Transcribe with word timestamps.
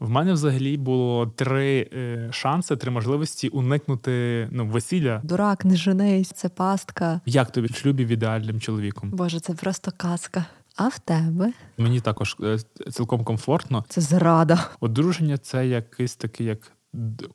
В 0.00 0.10
мене 0.10 0.32
взагалі 0.32 0.76
було 0.76 1.26
три 1.26 1.90
е, 1.92 2.28
шанси, 2.32 2.76
три 2.76 2.90
можливості 2.90 3.48
уникнути 3.48 4.48
ну, 4.52 4.66
весілля. 4.66 5.20
Дурак, 5.24 5.64
не 5.64 5.76
женись, 5.76 6.32
це 6.32 6.48
пастка. 6.48 7.20
Як 7.26 7.50
тобі 7.50 7.68
в 7.68 7.74
шлюбі 7.74 8.04
в 8.04 8.08
ідеальним 8.08 8.60
чоловіком? 8.60 9.10
Боже, 9.10 9.40
це 9.40 9.54
просто 9.54 9.92
казка. 9.96 10.44
А 10.76 10.88
в 10.88 10.98
тебе 10.98 11.52
Мені 11.78 12.00
також 12.00 12.36
е, 12.42 12.58
цілком 12.90 13.24
комфортно. 13.24 13.84
це 13.88 14.00
зрада. 14.00 14.70
Одруження 14.80 15.38
це 15.38 15.66
якийсь 15.66 16.16
такий 16.16 16.46
як 16.46 16.72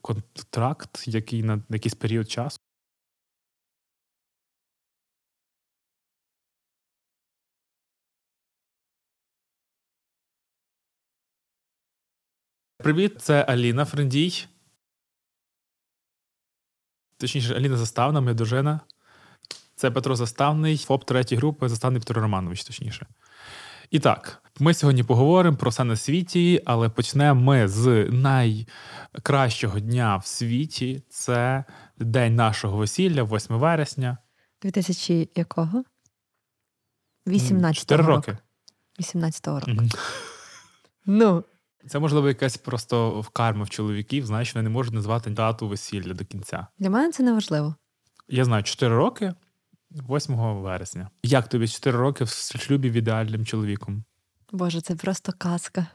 контракт, 0.01 1.07
який 1.07 1.43
на 1.43 1.61
якийсь 1.69 1.95
період 1.95 2.31
часу. 2.31 2.57
Привіт, 12.83 13.21
це 13.21 13.43
Аліна 13.43 13.85
Френдій. 13.85 14.45
Точніше, 17.17 17.55
Аліна 17.55 17.77
Заставна, 17.77 18.21
моя 18.21 18.33
дружина. 18.33 18.79
Це 19.75 19.91
Петро 19.91 20.15
Заставний, 20.15 20.77
ФОП 20.77 21.05
третьої 21.05 21.39
групи, 21.39 21.69
Заставний 21.69 21.99
Петро 22.01 22.21
Романович, 22.21 22.63
точніше. 22.63 23.07
І 23.91 23.99
так, 23.99 24.43
ми 24.59 24.73
сьогодні 24.73 25.03
поговоримо 25.03 25.57
про 25.57 25.71
все 25.71 25.83
на 25.83 25.95
світі, 25.95 26.61
але 26.65 26.89
почнемо 26.89 27.41
ми 27.41 27.67
з 27.67 28.09
найкращого 28.11 29.79
дня 29.79 30.17
в 30.17 30.25
світі. 30.25 31.03
Це 31.09 31.63
день 31.97 32.35
нашого 32.35 32.77
весілля, 32.77 33.23
8 33.23 33.57
вересня. 33.57 34.17
2000 34.61 35.29
якого? 35.35 35.83
18 37.27 37.79
4 37.79 38.03
роки. 38.03 38.37
18-го 38.99 39.59
року. 39.59 39.71
Мгм. 39.71 39.89
Ну, 41.05 41.43
Це 41.87 41.99
можливо 41.99 42.27
якась 42.27 42.57
просто 42.57 43.21
в 43.21 43.29
карма 43.29 43.63
в 43.63 43.69
чоловіків, 43.69 44.25
знаєш, 44.25 44.55
вони 44.55 44.63
не 44.63 44.69
можуть 44.69 44.93
назвати 44.93 45.29
дату 45.29 45.67
весілля 45.67 46.13
до 46.13 46.25
кінця. 46.25 46.67
для 46.79 46.89
мене 46.89 47.11
це 47.11 47.23
не 47.23 47.33
важливо. 47.33 47.75
Я 48.29 48.45
знаю, 48.45 48.63
4 48.63 48.95
роки, 48.95 49.33
8 49.91 50.35
вересня. 50.35 51.09
Як 51.23 51.47
тобі 51.47 51.67
4 51.67 51.97
роки 51.97 52.23
в 52.23 52.27
шлюбі 52.29 52.89
в 52.89 52.93
ідеальним 52.93 53.45
чоловіком? 53.45 54.03
Боже, 54.51 54.81
це 54.81 54.95
просто 54.95 55.33
казка. 55.37 55.87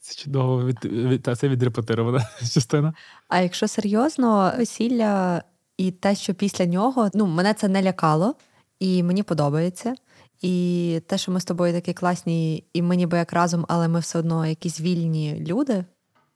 Це 0.00 0.14
чудово 0.14 0.66
від, 0.66 0.84
від 0.84 1.22
та 1.22 1.36
це 1.36 1.48
відрепетирована 1.48 2.28
частина. 2.40 2.94
А 3.28 3.40
якщо 3.40 3.68
серйозно, 3.68 4.52
весілля 4.58 5.42
і 5.76 5.90
те, 5.90 6.14
що 6.14 6.34
після 6.34 6.66
нього, 6.66 7.10
ну, 7.14 7.26
мене 7.26 7.54
це 7.54 7.68
не 7.68 7.82
лякало, 7.82 8.34
і 8.78 9.02
мені 9.02 9.22
подобається. 9.22 9.94
І 10.42 11.00
те, 11.06 11.18
що 11.18 11.32
ми 11.32 11.40
з 11.40 11.44
тобою 11.44 11.72
такі 11.72 11.92
класні, 11.92 12.64
і 12.72 12.82
ми 12.82 12.96
ніби 12.96 13.18
як 13.18 13.32
разом, 13.32 13.64
але 13.68 13.88
ми 13.88 14.00
все 14.00 14.18
одно 14.18 14.46
якісь 14.46 14.80
вільні 14.80 15.44
люди, 15.48 15.84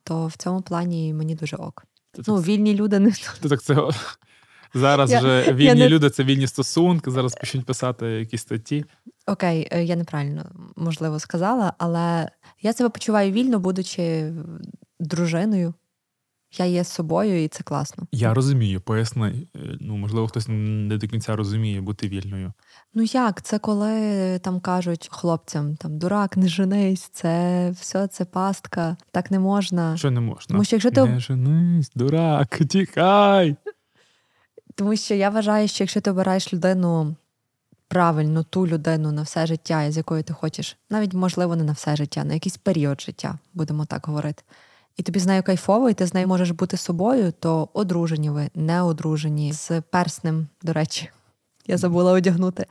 то 0.04 0.26
в 0.26 0.36
цьому 0.36 0.60
плані 0.62 1.14
мені 1.14 1.34
дуже 1.34 1.56
ок. 1.56 1.84
Ти 2.12 2.22
Ну, 2.26 2.36
так, 2.36 2.46
вільні 2.46 2.74
люди 2.74 2.98
не 2.98 3.12
ти 3.40 3.48
так 3.48 3.62
це 3.62 3.76
зараз 4.74 5.10
Я- 5.10 5.18
вже 5.18 5.44
я 5.46 5.52
вільні 5.52 5.80
не- 5.80 5.88
люди, 5.88 6.10
це 6.10 6.24
вільні 6.24 6.46
стосунки. 6.46 7.10
Зараз 7.10 7.34
почнуть 7.34 7.66
писати 7.66 8.06
якісь 8.06 8.40
статті. 8.40 8.84
окей, 9.26 9.68
е, 9.70 9.84
я 9.84 9.96
неправильно 9.96 10.50
можливо 10.76 11.18
сказала, 11.18 11.72
але 11.78 12.30
я 12.62 12.72
себе 12.72 12.88
почуваю 12.88 13.32
вільно, 13.32 13.58
будучи 13.58 14.32
дружиною. 15.00 15.74
Я 16.58 16.64
є 16.64 16.84
собою, 16.84 17.44
і 17.44 17.48
це 17.48 17.62
класно. 17.62 18.06
Я 18.12 18.34
розумію, 18.34 18.80
поясни. 18.80 19.48
Е, 19.56 19.58
Ну, 19.80 19.96
можливо, 19.96 20.28
хтось 20.28 20.46
не 20.48 20.96
до 20.96 21.08
кінця 21.08 21.36
розуміє 21.36 21.80
бути 21.80 22.08
вільною. 22.08 22.52
Ну 22.94 23.02
як, 23.02 23.42
це 23.42 23.58
коли 23.58 24.38
там 24.38 24.60
кажуть 24.60 25.08
хлопцям 25.12 25.76
там 25.76 25.98
дурак, 25.98 26.36
не 26.36 26.48
женись, 26.48 27.08
це 27.12 27.70
все 27.80 28.06
це 28.06 28.24
пастка, 28.24 28.96
так 29.10 29.30
не 29.30 29.38
можна. 29.38 29.96
Що 29.96 30.10
не 30.10 30.20
можна? 30.20 30.52
Тому 30.52 30.64
що 30.64 30.76
якщо 30.76 30.90
ти 30.90 31.04
Не 31.04 31.20
женись, 31.20 31.90
дурак, 31.94 32.58
тікай. 32.68 33.56
тому, 34.74 34.96
що 34.96 35.14
я 35.14 35.30
вважаю, 35.30 35.68
що 35.68 35.84
якщо 35.84 36.00
ти 36.00 36.10
обираєш 36.10 36.52
людину 36.52 37.16
правильно, 37.88 38.42
ту 38.42 38.66
людину 38.66 39.12
на 39.12 39.22
все 39.22 39.46
життя, 39.46 39.90
з 39.90 39.96
якою 39.96 40.22
ти 40.22 40.32
хочеш, 40.32 40.76
навіть 40.90 41.14
можливо 41.14 41.56
не 41.56 41.64
на 41.64 41.72
все 41.72 41.96
життя, 41.96 42.24
на 42.24 42.34
якийсь 42.34 42.56
період 42.56 43.00
життя, 43.00 43.38
будемо 43.54 43.84
так 43.84 44.06
говорити. 44.06 44.42
І 44.96 45.02
тобі 45.02 45.18
з 45.18 45.26
нею 45.26 45.42
кайфово, 45.42 45.90
і 45.90 45.94
ти 45.94 46.06
з 46.06 46.14
нею 46.14 46.28
можеш 46.28 46.50
бути 46.50 46.76
собою, 46.76 47.32
то 47.40 47.68
одружені 47.72 48.30
ви, 48.30 48.50
не 48.54 48.82
одружені 48.82 49.52
з 49.52 49.80
перснем, 49.80 50.48
до 50.62 50.72
речі. 50.72 51.10
Я 51.68 51.76
забула 51.76 52.12
одягнути. 52.12 52.66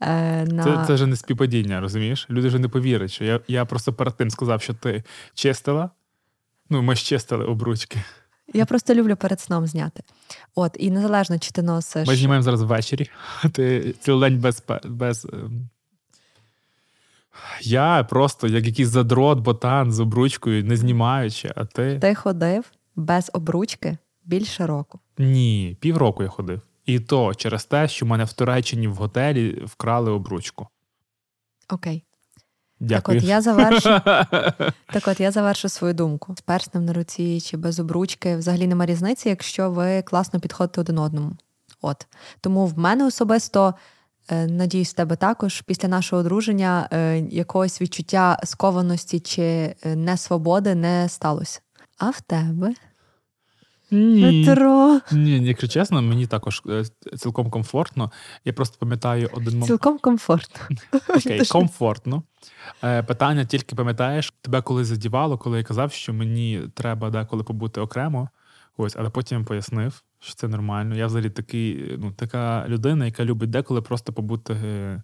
Е, 0.00 0.44
на... 0.44 0.64
Це, 0.64 0.86
це 0.86 0.94
вже 0.94 1.06
не 1.06 1.16
співпадіння, 1.16 1.80
розумієш? 1.80 2.26
Люди 2.30 2.48
вже 2.48 2.58
не 2.58 2.68
повірять, 2.68 3.10
що 3.10 3.24
я, 3.24 3.40
я 3.48 3.64
просто 3.64 3.92
перед 3.92 4.16
тим 4.16 4.30
сказав, 4.30 4.62
що 4.62 4.74
ти 4.74 5.04
чистила. 5.34 5.90
Ну, 6.70 6.82
ми 6.82 6.94
ж 6.94 7.04
чистили 7.04 7.44
обручки. 7.44 7.98
Я 8.54 8.66
просто 8.66 8.94
люблю 8.94 9.16
перед 9.16 9.40
сном 9.40 9.66
зняти. 9.66 10.02
От, 10.54 10.76
і 10.78 10.90
незалежно, 10.90 11.38
чи 11.38 11.50
ти 11.50 11.62
носиш. 11.62 12.08
Ми 12.08 12.16
знімаємо 12.16 12.42
зараз 12.42 12.62
ввечері. 12.62 13.10
Ти 13.52 13.94
цілий 14.00 14.30
день 14.30 14.40
без. 14.40 14.62
без 14.84 15.24
ем, 15.32 15.68
Я 17.62 18.04
просто 18.04 18.46
як 18.46 18.66
якийсь 18.66 18.88
задрот, 18.88 19.38
ботан 19.38 19.92
з 19.92 20.00
обручкою, 20.00 20.64
не 20.64 20.76
знімаючи, 20.76 21.52
а 21.56 21.64
ти. 21.64 21.98
Ти 21.98 22.14
ходив 22.14 22.64
без 22.96 23.30
обручки 23.34 23.98
більше 24.24 24.66
року. 24.66 25.00
Ні, 25.18 25.76
півроку 25.80 26.22
я 26.22 26.28
ходив. 26.28 26.60
І 26.86 27.00
то 27.00 27.34
через 27.34 27.64
те, 27.64 27.88
що 27.88 28.06
в 28.06 28.08
мене 28.08 28.24
в 28.24 28.32
Туреччині 28.32 28.88
в 28.88 28.94
готелі 28.94 29.62
вкрали 29.66 30.10
обручку. 30.10 30.68
Окей. 31.68 32.04
Дякую. 32.80 33.18
Так 33.18 33.24
от 33.24 33.28
я 33.28 33.40
завершу. 33.40 33.88
Так 34.92 35.08
от 35.08 35.20
я 35.20 35.30
завершу 35.30 35.68
свою 35.68 35.94
думку. 35.94 36.34
З 36.38 36.40
перснем 36.40 36.84
на 36.84 36.92
руці 36.92 37.40
чи 37.40 37.56
без 37.56 37.80
обручки 37.80 38.36
взагалі 38.36 38.66
нема 38.66 38.86
різниці, 38.86 39.28
якщо 39.28 39.70
ви 39.70 40.02
класно 40.02 40.40
підходите 40.40 40.80
один 40.80 40.98
одному. 40.98 41.36
От. 41.80 42.06
Тому 42.40 42.66
в 42.66 42.78
мене 42.78 43.06
особисто, 43.06 43.74
е, 44.28 44.46
надіюсь, 44.46 44.90
в 44.90 44.94
тебе 44.94 45.16
також 45.16 45.60
після 45.60 45.88
нашого 45.88 46.20
одруження 46.20 46.88
е, 46.92 47.18
якогось 47.18 47.80
відчуття 47.80 48.38
скованості 48.44 49.20
чи 49.20 49.42
е, 49.42 49.76
несвободи 49.96 50.74
не 50.74 51.08
сталося. 51.08 51.60
А 51.98 52.10
в 52.10 52.20
тебе? 52.20 52.74
Ні. 53.90 54.44
Петро. 54.46 55.00
Ні, 55.12 55.46
якщо 55.46 55.68
чесно, 55.68 56.02
мені 56.02 56.26
також 56.26 56.62
е, 56.68 56.84
цілком 57.16 57.50
комфортно. 57.50 58.12
Я 58.44 58.52
просто 58.52 58.76
пам'ятаю 58.78 59.30
один 59.32 59.52
момент. 59.52 59.66
Цілком 59.66 59.98
комфортно. 59.98 60.60
Окей, 61.08 61.44
ж- 61.44 61.52
комфортно. 61.52 62.22
Е, 62.84 63.02
Питання 63.02 63.44
тільки 63.44 63.76
пам'ятаєш, 63.76 64.32
тебе 64.40 64.62
коли 64.62 64.84
задівало, 64.84 65.38
коли 65.38 65.58
я 65.58 65.64
казав, 65.64 65.92
що 65.92 66.12
мені 66.12 66.62
треба 66.74 67.10
деколи 67.10 67.44
побути 67.44 67.80
окремо. 67.80 68.28
Ось, 68.76 68.96
але 68.96 69.10
потім 69.10 69.44
пояснив, 69.44 70.02
що 70.20 70.34
це 70.34 70.48
нормально. 70.48 70.96
Я 70.96 71.06
взагалі 71.06 71.30
такий, 71.30 71.96
ну, 71.98 72.12
така 72.12 72.64
людина, 72.68 73.04
яка 73.06 73.24
любить 73.24 73.50
деколи 73.50 73.82
просто 73.82 74.12
побути 74.12 74.52
е, 74.52 75.02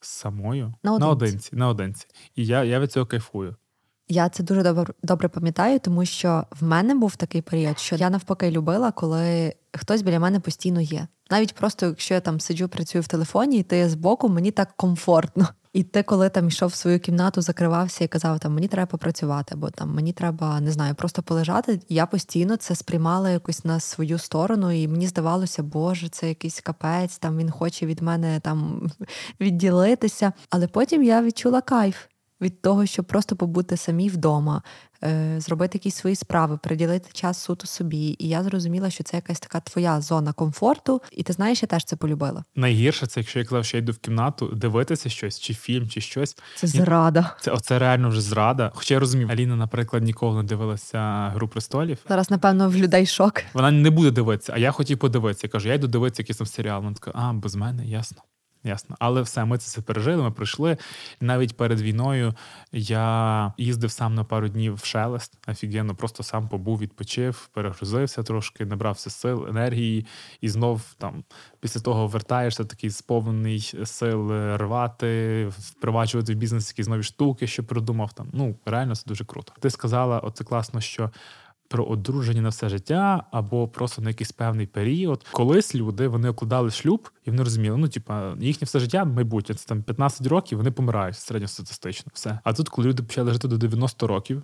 самою 0.00 0.74
Наодинці. 0.82 1.04
наодинці. 1.06 1.56
наодинці. 1.56 2.06
І 2.36 2.46
я, 2.46 2.64
я 2.64 2.80
від 2.80 2.92
цього 2.92 3.06
кайфую. 3.06 3.56
Я 4.10 4.28
це 4.28 4.42
дуже 4.42 4.62
добре, 4.62 4.94
добре 5.02 5.28
пам'ятаю, 5.28 5.78
тому 5.78 6.04
що 6.04 6.44
в 6.60 6.64
мене 6.64 6.94
був 6.94 7.16
такий 7.16 7.42
період, 7.42 7.78
що 7.78 7.96
я 7.96 8.10
навпаки 8.10 8.50
любила, 8.50 8.92
коли 8.92 9.54
хтось 9.72 10.02
біля 10.02 10.20
мене 10.20 10.40
постійно 10.40 10.80
є. 10.80 11.06
Навіть 11.30 11.54
просто 11.54 11.86
якщо 11.86 12.14
я 12.14 12.20
там 12.20 12.40
сиджу, 12.40 12.68
працюю 12.68 13.02
в 13.02 13.08
телефоні, 13.08 13.58
і 13.58 13.62
ти 13.62 13.88
збоку, 13.88 14.28
мені 14.28 14.50
так 14.50 14.72
комфортно. 14.76 15.48
І 15.72 15.82
ти, 15.82 16.02
коли 16.02 16.28
там 16.28 16.48
йшов 16.48 16.68
в 16.68 16.74
свою 16.74 17.00
кімнату, 17.00 17.42
закривався 17.42 18.04
і 18.04 18.08
казав, 18.08 18.38
там 18.38 18.54
мені 18.54 18.68
треба 18.68 18.86
попрацювати, 18.86 19.54
або 19.54 19.70
там 19.70 19.94
мені 19.94 20.12
треба 20.12 20.60
не 20.60 20.72
знаю, 20.72 20.94
просто 20.94 21.22
полежати. 21.22 21.80
Я 21.88 22.06
постійно 22.06 22.56
це 22.56 22.74
сприймала 22.74 23.30
якось 23.30 23.64
на 23.64 23.80
свою 23.80 24.18
сторону, 24.18 24.70
і 24.70 24.88
мені 24.88 25.06
здавалося, 25.06 25.62
боже, 25.62 26.08
це 26.08 26.28
якийсь 26.28 26.60
капець, 26.60 27.18
там 27.18 27.38
він 27.38 27.50
хоче 27.50 27.86
від 27.86 28.02
мене 28.02 28.40
там 28.40 28.90
відділитися. 29.40 30.32
Але 30.50 30.66
потім 30.66 31.02
я 31.02 31.22
відчула 31.22 31.60
кайф 31.60 31.96
від 32.40 32.62
того, 32.62 32.86
щоб 32.86 33.04
просто 33.04 33.36
побути 33.36 33.76
самі 33.76 34.08
вдома, 34.08 34.62
е, 35.04 35.34
зробити 35.40 35.78
якісь 35.78 35.94
свої 35.94 36.16
справи, 36.16 36.58
приділити 36.62 37.10
час 37.12 37.38
суто 37.38 37.66
собі. 37.66 38.16
І 38.18 38.28
я 38.28 38.42
зрозуміла, 38.42 38.90
що 38.90 39.04
це 39.04 39.16
якась 39.16 39.40
така 39.40 39.60
твоя 39.60 40.00
зона 40.00 40.32
комфорту, 40.32 41.02
і 41.12 41.22
ти 41.22 41.32
знаєш, 41.32 41.62
я 41.62 41.66
теж 41.66 41.84
це 41.84 41.96
полюбила. 41.96 42.44
Найгірше 42.56 43.06
це, 43.06 43.20
якщо 43.20 43.38
я 43.38 43.44
казав, 43.44 43.64
що 43.64 43.76
я 43.76 43.82
йду 43.82 43.92
в 43.92 43.98
кімнату 43.98 44.46
дивитися 44.46 45.08
щось, 45.08 45.40
чи 45.40 45.54
фільм, 45.54 45.88
чи 45.88 46.00
щось. 46.00 46.36
Це 46.56 46.66
зрада. 46.66 47.36
Це 47.40 47.50
оце 47.50 47.78
реально 47.78 48.08
вже 48.08 48.20
зрада. 48.20 48.72
Хоча 48.74 48.94
я 48.94 49.00
розумію, 49.00 49.28
Аліна, 49.32 49.56
наприклад, 49.56 50.02
ніколи 50.02 50.36
не 50.36 50.48
дивилася 50.48 51.28
Гру 51.34 51.48
престолів. 51.48 51.98
Зараз, 52.08 52.30
напевно, 52.30 52.68
в 52.68 52.76
людей 52.76 53.06
шок. 53.06 53.42
Вона 53.52 53.70
не 53.70 53.90
буде 53.90 54.10
дивитися, 54.10 54.52
а 54.56 54.58
я 54.58 54.70
хотів 54.70 54.98
подивитися. 54.98 55.46
Я 55.46 55.50
кажу, 55.50 55.68
я 55.68 55.74
йду 55.74 55.86
дивитися 55.86 56.22
якийсь 56.22 56.36
там 56.36 56.46
серіал. 56.46 56.82
Вона 56.82 56.94
така, 56.94 57.12
а, 57.14 57.32
без 57.32 57.54
мене, 57.54 57.86
ясно. 57.86 58.22
Ясно. 58.64 58.96
Але 58.98 59.22
все, 59.22 59.44
ми 59.44 59.58
це 59.58 59.64
все 59.64 59.82
пережили, 59.82 60.22
ми 60.22 60.30
пройшли. 60.30 60.76
Навіть 61.20 61.56
перед 61.56 61.80
війною 61.80 62.34
я 62.72 63.52
їздив 63.58 63.90
сам 63.90 64.14
на 64.14 64.24
пару 64.24 64.48
днів 64.48 64.74
в 64.74 64.84
шелест, 64.84 65.38
офігенно, 65.48 65.94
просто 65.94 66.22
сам 66.22 66.48
побув, 66.48 66.78
відпочив, 66.78 67.48
перегрузився 67.52 68.22
трошки, 68.22 68.64
набрався 68.64 69.10
сил, 69.10 69.46
енергії, 69.48 70.06
і 70.40 70.48
знов 70.48 70.82
там 70.98 71.24
після 71.60 71.80
того 71.80 72.06
вертаєшся, 72.06 72.64
такий 72.64 72.90
сповнений 72.90 73.72
сил 73.84 74.30
рвати, 74.56 75.46
впроваджувати 75.58 76.34
в 76.34 76.36
бізнес 76.36 76.68
якісь 76.68 76.88
нові 76.88 77.02
штуки, 77.02 77.46
що 77.46 77.64
придумав 77.64 78.12
там. 78.12 78.28
Ну, 78.32 78.56
реально 78.66 78.96
це 78.96 79.02
дуже 79.06 79.24
круто. 79.24 79.52
Ти 79.60 79.70
сказала, 79.70 80.18
оце 80.18 80.44
класно, 80.44 80.80
що 80.80 81.10
про 81.70 81.84
одруження 81.84 82.42
на 82.42 82.48
все 82.48 82.68
життя 82.68 83.24
або 83.30 83.68
просто 83.68 84.02
на 84.02 84.08
якийсь 84.10 84.32
певний 84.32 84.66
період. 84.66 85.26
Колись 85.32 85.74
люди 85.74 86.08
вони 86.08 86.28
окладали 86.28 86.70
шлюб 86.70 87.10
і 87.24 87.30
вони 87.30 87.42
розуміли, 87.42 87.76
ну 87.76 87.88
типа 87.88 88.34
їхнє 88.40 88.64
все 88.64 88.80
життя, 88.80 89.04
майбутнє 89.04 89.54
це 89.54 89.68
там 89.68 89.82
15 89.82 90.26
років, 90.26 90.58
вони 90.58 90.70
помирають 90.70 91.16
середньостатистично. 91.16 92.10
Все. 92.14 92.38
А 92.44 92.52
тут, 92.52 92.68
коли 92.68 92.88
люди 92.88 93.02
почали 93.02 93.32
жити 93.32 93.48
до 93.48 93.58
90 93.58 94.06
років. 94.06 94.42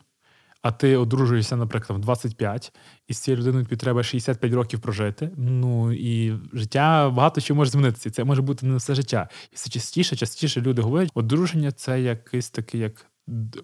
А 0.62 0.70
ти 0.73 0.96
одружуєшся, 0.96 1.56
наприклад, 1.56 1.99
в 1.99 2.02
25, 2.02 2.73
і 3.08 3.14
з 3.14 3.19
цією 3.19 3.40
людиною 3.40 3.64
тобі 3.64 3.76
треба 3.76 4.02
65 4.02 4.52
років 4.52 4.81
прожити. 4.81 5.31
Ну 5.37 5.93
і 5.93 6.34
життя 6.52 7.11
багато 7.11 7.40
чого 7.40 7.58
може 7.58 7.70
змінитися. 7.70 8.11
Це 8.11 8.25
може 8.25 8.43
бути 8.43 8.67
не 8.67 8.76
все 8.76 8.94
життя. 8.94 9.28
І 9.52 9.55
все 9.55 9.70
частіше, 9.70 10.17
частіше 10.17 10.61
люди 10.61 10.82
говорять, 10.82 11.11
одруження 11.14 11.73
це 11.73 12.00
якийсь 12.00 12.50
такий 12.50 12.81
як 12.81 13.06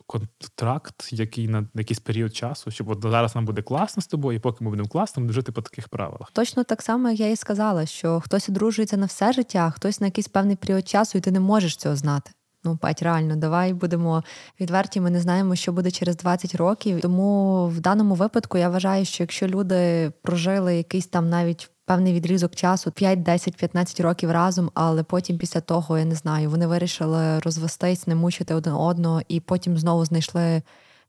контракт, 0.06 1.12
який 1.12 1.49
на 1.49 1.67
якийсь 1.75 2.00
період 2.00 2.37
часу, 2.37 2.70
щоб 2.70 2.88
от 2.88 3.03
зараз 3.03 3.35
нам 3.35 3.44
буде 3.44 3.62
класно 3.62 4.03
з 4.03 4.06
тобою, 4.06 4.38
і 4.38 4.41
поки 4.41 4.64
ми 4.64 4.70
будемо 4.70 4.88
класно, 4.88 5.23
ми 5.23 5.32
жити 5.32 5.53
по 5.53 5.62
таких 5.62 5.88
правилах. 5.88 6.31
Точно 6.32 6.64
так 6.64 6.82
само, 6.82 7.11
як 7.11 7.20
я 7.20 7.31
і 7.31 7.37
сказала, 7.37 7.87
що 7.87 8.20
хтось 8.20 8.49
одружується 8.49 8.97
на 8.97 9.06
все 9.06 9.32
життя, 9.32 9.59
а 9.59 9.70
хтось 9.70 10.00
на 10.00 10.06
якийсь 10.06 10.29
певний 10.29 10.56
період 10.56 10.88
часу, 10.88 11.19
і 11.19 11.20
ти 11.20 11.31
не 11.31 11.41
можеш 11.41 11.76
цього 11.76 11.97
знати. 11.97 12.31
Ну, 12.64 12.76
Пать, 12.76 13.03
реально, 13.03 13.37
давай 13.37 13.75
будемо 13.75 14.25
відверті. 14.61 15.00
Ми 15.00 15.11
не 15.11 15.20
знаємо, 15.20 15.55
що 15.56 15.73
буде 15.73 15.91
через 15.91 16.17
20 16.17 16.55
років. 16.55 17.00
Тому 17.00 17.67
в 17.69 17.81
даному 17.81 18.14
випадку 18.14 18.59
я 18.59 18.69
вважаю, 18.69 19.05
що 19.05 19.23
якщо 19.23 19.47
люди 19.47 20.12
прожили 20.23 20.76
якийсь 20.76 21.06
там 21.06 21.29
навіть 21.31 21.70
певний 21.84 22.12
відрізок 22.12 22.55
часу 22.55 22.90
5, 22.90 23.23
10, 23.23 23.56
15 23.56 24.00
років 24.00 24.31
разом, 24.31 24.70
але 24.75 25.02
потім 25.02 25.38
після 25.38 25.61
того 25.61 25.99
я 25.99 26.05
не 26.05 26.14
знаю, 26.14 26.50
вони 26.50 26.67
вирішили 26.67 27.38
розвестись, 27.38 28.06
не 28.06 28.14
мучити 28.14 28.55
один 28.55 28.73
одного, 28.73 29.23
і 29.29 29.40
потім 29.40 29.79
знову 29.79 30.05
знайшли 30.05 30.62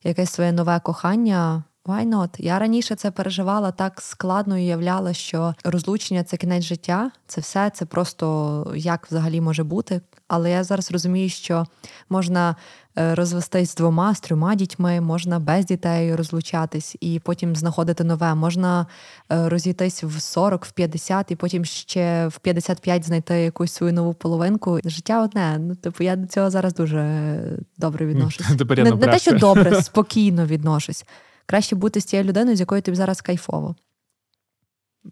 якесь 0.03 0.29
своє 0.29 0.51
нове 0.51 0.79
кохання. 0.79 1.63
Why 1.85 2.09
not? 2.09 2.35
Я 2.37 2.59
раніше 2.59 2.95
це 2.95 3.11
переживала 3.11 3.71
так 3.71 4.01
складно 4.01 4.57
і 4.57 4.61
уявляла, 4.61 5.13
що 5.13 5.55
розлучення 5.63 6.23
це 6.23 6.37
кінець 6.37 6.63
життя, 6.63 7.11
це 7.27 7.41
все, 7.41 7.69
це 7.69 7.85
просто 7.85 8.73
як 8.75 9.07
взагалі 9.07 9.41
може 9.41 9.63
бути. 9.63 10.01
Але 10.27 10.51
я 10.51 10.63
зараз 10.63 10.91
розумію, 10.91 11.29
що 11.29 11.65
можна 12.09 12.55
розвестись 12.95 13.71
з 13.71 13.75
двома, 13.75 14.15
з 14.15 14.19
трьома 14.19 14.55
дітьми, 14.55 15.01
можна 15.01 15.39
без 15.39 15.65
дітей 15.65 16.15
розлучатись 16.15 16.95
і 16.99 17.19
потім 17.23 17.55
знаходити 17.55 18.03
нове. 18.03 18.35
Можна 18.35 18.87
е, 19.31 19.49
розійтись 19.49 20.03
в 20.03 20.19
40, 20.19 20.65
в 20.65 20.71
50 20.71 21.31
і 21.31 21.35
потім 21.35 21.65
ще 21.65 22.27
в 22.27 22.39
55 22.39 23.05
знайти 23.05 23.33
якусь 23.33 23.71
свою 23.71 23.93
нову 23.93 24.13
половинку. 24.13 24.79
Життя 24.85 25.23
одне. 25.23 25.57
Ну, 25.59 25.75
типу, 25.75 26.03
я 26.03 26.15
до 26.15 26.27
цього 26.27 26.49
зараз 26.49 26.73
дуже 26.73 27.37
добре 27.77 28.05
відношусь. 28.05 28.49
Не, 28.49 28.83
не 28.83 29.07
те, 29.07 29.19
що 29.19 29.31
добре, 29.31 29.81
спокійно 29.81 30.45
відношусь. 30.45 31.05
Краще 31.45 31.75
бути 31.75 32.01
з 32.01 32.05
цією 32.05 32.29
людиною, 32.29 32.57
з 32.57 32.59
якою 32.59 32.81
тобі 32.81 32.97
зараз 32.97 33.21
кайфово. 33.21 33.75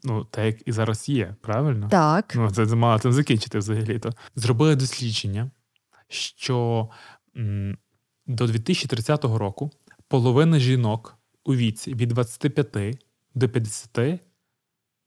Ну, 0.04 0.24
так 0.24 0.46
як 0.46 0.68
і 0.68 0.72
зараз 0.72 1.10
є, 1.10 1.36
правильно? 1.42 1.88
Так. 1.92 2.34
Ну, 2.36 2.52
це 2.52 2.66
мало 2.66 3.00
тим 3.00 3.14
закінчити 3.14 3.58
взагалі-то. 3.58 4.10
Зробили 4.36 4.76
дослідження, 4.76 5.52
що 6.08 6.90
до 8.28 8.48
2030 8.48 9.24
року 9.24 9.72
половина 10.08 10.60
жінок 10.60 11.18
у 11.44 11.56
віці 11.56 11.94
від 11.94 12.10
25 12.10 13.04
до 13.36 13.50
50 13.50 14.20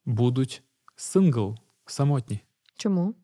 будуть 0.05 0.63
сингл, 0.97 1.59
самотні. 1.87 2.41
Чому? 2.77 3.15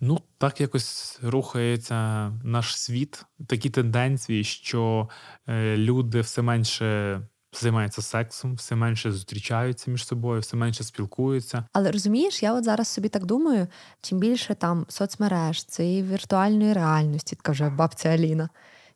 Ну, 0.00 0.20
так 0.38 0.60
якось 0.60 1.18
рухається 1.22 2.30
наш 2.44 2.78
світ. 2.80 3.24
Такі 3.46 3.70
тенденції, 3.70 4.44
що 4.44 5.08
е, 5.48 5.76
люди 5.76 6.20
все 6.20 6.42
менше 6.42 7.20
займаються 7.52 8.02
сексом, 8.02 8.54
все 8.54 8.76
менше 8.76 9.12
зустрічаються 9.12 9.90
між 9.90 10.06
собою, 10.06 10.40
все 10.40 10.56
менше 10.56 10.84
спілкуються. 10.84 11.64
Але 11.72 11.92
розумієш, 11.92 12.42
я 12.42 12.54
от 12.54 12.64
зараз 12.64 12.88
собі 12.88 13.08
так 13.08 13.26
думаю: 13.26 13.66
чим 14.00 14.18
більше 14.18 14.54
там 14.54 14.86
соцмереж, 14.88 15.64
цієї 15.64 16.02
віртуальної 16.02 16.72
реальності, 16.72 17.36
така 17.36 17.52
вже 17.52 17.70
бабця 17.70 18.08
Аліна, 18.08 18.48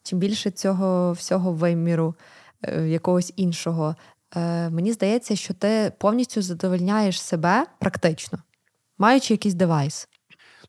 чим 0.02 0.18
більше 0.18 0.50
цього 0.50 1.12
всього 1.12 1.52
виміру, 1.52 2.14
е, 2.62 2.88
якогось 2.88 3.32
іншого, 3.36 3.96
е, 4.36 4.70
мені 4.70 4.92
здається, 4.92 5.36
що 5.36 5.54
ти 5.54 5.92
повністю 5.98 6.42
задовольняєш 6.42 7.22
себе 7.22 7.66
практично, 7.78 8.38
маючи 8.98 9.34
якийсь 9.34 9.54
девайс. 9.54 10.08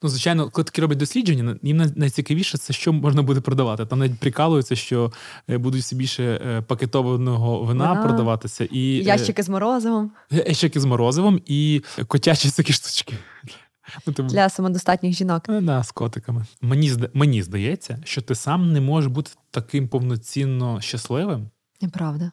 Ну, 0.02 0.10
звичайно, 0.10 0.50
коли 0.50 0.66
такі 0.66 0.82
роблять 0.82 1.00
дослідження, 1.00 1.58
їм 1.62 1.92
найцікавіше 1.96 2.58
це 2.58 2.74
що 2.74 2.94
можна 2.94 3.22
буде 3.22 3.42
продавати. 3.42 3.86
Там 3.86 4.00
навіть 4.00 4.20
прикалуються, 4.20 4.76
що 4.76 5.12
е, 5.50 5.58
будуть 5.58 5.82
все 5.82 5.96
більше 5.96 6.24
е, 6.24 6.62
пакетованого 6.62 7.64
вина, 7.64 7.92
вина 7.94 8.04
продаватися 8.04 8.66
і 8.66 9.00
е, 9.00 9.04
ящики 9.04 9.44
з 9.44 9.50
морозивом. 9.50 10.12
Ящики 10.32 10.80
з 10.80 10.86
морозивом 10.86 11.42
і 11.46 11.84
котячі 12.08 12.52
такі 12.52 12.74
штучки. 12.74 13.18
Ну, 14.08 14.14
ти... 14.14 14.24
Для 14.24 14.50
самодостатніх 14.50 15.14
жінок. 15.16 15.44
Да, 15.48 15.84
з 15.84 15.92
котиками. 15.92 16.46
Мені 16.62 16.94
мені 17.14 17.44
здається, 17.44 18.02
що 18.06 18.22
ти 18.22 18.36
сам 18.36 18.72
не 18.72 18.82
можеш 18.82 19.12
бути 19.12 19.32
таким 19.52 19.88
повноцінно 19.88 20.82
щасливим. 20.82 21.50
Неправда. 21.82 22.32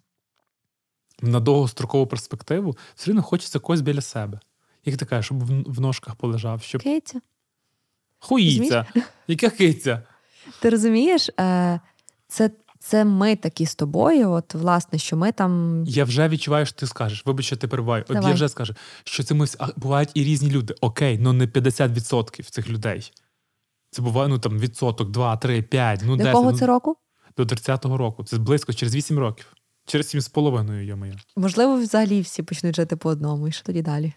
На 1.23 1.41
довгострокову 1.41 2.07
перспективу 2.07 2.77
все 2.95 3.11
одно 3.11 3.23
хочеться 3.23 3.59
когось 3.59 3.81
біля 3.81 4.01
себе. 4.01 4.41
Як 4.85 4.97
ти 4.97 5.05
кажеш, 5.05 5.25
щоб 5.25 5.45
в 5.73 5.81
ножках 5.81 6.15
полежав. 6.15 6.63
щоб... 6.63 6.83
Киця. 6.83 7.21
Хуїця. 8.21 8.87
Яка 9.29 9.51
киця? 9.51 10.03
Ти 10.61 10.71
розумієш, 10.71 11.31
е, 11.41 11.81
це 12.29 12.51
це 12.79 13.05
ми 13.05 13.37
такі 13.37 13.67
з 13.67 13.75
тобою. 13.75 14.31
От, 14.31 14.55
власне, 14.55 14.99
що 14.99 15.17
ми 15.17 15.33
там. 15.33 15.85
Я 15.87 16.05
вже 16.05 16.29
відчуваю, 16.29 16.67
що 16.67 16.77
ти 16.77 16.87
скажеш. 16.87 17.27
Вибач, 17.27 17.47
що 17.47 17.57
ти 17.57 17.69
перебуваю. 17.69 18.05
От 18.09 18.25
я 18.25 18.33
вже 18.33 18.49
скажу, 18.49 18.75
що 19.05 19.23
це 19.23 19.35
ми 19.35 19.47
а, 19.59 19.69
бувають 19.77 20.11
і 20.15 20.25
різні 20.25 20.51
люди. 20.51 20.75
Окей, 20.81 21.19
ну 21.19 21.33
не 21.33 21.47
50% 21.47 22.51
цих 22.51 22.69
людей. 22.69 23.13
Це 23.91 24.03
буває 24.03 24.29
ну 24.29 24.39
там 24.39 24.59
відсоток, 24.59 25.11
2, 25.11 25.37
3, 25.37 25.63
5, 25.63 26.01
ну 26.05 26.17
До 26.17 26.25
10. 26.25 26.33
кого 26.33 26.53
ну, 26.53 26.59
це 26.59 26.67
року? 26.67 26.97
До 27.37 27.43
30-го 27.43 27.97
року. 27.97 28.25
Це 28.25 28.39
близько 28.39 28.73
через 28.73 28.95
8 28.95 29.19
років. 29.19 29.47
Через 29.87 30.09
7 30.09 30.21
з 30.21 30.29
половиною, 30.29 30.87
я 30.87 30.97
моя. 30.97 31.15
Можливо, 31.37 31.77
взагалі 31.77 32.21
всі 32.21 32.43
почнуть 32.43 32.77
жити 32.77 32.97
по 32.97 33.09
одному. 33.09 33.49
І 33.49 33.53
що 33.53 33.65
тоді 33.65 33.83
далі? 33.83 34.13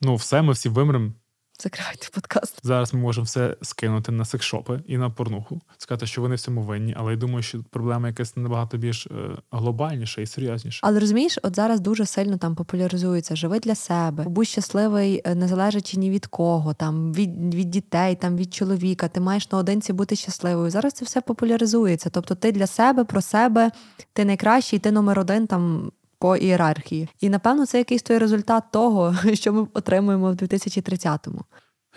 Ну, 0.00 0.14
все, 0.14 0.42
ми 0.42 0.52
всі 0.52 0.68
вимремо. 0.68 1.12
Закривайте 1.60 2.08
подкаст. 2.12 2.60
Зараз 2.62 2.94
ми 2.94 3.00
можемо 3.00 3.24
все 3.24 3.56
скинути 3.62 4.12
на 4.12 4.24
секшопи 4.24 4.80
і 4.86 4.98
на 4.98 5.10
порнуху, 5.10 5.60
сказати, 5.78 6.06
що 6.06 6.20
вони 6.20 6.34
всьому 6.34 6.62
винні, 6.62 6.94
але 6.98 7.12
я 7.12 7.18
думаю, 7.18 7.42
що 7.42 7.62
проблема 7.70 8.08
якась 8.08 8.36
набагато 8.36 8.76
більш 8.76 9.06
е, 9.06 9.10
глобальніша 9.50 10.20
і 10.20 10.26
серйозніша. 10.26 10.80
Але 10.82 11.00
розумієш, 11.00 11.38
от 11.42 11.56
зараз 11.56 11.80
дуже 11.80 12.06
сильно 12.06 12.38
там 12.38 12.54
популяризується 12.54 13.36
живи 13.36 13.60
для 13.60 13.74
себе, 13.74 14.24
будь 14.24 14.48
щасливий, 14.48 15.22
е, 15.24 15.34
не 15.34 15.48
залежачи 15.48 15.96
ні 15.96 16.10
від 16.10 16.26
кого, 16.26 16.74
там 16.74 17.12
від 17.12 17.54
від 17.54 17.70
дітей, 17.70 18.14
там 18.14 18.36
від 18.36 18.54
чоловіка. 18.54 19.08
Ти 19.08 19.20
маєш 19.20 19.50
наодинці 19.52 19.92
бути 19.92 20.16
щасливою. 20.16 20.70
Зараз 20.70 20.92
це 20.92 21.04
все 21.04 21.20
популяризується. 21.20 22.10
Тобто, 22.10 22.34
ти 22.34 22.52
для 22.52 22.66
себе 22.66 23.04
про 23.04 23.20
себе, 23.22 23.70
ти 24.12 24.24
найкращий, 24.24 24.78
ти 24.78 24.90
номер 24.90 25.18
один 25.18 25.46
там 25.46 25.92
по 26.18 26.36
ієрархії. 26.36 27.08
І 27.20 27.28
напевно 27.28 27.66
це 27.66 27.78
якийсь 27.78 28.02
той 28.02 28.18
результат 28.18 28.64
того, 28.72 29.14
що 29.34 29.52
ми 29.52 29.66
отримуємо 29.74 30.30
в 30.30 30.34
2030-му. 30.34 31.44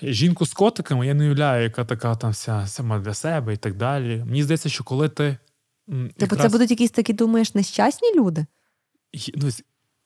Жінку 0.03 0.45
з 0.45 0.53
котиками 0.53 1.07
я 1.07 1.13
не 1.13 1.23
уявляю, 1.23 1.63
яка 1.63 1.85
така 1.85 2.15
там 2.15 2.31
вся 2.31 2.67
сама 2.67 2.99
для 2.99 3.13
себе 3.13 3.53
і 3.53 3.57
так 3.57 3.75
далі. 3.77 4.23
Мені 4.25 4.43
здається, 4.43 4.69
що 4.69 4.83
коли 4.83 5.09
ти. 5.09 5.37
Тобто 5.87 6.13
якраз... 6.19 6.41
це 6.41 6.49
будуть 6.49 6.71
якісь 6.71 6.91
такі, 6.91 7.13
думаєш, 7.13 7.55
нещасні 7.55 8.15
люди? 8.15 8.45
Ну, 9.35 9.49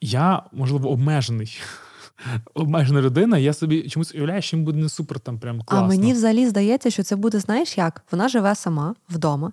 Я, 0.02 0.44
можливо, 0.52 0.90
обмежений. 0.90 1.62
Обмежена 2.54 3.02
людина, 3.02 3.38
я 3.38 3.54
собі 3.54 3.90
чомусь 3.90 4.16
уявляю, 4.16 4.42
що 4.42 4.58
їм 4.58 4.66
буде 4.66 4.80
не 4.80 4.90
супер 4.90 5.20
там 5.20 5.40
прям 5.40 5.62
класно. 5.62 5.86
А 5.86 5.88
мені 5.88 6.14
взагалі 6.14 6.48
здається, 6.48 6.90
що 6.90 7.04
це 7.04 7.16
буде, 7.16 7.40
знаєш 7.40 7.78
як? 7.78 8.04
Вона 8.12 8.30
живе 8.30 8.56
сама 8.56 8.96
вдома. 9.10 9.52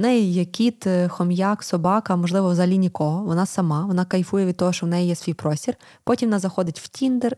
В 0.00 0.02
неї 0.02 0.32
є 0.32 0.44
кіт, 0.44 0.86
е, 0.86 1.08
хом'як, 1.08 1.62
собака, 1.62 2.16
можливо, 2.16 2.50
взагалі 2.50 2.78
нікого. 2.78 3.24
Вона 3.24 3.46
сама, 3.46 3.84
вона 3.86 4.04
кайфує 4.04 4.46
від 4.46 4.56
того, 4.56 4.72
що 4.72 4.86
в 4.86 4.88
неї 4.88 5.08
є 5.08 5.14
свій 5.14 5.34
простір. 5.34 5.76
Потім 6.04 6.28
вона 6.28 6.38
заходить 6.38 6.80
в 6.80 6.88
Тіндер, 6.88 7.36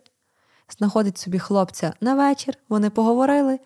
знаходить 0.78 1.18
собі 1.18 1.38
хлопця 1.38 1.92
на 2.00 2.14
вечір, 2.14 2.54
вони 2.68 2.90
поговорили, 2.90 3.58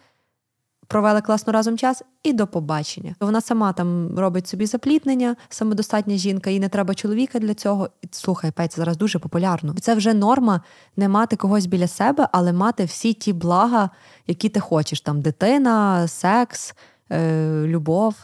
провели 0.86 1.20
класно 1.20 1.52
разом 1.52 1.78
час 1.78 2.02
і 2.22 2.32
до 2.32 2.46
побачення. 2.46 3.14
Вона 3.20 3.40
сама 3.40 3.72
там 3.72 4.18
робить 4.18 4.48
собі 4.48 4.66
запліднення, 4.66 5.36
самодостатня 5.48 6.16
жінка, 6.16 6.50
їй 6.50 6.60
не 6.60 6.68
треба 6.68 6.94
чоловіка 6.94 7.38
для 7.38 7.54
цього. 7.54 7.88
Слухай, 8.10 8.50
Петь, 8.50 8.72
це 8.72 8.76
зараз 8.76 8.96
дуже 8.96 9.18
популярно. 9.18 9.74
Це 9.80 9.94
вже 9.94 10.14
норма 10.14 10.60
не 10.96 11.08
мати 11.08 11.36
когось 11.36 11.66
біля 11.66 11.88
себе, 11.88 12.28
але 12.32 12.52
мати 12.52 12.84
всі 12.84 13.12
ті 13.12 13.32
блага, 13.32 13.90
які 14.26 14.48
ти 14.48 14.60
хочеш: 14.60 15.00
там 15.00 15.20
дитина, 15.20 16.08
секс, 16.08 16.74
е, 17.12 17.62
любов. 17.66 18.14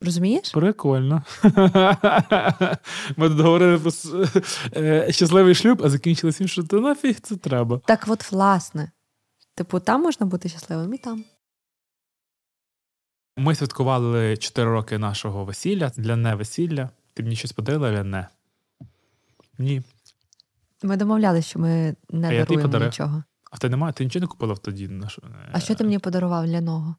Розумієш? 0.00 0.50
Прикольно. 0.50 1.22
Ми 3.16 3.28
тут 3.28 3.40
говорили 3.40 3.78
про 3.78 3.90
е, 4.76 5.12
щасливий 5.12 5.54
шлюб, 5.54 5.82
а 5.84 5.88
закінчилось 5.88 6.36
тим, 6.38 6.48
що 6.48 6.62
то 6.64 6.80
нафіг 6.80 7.20
це 7.20 7.36
треба. 7.36 7.80
Так, 7.86 8.04
от, 8.08 8.32
власне. 8.32 8.90
Типу, 9.54 9.80
там 9.80 10.02
можна 10.02 10.26
бути 10.26 10.48
щасливим 10.48 10.94
і 10.94 10.98
там. 10.98 11.24
Ми 13.36 13.54
святкували 13.54 14.36
4 14.36 14.70
роки 14.70 14.98
нашого 14.98 15.44
весілля 15.44 15.92
для 15.96 16.16
не 16.16 16.34
весілля. 16.34 16.90
Ти 17.14 17.22
мені 17.22 17.36
щось 17.36 17.52
подарила, 17.52 17.90
я 17.90 18.04
не. 18.04 18.26
Ні. 19.58 19.82
Ми 20.82 20.96
домовлялися, 20.96 21.48
що 21.48 21.58
ми 21.58 21.96
не 22.10 22.28
А 22.28 22.30
даруємо 22.38 22.62
подарив. 22.62 22.88
нічого. 22.88 23.22
А 23.50 23.56
ти 23.56 23.68
немає? 23.68 23.92
Ти 23.92 24.04
нічого 24.04 24.20
не 24.20 24.26
купила 24.26 24.54
тоді? 24.56 24.90
що- 25.08 25.22
А 25.52 25.60
що 25.60 25.74
ти 25.74 25.84
мені 25.84 25.98
подарував 25.98 26.46
ляного? 26.46 26.96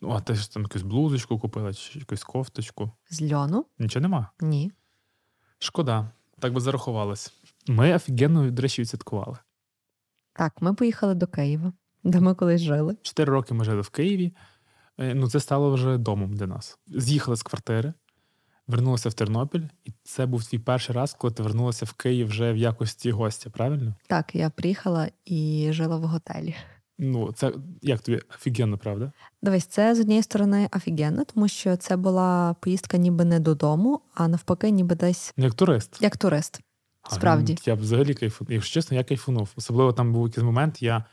Ну, 0.00 0.10
а 0.10 0.20
ти 0.20 0.34
ж 0.34 0.52
там 0.54 0.62
якусь 0.62 0.82
блузочку 0.82 1.38
купила, 1.38 1.74
чи 1.74 1.98
якусь 1.98 2.24
кофточку. 2.24 2.90
З 3.10 3.32
льону? 3.32 3.66
Нічого 3.78 4.02
нема. 4.02 4.30
Ні. 4.40 4.72
Шкода, 5.58 6.10
так 6.38 6.52
би 6.52 6.60
зарахувалось. 6.60 7.32
Ми 7.68 7.94
офігенно, 7.94 8.50
до 8.50 8.62
речі, 8.62 8.82
відсвяткували. 8.82 9.38
Так, 10.32 10.62
ми 10.62 10.74
поїхали 10.74 11.14
до 11.14 11.26
Києва, 11.26 11.72
де 12.04 12.20
ми 12.20 12.34
колись 12.34 12.60
жили. 12.60 12.96
Чотири 13.02 13.32
роки 13.32 13.54
ми 13.54 13.64
жили 13.64 13.80
в 13.80 13.88
Києві. 13.90 14.32
Е, 14.98 15.14
Ну, 15.14 15.28
це 15.30 15.40
стало 15.40 15.72
вже 15.72 15.98
домом 15.98 16.34
для 16.34 16.46
нас. 16.46 16.78
З'їхали 16.86 17.36
з 17.36 17.42
квартири, 17.42 17.92
вернулися 18.66 19.08
в 19.08 19.14
Тернопіль, 19.14 19.64
і 19.84 19.92
це 20.02 20.26
був 20.26 20.44
твій 20.44 20.58
перший 20.58 20.94
раз, 20.96 21.14
коли 21.18 21.32
ти 21.34 21.42
вернулася 21.42 21.86
в 21.86 21.92
Київ 21.92 22.28
вже 22.28 22.52
в 22.52 22.56
якості 22.56 23.10
гостя, 23.10 23.50
правильно? 23.50 23.94
Так, 24.06 24.34
я 24.34 24.50
приїхала 24.50 25.08
і 25.24 25.68
жила 25.72 25.96
в 25.96 26.02
готелі. 26.02 26.56
Ну, 27.02 27.32
це 27.32 27.52
як 27.82 28.00
тобі 28.00 28.20
офігенно, 28.34 28.78
правда? 28.78 29.12
Дивись, 29.42 29.66
це 29.66 29.94
з 29.94 30.00
однієї 30.00 30.22
сторони 30.22 30.68
офігенно, 30.76 31.24
тому 31.24 31.48
що 31.48 31.76
це 31.76 31.96
була 31.96 32.54
поїздка 32.60 32.96
ніби 32.96 33.24
не 33.24 33.40
додому, 33.40 34.00
а 34.14 34.28
навпаки, 34.28 34.70
ніби 34.70 34.94
десь 34.94 35.32
як 35.36 35.54
турист. 35.54 35.98
як 36.00 36.16
турист. 36.16 36.60
А, 37.02 37.14
Справді. 37.14 37.52
ну, 37.52 37.58
Я 37.66 37.74
взагалі 37.74 38.14
кайфунув. 38.14 38.52
Якщо 38.52 38.74
чесно, 38.74 38.96
я 38.96 39.04
кайфунув. 39.04 39.48
Особливо 39.56 39.92
там 39.92 40.12
був 40.12 40.26
якийсь 40.26 40.44
момент, 40.44 40.82
я 40.82 41.04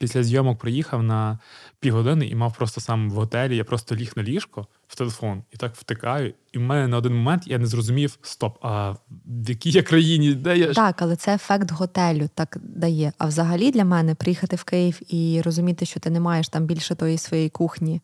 після 0.00 0.22
зйомок 0.22 0.58
приїхав 0.58 1.02
на 1.02 1.38
півгодини 1.80 2.26
і 2.26 2.34
мав 2.34 2.56
просто 2.56 2.80
сам 2.80 3.10
в 3.10 3.14
готелі, 3.14 3.56
я 3.56 3.64
просто 3.64 3.96
ліг 3.96 4.12
на 4.16 4.22
ліжко 4.22 4.66
в 4.94 4.98
телефон 4.98 5.42
і 5.50 5.56
так 5.56 5.76
втикаю. 5.76 6.34
І 6.52 6.58
в 6.58 6.60
мене 6.60 6.88
на 6.88 6.96
один 6.96 7.14
момент 7.14 7.42
я 7.46 7.58
не 7.58 7.66
зрозумів: 7.66 8.18
стоп, 8.22 8.58
а 8.62 8.90
в 9.26 9.48
якій 9.48 9.70
я 9.70 9.82
країні? 9.82 10.34
Де 10.34 10.58
я? 10.58 10.72
Так, 10.74 11.02
але 11.02 11.16
це 11.16 11.34
ефект 11.34 11.72
готелю 11.72 12.28
так 12.34 12.58
дає. 12.62 13.12
А 13.18 13.26
взагалі 13.26 13.70
для 13.70 13.84
мене 13.84 14.14
приїхати 14.14 14.56
в 14.56 14.64
Київ 14.64 15.00
і 15.08 15.42
розуміти, 15.44 15.86
що 15.86 16.00
ти 16.00 16.10
не 16.10 16.20
маєш 16.20 16.48
там 16.48 16.64
більше 16.64 16.94
тої 16.94 17.18
своєї 17.18 17.50
кухні 17.50 18.00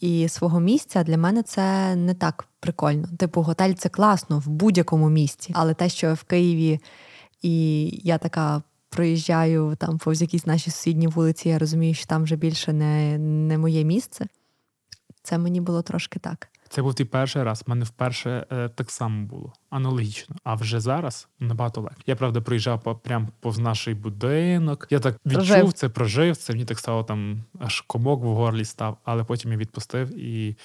і 0.00 0.28
свого 0.28 0.60
місця, 0.60 1.02
для 1.02 1.18
мене 1.18 1.42
це 1.42 1.96
не 1.96 2.14
так 2.14 2.48
прикольно. 2.60 3.08
Типу, 3.18 3.42
готель 3.42 3.72
це 3.72 3.88
класно 3.88 4.38
в 4.38 4.48
будь-якому 4.48 5.08
місці, 5.08 5.52
але 5.56 5.74
те, 5.74 5.88
що 5.88 6.14
в 6.14 6.22
Києві 6.22 6.80
і 7.42 7.86
я 8.04 8.18
така. 8.18 8.62
Проїжджаю 8.88 9.76
там 9.78 9.98
повз 9.98 10.22
якісь 10.22 10.46
наші 10.46 10.70
сусідні 10.70 11.06
вулиці, 11.06 11.48
я 11.48 11.58
розумію, 11.58 11.94
що 11.94 12.06
там 12.06 12.22
вже 12.22 12.36
більше 12.36 12.72
не, 12.72 13.18
не 13.18 13.58
моє 13.58 13.84
місце. 13.84 14.26
Це 15.26 15.38
мені 15.38 15.60
було 15.60 15.82
трошки 15.82 16.18
так. 16.18 16.48
Це 16.68 16.82
був 16.82 16.94
твій 16.94 17.04
перший 17.04 17.42
раз. 17.42 17.64
У 17.66 17.70
мене 17.70 17.84
вперше 17.84 18.46
е, 18.52 18.68
так 18.68 18.90
само 18.90 19.26
було. 19.26 19.52
Аналогічно. 19.70 20.36
А 20.44 20.54
вже 20.54 20.80
зараз 20.80 21.28
набагато 21.40 21.80
легше. 21.80 21.98
Я 22.06 22.16
правда 22.16 22.40
приїжджав 22.40 22.82
по 22.82 22.94
прям 22.94 23.28
повз 23.40 23.58
наш 23.58 23.88
будинок. 23.88 24.86
Я 24.90 24.98
так 24.98 25.16
відчув 25.26 25.46
Прожив. 25.46 25.72
це, 25.72 25.88
прожив 25.88 26.36
це. 26.36 26.52
Мені 26.52 26.64
так 26.64 26.78
стало 26.78 27.04
там 27.04 27.44
аж 27.58 27.80
комок 27.80 28.22
в 28.22 28.26
горлі 28.26 28.64
став, 28.64 28.98
але 29.04 29.24
потім 29.24 29.52
я 29.52 29.58
відпустив 29.58 30.18
і, 30.18 30.56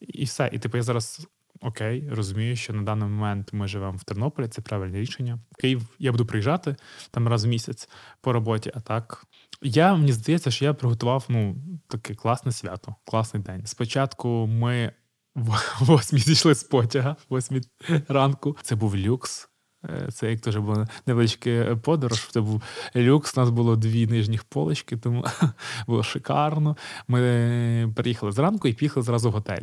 і 0.00 0.24
все. 0.24 0.50
І 0.52 0.58
типу 0.58 0.76
я 0.76 0.82
зараз. 0.82 1.28
Окей, 1.60 2.08
розумію, 2.10 2.56
що 2.56 2.72
на 2.72 2.82
даний 2.82 3.08
момент 3.08 3.52
ми 3.52 3.68
живемо 3.68 3.96
в 3.96 4.04
Тернополі, 4.04 4.48
це 4.48 4.62
правильне 4.62 4.98
рішення. 4.98 5.38
В 5.52 5.56
Київ 5.56 5.82
я 5.98 6.12
буду 6.12 6.26
приїжджати 6.26 6.76
там 7.10 7.28
раз 7.28 7.44
в 7.44 7.48
місяць 7.48 7.88
по 8.20 8.32
роботі. 8.32 8.72
А 8.74 8.80
так 8.80 9.24
я 9.62 9.94
мені 9.94 10.12
здається, 10.12 10.50
що 10.50 10.64
я 10.64 10.74
приготував 10.74 11.24
ну 11.28 11.56
таке 11.88 12.14
класне 12.14 12.52
свято, 12.52 12.94
класний 13.04 13.42
день. 13.42 13.62
Спочатку 13.66 14.46
ми 14.46 14.92
в 15.34 15.58
восьмій 15.80 16.18
зійшли 16.18 16.54
з 16.54 16.64
потяга, 16.64 17.16
восьмій 17.28 17.62
ранку. 18.08 18.56
Це 18.62 18.74
був 18.74 18.96
люкс. 18.96 19.48
Е, 19.84 20.08
Це 20.12 20.30
як 20.30 20.40
теж 20.40 20.56
була 20.56 20.88
невеличка 21.06 21.78
подорож. 21.82 22.28
Це 22.30 22.40
був 22.40 22.62
люкс. 22.96 23.36
У 23.36 23.40
нас 23.40 23.50
було 23.50 23.76
дві 23.76 24.06
нижніх 24.06 24.44
полочки, 24.44 24.96
тому 24.96 25.24
було 25.86 26.02
шикарно. 26.02 26.76
Ми 27.08 27.92
приїхали 27.96 28.32
зранку 28.32 28.68
і 28.68 28.72
поїхали 28.72 29.06
зразу 29.06 29.30
в 29.30 29.32
готель. 29.32 29.62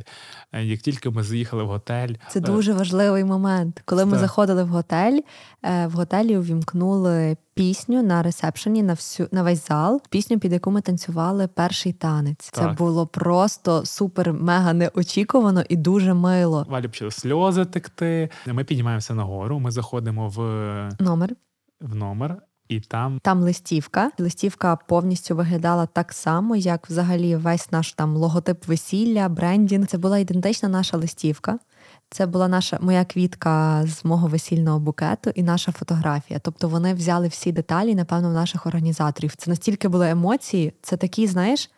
Е, 0.52 0.66
Як 0.66 0.80
тільки 0.80 1.10
ми 1.10 1.24
заїхали 1.24 1.64
в 1.64 1.68
готель, 1.68 2.14
Це 2.30 2.40
е, 2.40 2.42
дуже 2.42 2.74
важливий 2.74 3.24
момент. 3.24 3.82
Коли 3.86 4.06
ми 4.06 4.18
заходили 4.18 4.64
в 4.64 4.68
готель, 4.68 5.20
в 5.64 5.92
готелі 5.92 6.38
увімкнули 6.38 7.38
пісню 7.56 8.04
на 8.04 8.24
ресепшені 8.24 8.84
на 8.84 8.94
всю 8.94 9.30
на 9.32 9.44
весь 9.44 9.68
зал. 9.68 10.02
Пісню, 10.10 10.40
під 10.40 10.54
яку 10.54 10.72
ми 10.72 10.82
танцювали 10.82 11.48
перший 11.48 11.94
танець. 11.94 12.50
Це 12.52 12.68
було 12.68 13.08
просто 13.08 13.86
супер 13.86 14.34
мега 14.34 14.74
неочікувано 14.74 15.64
і 15.70 15.76
дуже 15.76 16.14
мило. 16.14 16.66
Валі 16.70 16.88
почали 16.88 17.12
сльози 17.12 17.66
текти. 17.66 18.30
Ми 18.48 18.64
піднімаємося 18.64 19.14
нагору. 19.14 19.60
Ми 19.60 19.72
заходимо 19.72 20.30
в, 20.30 20.40
Номер 21.00 21.36
в 21.82 21.96
номер, 21.96 22.38
і 22.68 22.80
там 22.80 23.20
там 23.24 23.42
листівка. 23.42 24.12
Листівка 24.20 24.76
повністю 24.76 25.36
виглядала 25.36 25.86
так 25.86 26.14
само, 26.14 26.56
як 26.56 26.90
взагалі 26.90 27.36
весь 27.36 27.72
наш 27.72 27.94
там 27.94 28.16
логотип 28.16 28.68
весілля, 28.68 29.30
брендінг. 29.30 29.88
Це 29.88 29.98
була 29.98 30.18
ідентична 30.18 30.70
наша 30.70 30.98
листівка. 30.98 31.60
Це 32.10 32.26
була 32.26 32.48
наша 32.48 32.78
моя 32.82 33.06
квітка 33.06 33.84
з 33.88 34.06
мого 34.06 34.28
весільного 34.28 34.80
букету 34.80 35.30
і 35.36 35.44
наша 35.44 35.72
фотографія. 35.72 36.40
Тобто 36.40 36.70
вони 36.70 36.94
взяли 36.94 37.28
всі 37.28 37.52
деталі, 37.52 37.96
напевно, 37.96 38.30
в 38.30 38.34
наших 38.34 38.66
організаторів. 38.66 39.36
Це 39.36 39.50
настільки 39.50 39.88
були 39.88 40.10
емоції. 40.10 40.74
Це 40.82 40.98
такі, 40.98 41.28
знаєш, 41.28 41.70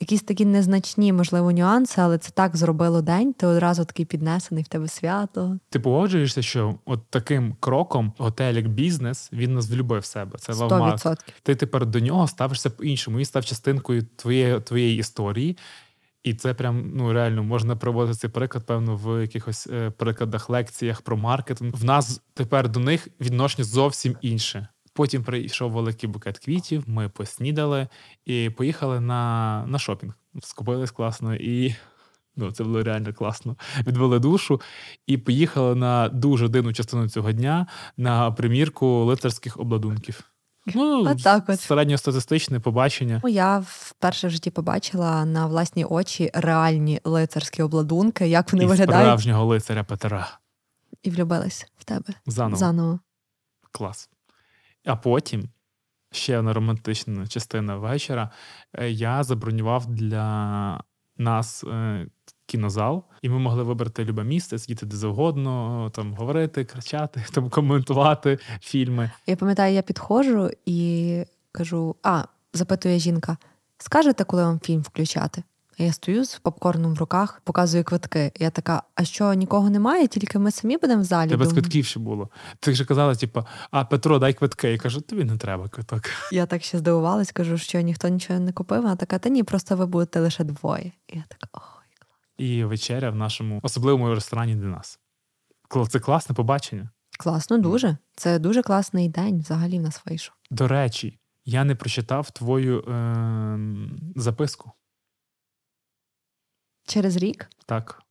якісь 0.00 0.22
такі 0.22 0.44
незначні, 0.44 1.12
можливо, 1.12 1.52
нюанси, 1.52 2.00
але 2.00 2.18
це 2.18 2.30
так 2.30 2.56
зробило 2.56 3.02
день. 3.02 3.32
Ти 3.32 3.46
одразу 3.46 3.84
такий 3.84 4.06
піднесений 4.06 4.64
в 4.64 4.68
тебе 4.68 4.88
свято. 4.88 5.58
Ти 5.70 5.80
погоджуєшся, 5.80 6.42
що 6.42 6.74
от 6.84 7.00
таким 7.10 7.56
кроком 7.60 8.12
готель 8.18 8.54
як 8.54 8.68
бізнес 8.68 9.30
він 9.32 9.54
нас 9.54 9.70
влюбив 9.70 10.00
в 10.00 10.04
себе. 10.04 10.38
Це 10.38 10.52
лавмарк. 10.52 11.06
100%. 11.06 11.16
Ти 11.42 11.54
тепер 11.54 11.86
до 11.86 12.00
нього 12.00 12.28
ставишся 12.28 12.70
по-іншому. 12.70 13.18
Він 13.18 13.24
став 13.24 13.44
частинкою 13.44 14.02
твоєї, 14.16 14.60
твоєї 14.60 14.98
історії. 14.98 15.56
І 16.24 16.34
це 16.34 16.54
прям 16.54 16.90
ну 16.94 17.12
реально 17.12 17.42
можна 17.42 17.76
проводити 17.76 18.18
цей 18.18 18.30
приклад, 18.30 18.66
певно, 18.66 18.96
в 18.96 19.20
якихось 19.20 19.66
е, 19.66 19.90
прикладах, 19.90 20.50
лекціях 20.50 21.02
про 21.02 21.16
маркетинг. 21.16 21.74
В 21.74 21.84
нас 21.84 22.22
тепер 22.34 22.68
до 22.68 22.80
них 22.80 23.08
відношення 23.20 23.64
зовсім 23.64 24.16
інше. 24.20 24.68
Потім 24.92 25.24
прийшов 25.24 25.72
великий 25.72 26.08
букет 26.08 26.38
квітів. 26.38 26.84
Ми 26.86 27.08
поснідали 27.08 27.88
і 28.24 28.50
поїхали 28.50 29.00
на, 29.00 29.64
на 29.66 29.78
шопінг. 29.78 30.14
Скупились 30.42 30.90
класно 30.90 31.34
і. 31.34 31.74
Ну, 32.36 32.52
це 32.52 32.64
було 32.64 32.82
реально 32.82 33.14
класно. 33.14 33.56
Відвели 33.86 34.18
душу 34.18 34.60
і 35.06 35.18
поїхали 35.18 35.74
на 35.74 36.08
дуже 36.08 36.48
дивну 36.48 36.72
частину 36.72 37.08
цього 37.08 37.32
дня 37.32 37.66
на 37.96 38.30
примірку 38.30 38.86
лицарських 39.04 39.60
обладунків. 39.60 40.33
Ну, 40.74 41.04
Отак 41.10 41.48
от. 41.48 41.60
середньостатистичне 41.60 42.60
побачення. 42.60 43.20
Ну, 43.24 43.30
Я 43.30 43.58
вперше 43.66 44.26
в 44.26 44.30
житті 44.30 44.50
побачила 44.50 45.24
на 45.24 45.46
власні 45.46 45.84
очі 45.84 46.30
реальні 46.34 47.00
лицарські 47.04 47.62
обладунки, 47.62 48.28
як 48.28 48.52
вони 48.52 48.64
і 48.64 48.66
виглядають, 48.66 49.04
справжнього 49.04 49.44
лицаря 49.44 49.84
Петра. 49.84 50.38
і 51.02 51.10
влюбилась 51.10 51.66
в 51.78 51.84
тебе 51.84 52.14
Заново. 52.26 52.56
заново. 52.56 52.98
Клас. 53.72 54.10
А 54.86 54.96
потім 54.96 55.48
ще 56.12 56.38
одна 56.38 56.52
романтична 56.52 57.26
частина 57.26 57.76
вечора. 57.76 58.30
Е, 58.78 58.90
Я 58.90 59.22
забронював 59.24 59.86
для 59.86 60.80
нас 61.18 61.64
е, 61.64 62.06
кінозал, 62.46 63.04
і 63.22 63.28
ми 63.28 63.38
могли 63.38 63.62
вибрати 63.62 64.04
любе 64.04 64.24
місце, 64.24 64.58
сидіти 64.58 64.86
де 64.86 64.96
завгодно, 64.96 65.90
там 65.94 66.14
говорити, 66.14 66.64
кричати, 66.64 67.24
там 67.32 67.50
коментувати 67.50 68.38
фільми. 68.60 69.10
Я 69.26 69.36
пам'ятаю, 69.36 69.74
я 69.74 69.82
підходжу 69.82 70.50
і 70.66 71.22
кажу: 71.52 71.96
а, 72.02 72.24
запитує 72.52 72.98
жінка: 72.98 73.36
скажете, 73.78 74.24
коли 74.24 74.44
вам 74.44 74.60
фільм 74.60 74.80
включати? 74.80 75.42
Я 75.78 75.92
стою 75.92 76.24
з 76.24 76.38
попкорном 76.38 76.94
в 76.94 76.98
руках, 76.98 77.40
показую 77.44 77.84
квитки. 77.84 78.32
Я 78.38 78.50
така: 78.50 78.82
а 78.94 79.04
що 79.04 79.34
нікого 79.34 79.70
немає, 79.70 80.06
тільки 80.06 80.38
ми 80.38 80.50
самі 80.50 80.76
будемо 80.76 81.02
в 81.02 81.04
залі. 81.04 81.30
Тебе 81.30 81.46
з 81.46 81.52
квитків 81.52 81.84
ще 81.84 82.00
було. 82.00 82.28
Ти 82.60 82.70
вже 82.70 82.84
казала, 82.84 83.14
типу, 83.14 83.44
а 83.70 83.84
Петро, 83.84 84.18
дай 84.18 84.34
квитки. 84.34 84.70
Я 84.70 84.78
кажу, 84.78 85.00
тобі 85.00 85.24
не 85.24 85.36
треба 85.36 85.68
квиток. 85.68 86.02
Я 86.32 86.46
так 86.46 86.62
ще 86.62 86.78
здивувалась, 86.78 87.32
кажу, 87.32 87.58
що 87.58 87.80
ніхто 87.80 88.08
нічого 88.08 88.40
не 88.40 88.52
купив. 88.52 88.82
Вона 88.82 88.96
така, 88.96 89.18
та 89.18 89.28
ні, 89.28 89.42
просто 89.42 89.76
ви 89.76 89.86
будете 89.86 90.20
лише 90.20 90.44
двоє. 90.44 90.92
І 91.08 91.16
я 91.16 91.24
така, 91.28 91.48
ой. 91.52 91.73
І 92.36 92.64
вечеря 92.64 93.10
в 93.10 93.14
нашому 93.14 93.60
особливому 93.62 94.14
ресторані 94.14 94.54
для 94.54 94.66
нас. 94.66 95.00
Це 95.88 96.00
класне 96.00 96.34
побачення. 96.34 96.90
Класно, 97.18 97.58
дуже. 97.58 97.96
Це 98.16 98.38
дуже 98.38 98.62
класний 98.62 99.08
день 99.08 99.38
взагалі 99.38 99.78
в 99.78 99.82
нас 99.82 100.06
вийшов. 100.06 100.34
До 100.50 100.68
речі, 100.68 101.18
я 101.44 101.64
не 101.64 101.74
прочитав 101.74 102.30
твою 102.30 102.80
е- 102.80 103.58
записку. 104.16 104.72
Через 106.86 107.16
рік 107.16 107.50
Так. 107.66 108.02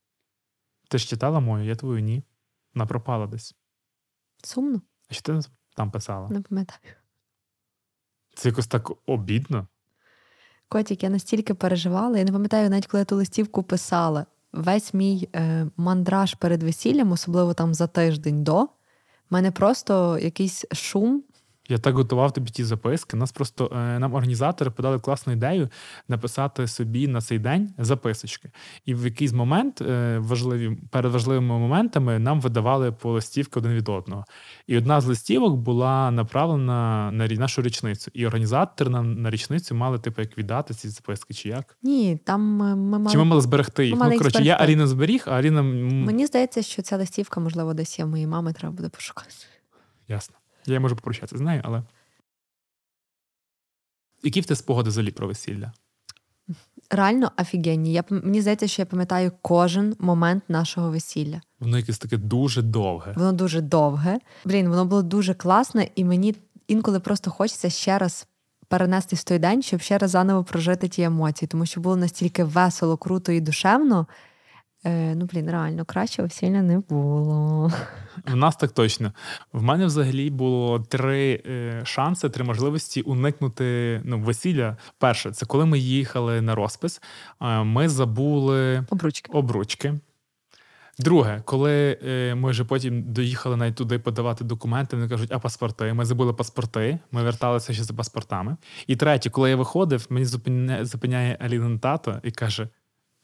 Ти 0.89 0.97
ж 0.97 1.07
читала 1.07 1.39
мою, 1.39 1.65
я 1.65 1.75
твою 1.75 1.99
ні. 1.99 2.23
Вона 2.73 2.85
пропала 2.85 3.27
десь. 3.27 3.55
сумно, 4.43 4.81
А 5.09 5.13
що 5.13 5.21
ти 5.23 5.49
там 5.75 5.91
писала? 5.91 6.29
не 6.29 6.41
пам'ятаю. 6.41 6.93
Це 8.35 8.49
якось 8.49 8.67
так 8.67 8.91
обідно. 9.09 9.67
Котік, 10.73 11.03
я 11.03 11.09
настільки 11.09 11.53
переживала, 11.53 12.17
я 12.17 12.23
не 12.23 12.31
пам'ятаю, 12.31 12.69
навіть 12.69 12.87
коли 12.87 13.01
я 13.01 13.05
ту 13.05 13.15
листівку 13.15 13.63
писала. 13.63 14.25
Весь 14.53 14.93
мій 14.93 15.29
е, 15.35 15.67
мандраж 15.77 16.33
перед 16.33 16.63
весіллям, 16.63 17.11
особливо 17.11 17.53
там 17.53 17.73
за 17.73 17.87
тиждень 17.87 18.43
до, 18.43 18.63
в 18.63 18.69
мене 19.29 19.51
просто 19.51 20.19
якийсь 20.19 20.65
шум. 20.71 21.23
Я 21.69 21.77
так 21.77 21.95
готував 21.95 22.33
тобі 22.33 22.49
ті 22.49 22.63
записки. 22.63 23.17
Нас 23.17 23.31
просто 23.31 23.71
е, 23.75 23.99
нам 23.99 24.13
організатори 24.13 24.71
подали 24.71 24.99
класну 24.99 25.33
ідею 25.33 25.69
написати 26.07 26.67
собі 26.67 27.07
на 27.07 27.21
цей 27.21 27.39
день 27.39 27.73
записочки. 27.77 28.51
І 28.85 28.95
в 28.95 29.05
якийсь 29.05 29.33
момент 29.33 29.81
е, 29.81 30.17
важливі 30.19 30.77
перед 30.91 31.11
важливими 31.11 31.59
моментами 31.59 32.19
нам 32.19 32.41
видавали 32.41 32.91
по 32.91 33.11
листівки 33.11 33.59
один 33.59 33.71
від 33.71 33.89
одного. 33.89 34.25
І 34.67 34.77
одна 34.77 35.01
з 35.01 35.05
листівок 35.05 35.55
була 35.55 36.11
направлена 36.11 37.11
на 37.11 37.27
нашу 37.27 37.61
річницю. 37.61 38.11
І 38.13 38.27
організатори 38.27 38.89
нам 38.89 39.21
на 39.21 39.29
річницю 39.29 39.75
мали 39.75 39.99
типу 39.99 40.21
як 40.21 40.37
віддати 40.37 40.73
ці 40.73 40.89
записки, 40.89 41.33
чи 41.33 41.49
як? 41.49 41.77
Ні, 41.83 42.19
там 42.23 42.61
е, 42.61 42.75
ми 42.75 42.99
мали. 42.99 43.11
Чи 43.11 43.17
ми 43.17 43.23
мали 43.23 43.41
зберегти 43.41 43.85
їх? 43.85 43.93
ми 43.93 43.99
мали 43.99 44.11
ну 44.11 44.17
коротше, 44.17 44.43
я. 44.43 44.57
Аріна 44.59 44.87
зберіг, 44.87 45.23
а 45.27 45.31
Аріна 45.31 45.63
Мені 45.63 46.25
здається, 46.25 46.61
що 46.61 46.81
ця 46.81 46.97
листівка, 46.97 47.39
можливо, 47.39 47.73
десь 47.73 47.99
є 47.99 48.05
моїй 48.05 48.27
мами, 48.27 48.53
треба 48.53 48.75
буде 48.75 48.89
пошукати. 48.89 49.29
ясно. 50.07 50.35
Я 50.65 50.79
можу 50.79 50.95
попрощатися 50.95 51.37
з 51.37 51.41
нею, 51.41 51.61
але. 51.63 51.83
Які 54.23 54.41
в 54.41 54.45
тебе 54.45 54.55
спогади 54.55 54.89
взагалі 54.89 55.11
про 55.11 55.27
весілля? 55.27 55.71
Реально 56.89 57.31
офігенні. 57.37 57.93
Я 57.93 58.03
мені 58.09 58.41
здається, 58.41 58.67
що 58.67 58.81
я 58.81 58.85
пам'ятаю 58.85 59.31
кожен 59.41 59.95
момент 59.99 60.43
нашого 60.47 60.91
весілля. 60.91 61.41
Воно 61.59 61.77
якесь 61.77 61.99
таке 61.99 62.17
дуже 62.17 62.61
довге. 62.61 63.13
Воно 63.15 63.33
дуже 63.33 63.61
довге. 63.61 64.19
Блін, 64.45 64.69
воно 64.69 64.85
було 64.85 65.01
дуже 65.01 65.33
класне, 65.33 65.89
і 65.95 66.05
мені 66.05 66.35
інколи 66.67 66.99
просто 66.99 67.31
хочеться 67.31 67.69
ще 67.69 67.97
раз 67.97 68.27
перенестись 68.67 69.19
в 69.19 69.23
той 69.23 69.39
день, 69.39 69.61
щоб 69.61 69.81
ще 69.81 69.97
раз 69.97 70.11
заново 70.11 70.43
прожити 70.43 70.87
ті 70.87 71.01
емоції, 71.01 71.47
тому 71.47 71.65
що 71.65 71.81
було 71.81 71.95
настільки 71.95 72.43
весело, 72.43 72.97
круто 72.97 73.31
і 73.31 73.41
душевно. 73.41 74.07
Е, 74.85 75.15
ну, 75.15 75.25
блін, 75.33 75.51
реально, 75.51 75.85
краще 75.85 76.21
весілля 76.21 76.61
не 76.61 76.79
було. 76.79 77.71
В 78.27 78.35
нас 78.35 78.55
так 78.55 78.71
точно. 78.71 79.13
В 79.53 79.63
мене 79.63 79.85
взагалі 79.85 80.29
було 80.29 80.79
три 80.79 81.43
е, 81.45 81.81
шанси, 81.85 82.29
три 82.29 82.43
можливості 82.43 83.01
уникнути 83.01 84.01
ну, 84.05 84.19
весілля. 84.19 84.77
Перше, 84.97 85.31
це 85.31 85.45
коли 85.45 85.65
ми 85.65 85.79
їхали 85.79 86.41
на 86.41 86.55
розпис, 86.55 87.01
е, 87.41 87.63
ми 87.63 87.89
забули 87.89 88.85
Обручки. 88.89 89.31
обручки. 89.33 89.93
Друге, 90.99 91.41
коли 91.45 91.99
е, 92.03 92.35
ми 92.35 92.51
вже 92.51 92.63
потім 92.63 93.03
доїхали 93.03 93.57
навіть 93.57 93.75
туди 93.75 93.99
подавати 93.99 94.43
документи, 94.43 94.95
вони 94.95 95.09
кажуть, 95.09 95.31
а 95.31 95.39
паспорти. 95.39 95.93
Ми 95.93 96.05
забули 96.05 96.33
паспорти, 96.33 96.99
ми 97.11 97.23
верталися 97.23 97.73
ще 97.73 97.83
за 97.83 97.93
паспортами. 97.93 98.57
І 98.87 98.95
третє, 98.95 99.29
коли 99.29 99.49
я 99.49 99.55
виходив, 99.55 100.05
мені 100.09 100.25
зупиняє, 100.25 100.85
зупиняє 100.85 101.37
Алінин 101.41 101.79
тато 101.79 102.19
і 102.23 102.31
каже: 102.31 102.67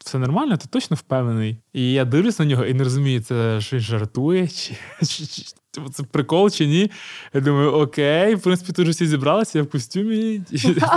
все 0.05 0.17
нормально, 0.17 0.57
ти 0.57 0.67
точно 0.67 0.95
впевнений? 0.95 1.57
І 1.73 1.91
я 1.91 2.05
дивлюсь 2.05 2.39
на 2.39 2.45
нього 2.45 2.65
і 2.65 2.73
не 2.73 2.83
розумію, 2.83 3.21
це 3.21 3.61
що 3.61 3.75
він 3.75 3.83
жартує, 3.83 4.47
чи, 4.47 4.77
чи, 5.01 5.25
чи 5.25 5.43
типу, 5.71 5.89
це 5.89 6.03
прикол 6.03 6.49
чи 6.49 6.67
ні. 6.67 6.91
Я 7.33 7.41
думаю, 7.41 7.71
окей, 7.71 8.35
в 8.35 8.41
принципі, 8.41 8.73
тут 8.73 8.83
вже 8.83 8.91
всі 8.91 9.07
зібралися, 9.07 9.57
я 9.57 9.63
в 9.63 9.69
костюмі. 9.69 10.41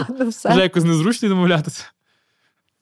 Ну, 0.08 0.28
вже 0.28 0.62
якось 0.62 0.84
незручно 0.84 1.28
домовлятися. 1.28 1.84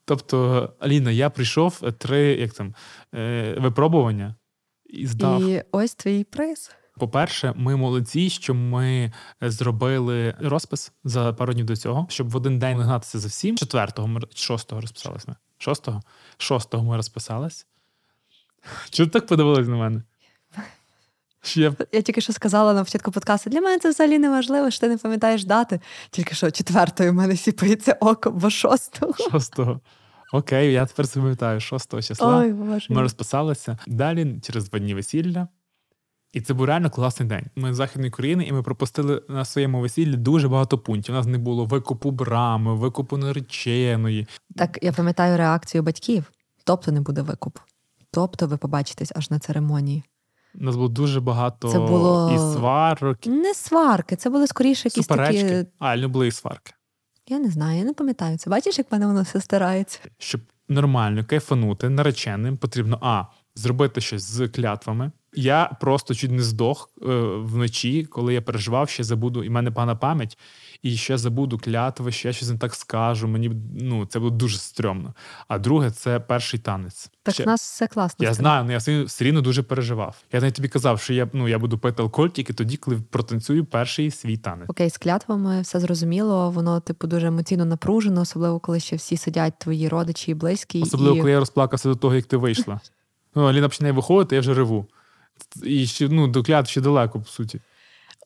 Тобто, 0.05 0.69
Аліна, 0.79 1.11
я 1.11 1.31
прийшов 1.31 1.81
е, 1.83 1.93
три 1.93 2.21
як 2.21 2.53
там, 2.53 2.75
е, 3.15 3.57
випробування 3.59 4.35
і 4.87 5.07
здав. 5.07 5.43
І 5.43 5.63
ось 5.73 5.95
твій 5.95 6.25
приз. 6.25 6.71
По-перше, 6.97 7.53
ми 7.57 7.77
молодці, 7.77 8.31
що 8.31 8.55
ми 8.55 9.13
зробили 9.41 10.35
розпис 10.41 10.93
за 11.05 11.33
пару 11.33 11.53
днів 11.53 11.67
до 11.67 11.77
цього, 11.77 12.07
щоб 12.11 12.31
в 12.31 12.37
один 12.37 12.59
день 12.59 12.79
не 12.79 12.85
гнатися 12.85 13.19
за 13.19 13.29
всім. 13.29 13.57
Четвертого 13.57 14.21
шостого 14.35 14.81
розписались 14.81 15.29
ми. 15.29 15.37
Шостого? 15.61 16.03
Шостого 16.39 16.85
ми 16.85 16.97
розписались. 16.97 17.67
Чого 18.91 19.07
ти 19.07 19.13
так 19.13 19.27
подивилась 19.27 19.69
на 19.69 19.77
мене? 19.77 20.03
Я 21.55 21.75
Я 21.93 22.03
тільки 22.03 22.21
що 22.21 22.33
сказала 22.33 22.75
на 22.75 22.85
початку 22.85 23.13
подкасту, 23.13 23.51
для 23.51 23.61
мене 23.61 23.79
це 23.79 23.91
взагалі 23.91 24.19
не 24.19 24.31
важливо, 24.31 24.71
що 24.71 24.81
ти 24.81 24.89
не 24.89 24.97
пам'ятаєш 24.97 25.45
дати. 25.45 25.81
Тільки 26.11 26.35
що 26.35 26.51
четвертої 26.51 27.11
в 27.11 27.15
мене 27.15 27.37
сіпається 27.37 27.93
око, 28.01 28.31
бо 28.31 28.51
шостого. 28.51 29.15
шостого. 29.31 29.81
Окей, 30.33 30.73
я 30.73 30.87
тепер 30.87 31.07
пам'ятаю, 31.15 31.61
шостого 31.61 32.03
числа. 32.03 32.37
Ой, 32.39 32.53
боже. 32.53 32.95
Ми 32.95 33.03
розписалися. 33.03 33.79
Далі 33.87 34.41
через 34.43 34.71
два 34.71 34.79
дні 34.79 34.95
весілля. 34.95 35.49
І 36.33 36.41
це 36.41 36.55
був 36.55 36.67
реально 36.67 36.91
класний 36.91 37.29
день. 37.29 37.47
Ми 37.57 37.75
з 37.75 37.77
Західної 37.77 38.11
країни, 38.11 38.45
і 38.45 38.53
ми 38.53 38.63
пропустили 38.63 39.23
на 39.29 39.45
своєму 39.45 39.81
весіллі 39.81 40.17
дуже 40.17 40.49
багато 40.49 40.79
пунктів. 40.79 41.15
У 41.15 41.19
нас 41.19 41.27
не 41.27 41.39
було 41.39 41.65
викупу 41.65 42.11
брами, 42.11 42.75
викупу 42.75 43.17
нареченої. 43.17 44.27
Так, 44.57 44.79
я 44.83 44.93
пам'ятаю 44.93 45.37
реакцію 45.37 45.83
батьків. 45.83 46.33
Тобто 46.65 46.93
не 46.93 47.01
буде 47.01 47.23
викупу. 47.23 47.61
Тобто 48.11 48.47
ви 48.47 48.57
побачитесь 48.57 49.13
аж 49.17 49.31
на 49.31 49.39
церемонії. 49.39 50.03
У 50.55 50.65
нас 50.65 50.77
було 50.77 50.89
дуже 50.89 51.21
багато 51.21 51.69
Це 51.69 51.79
було- 51.79 52.33
і 52.35 52.39
сварок, 52.55 53.27
Не 53.27 53.55
сварки, 53.55 54.17
це 54.17 54.31
були 54.31 54.47
скоріше 54.47 54.89
якісь 54.89 55.07
суперечки. 55.07 55.49
такі. 55.49 55.71
А, 55.79 55.97
не 55.97 56.09
були 56.09 56.27
і 56.29 56.31
сварки. 56.33 56.73
Я 57.29 57.39
не 57.39 57.51
знаю, 57.51 57.79
я 57.79 57.85
не 57.85 57.93
пам'ятаю 57.95 58.39
це. 58.39 58.51
Бачиш, 58.51 58.79
як 58.79 58.91
в 58.91 58.95
мене 58.95 59.07
воно 59.07 59.23
все 59.23 59.41
старається. 59.41 59.99
Щоб 60.19 60.41
нормально 60.69 61.25
кайфанути 61.25 61.89
нареченим, 61.89 62.57
потрібно 62.57 62.99
а. 63.03 63.25
Зробити 63.55 64.01
щось 64.01 64.23
з 64.23 64.49
клятвами. 64.49 65.11
Я 65.33 65.77
просто 65.81 66.15
чуть 66.15 66.31
не 66.31 66.43
здох 66.43 66.91
е, 67.03 67.07
вночі, 67.37 68.05
коли 68.05 68.35
я 68.35 68.43
переживав, 68.43 68.97
я 68.99 69.05
забуду, 69.05 69.45
і 69.45 69.49
в 69.49 69.53
мене 69.53 69.71
погана 69.71 69.97
пам'ять, 69.97 70.39
і 70.83 70.97
ще 70.97 71.19
забуду 71.19 71.59
клятви, 71.59 72.11
я 72.25 72.33
щось 72.33 72.51
не 72.51 72.59
так 72.59 72.75
скажу. 72.75 73.29
Мені 73.29 73.51
ну 73.81 74.07
це 74.07 74.19
було 74.19 74.31
дуже 74.31 74.59
стрьомно. 74.59 75.15
А 75.49 75.59
друге, 75.59 75.91
це 75.91 76.21
перший 76.21 76.61
танець. 76.61 77.11
Так 77.23 77.35
Ще- 77.35 77.45
в 77.45 77.47
нас 77.47 77.61
все 77.61 77.87
класно. 77.87 78.25
я 78.25 78.35
знаю, 78.35 78.63
але 78.65 78.73
я 78.73 78.79
все- 78.79 79.03
все 79.03 79.25
рівно 79.25 79.41
дуже 79.41 79.63
переживав. 79.63 80.17
Я 80.33 80.41
навіть 80.41 80.55
тобі 80.55 80.69
казав, 80.69 81.01
що 81.01 81.15
я 81.15 81.29
ну 81.33 81.49
я 81.49 81.59
буду 81.59 81.79
пити 81.79 82.03
алкоголь 82.03 82.29
тільки 82.29 82.53
тоді, 82.53 82.77
коли 82.77 82.97
протанцюю 83.11 83.65
перший 83.65 84.11
свій 84.11 84.37
танець. 84.37 84.71
Окей, 84.71 84.91
з 84.91 84.99
клятвами 84.99 85.61
все 85.61 85.81
зрозуміло, 85.81 86.51
воно, 86.51 86.81
типу, 86.81 87.07
дуже 87.07 87.27
емоційно 87.27 87.65
напружено, 87.65 88.21
особливо 88.21 88.61
коли 88.61 88.81
ще 88.81 88.97
всі 88.97 89.17
сидять 89.17 89.59
твої 89.59 89.89
родичі 89.89 90.31
і 90.31 90.35
близькі. 90.35 90.83
Особливо, 90.83 91.17
і... 91.17 91.21
коли 91.21 91.31
я 91.31 91.39
розплакався 91.39 91.89
до 91.89 91.95
того, 91.95 92.15
як 92.15 92.25
ти 92.25 92.37
вийшла. 92.37 92.81
Ну, 93.35 93.45
Аліна 93.45 93.69
починає 93.69 93.93
виходити, 93.93 94.35
я 94.35 94.41
вже 94.41 94.55
реву. 94.55 94.87
І 95.63 95.87
ще 95.87 96.09
ну, 96.09 96.29
до 96.29 96.43
клят 96.43 96.69
ще 96.69 96.81
далеко, 96.81 97.21
по 97.21 97.27
суті. 97.27 97.61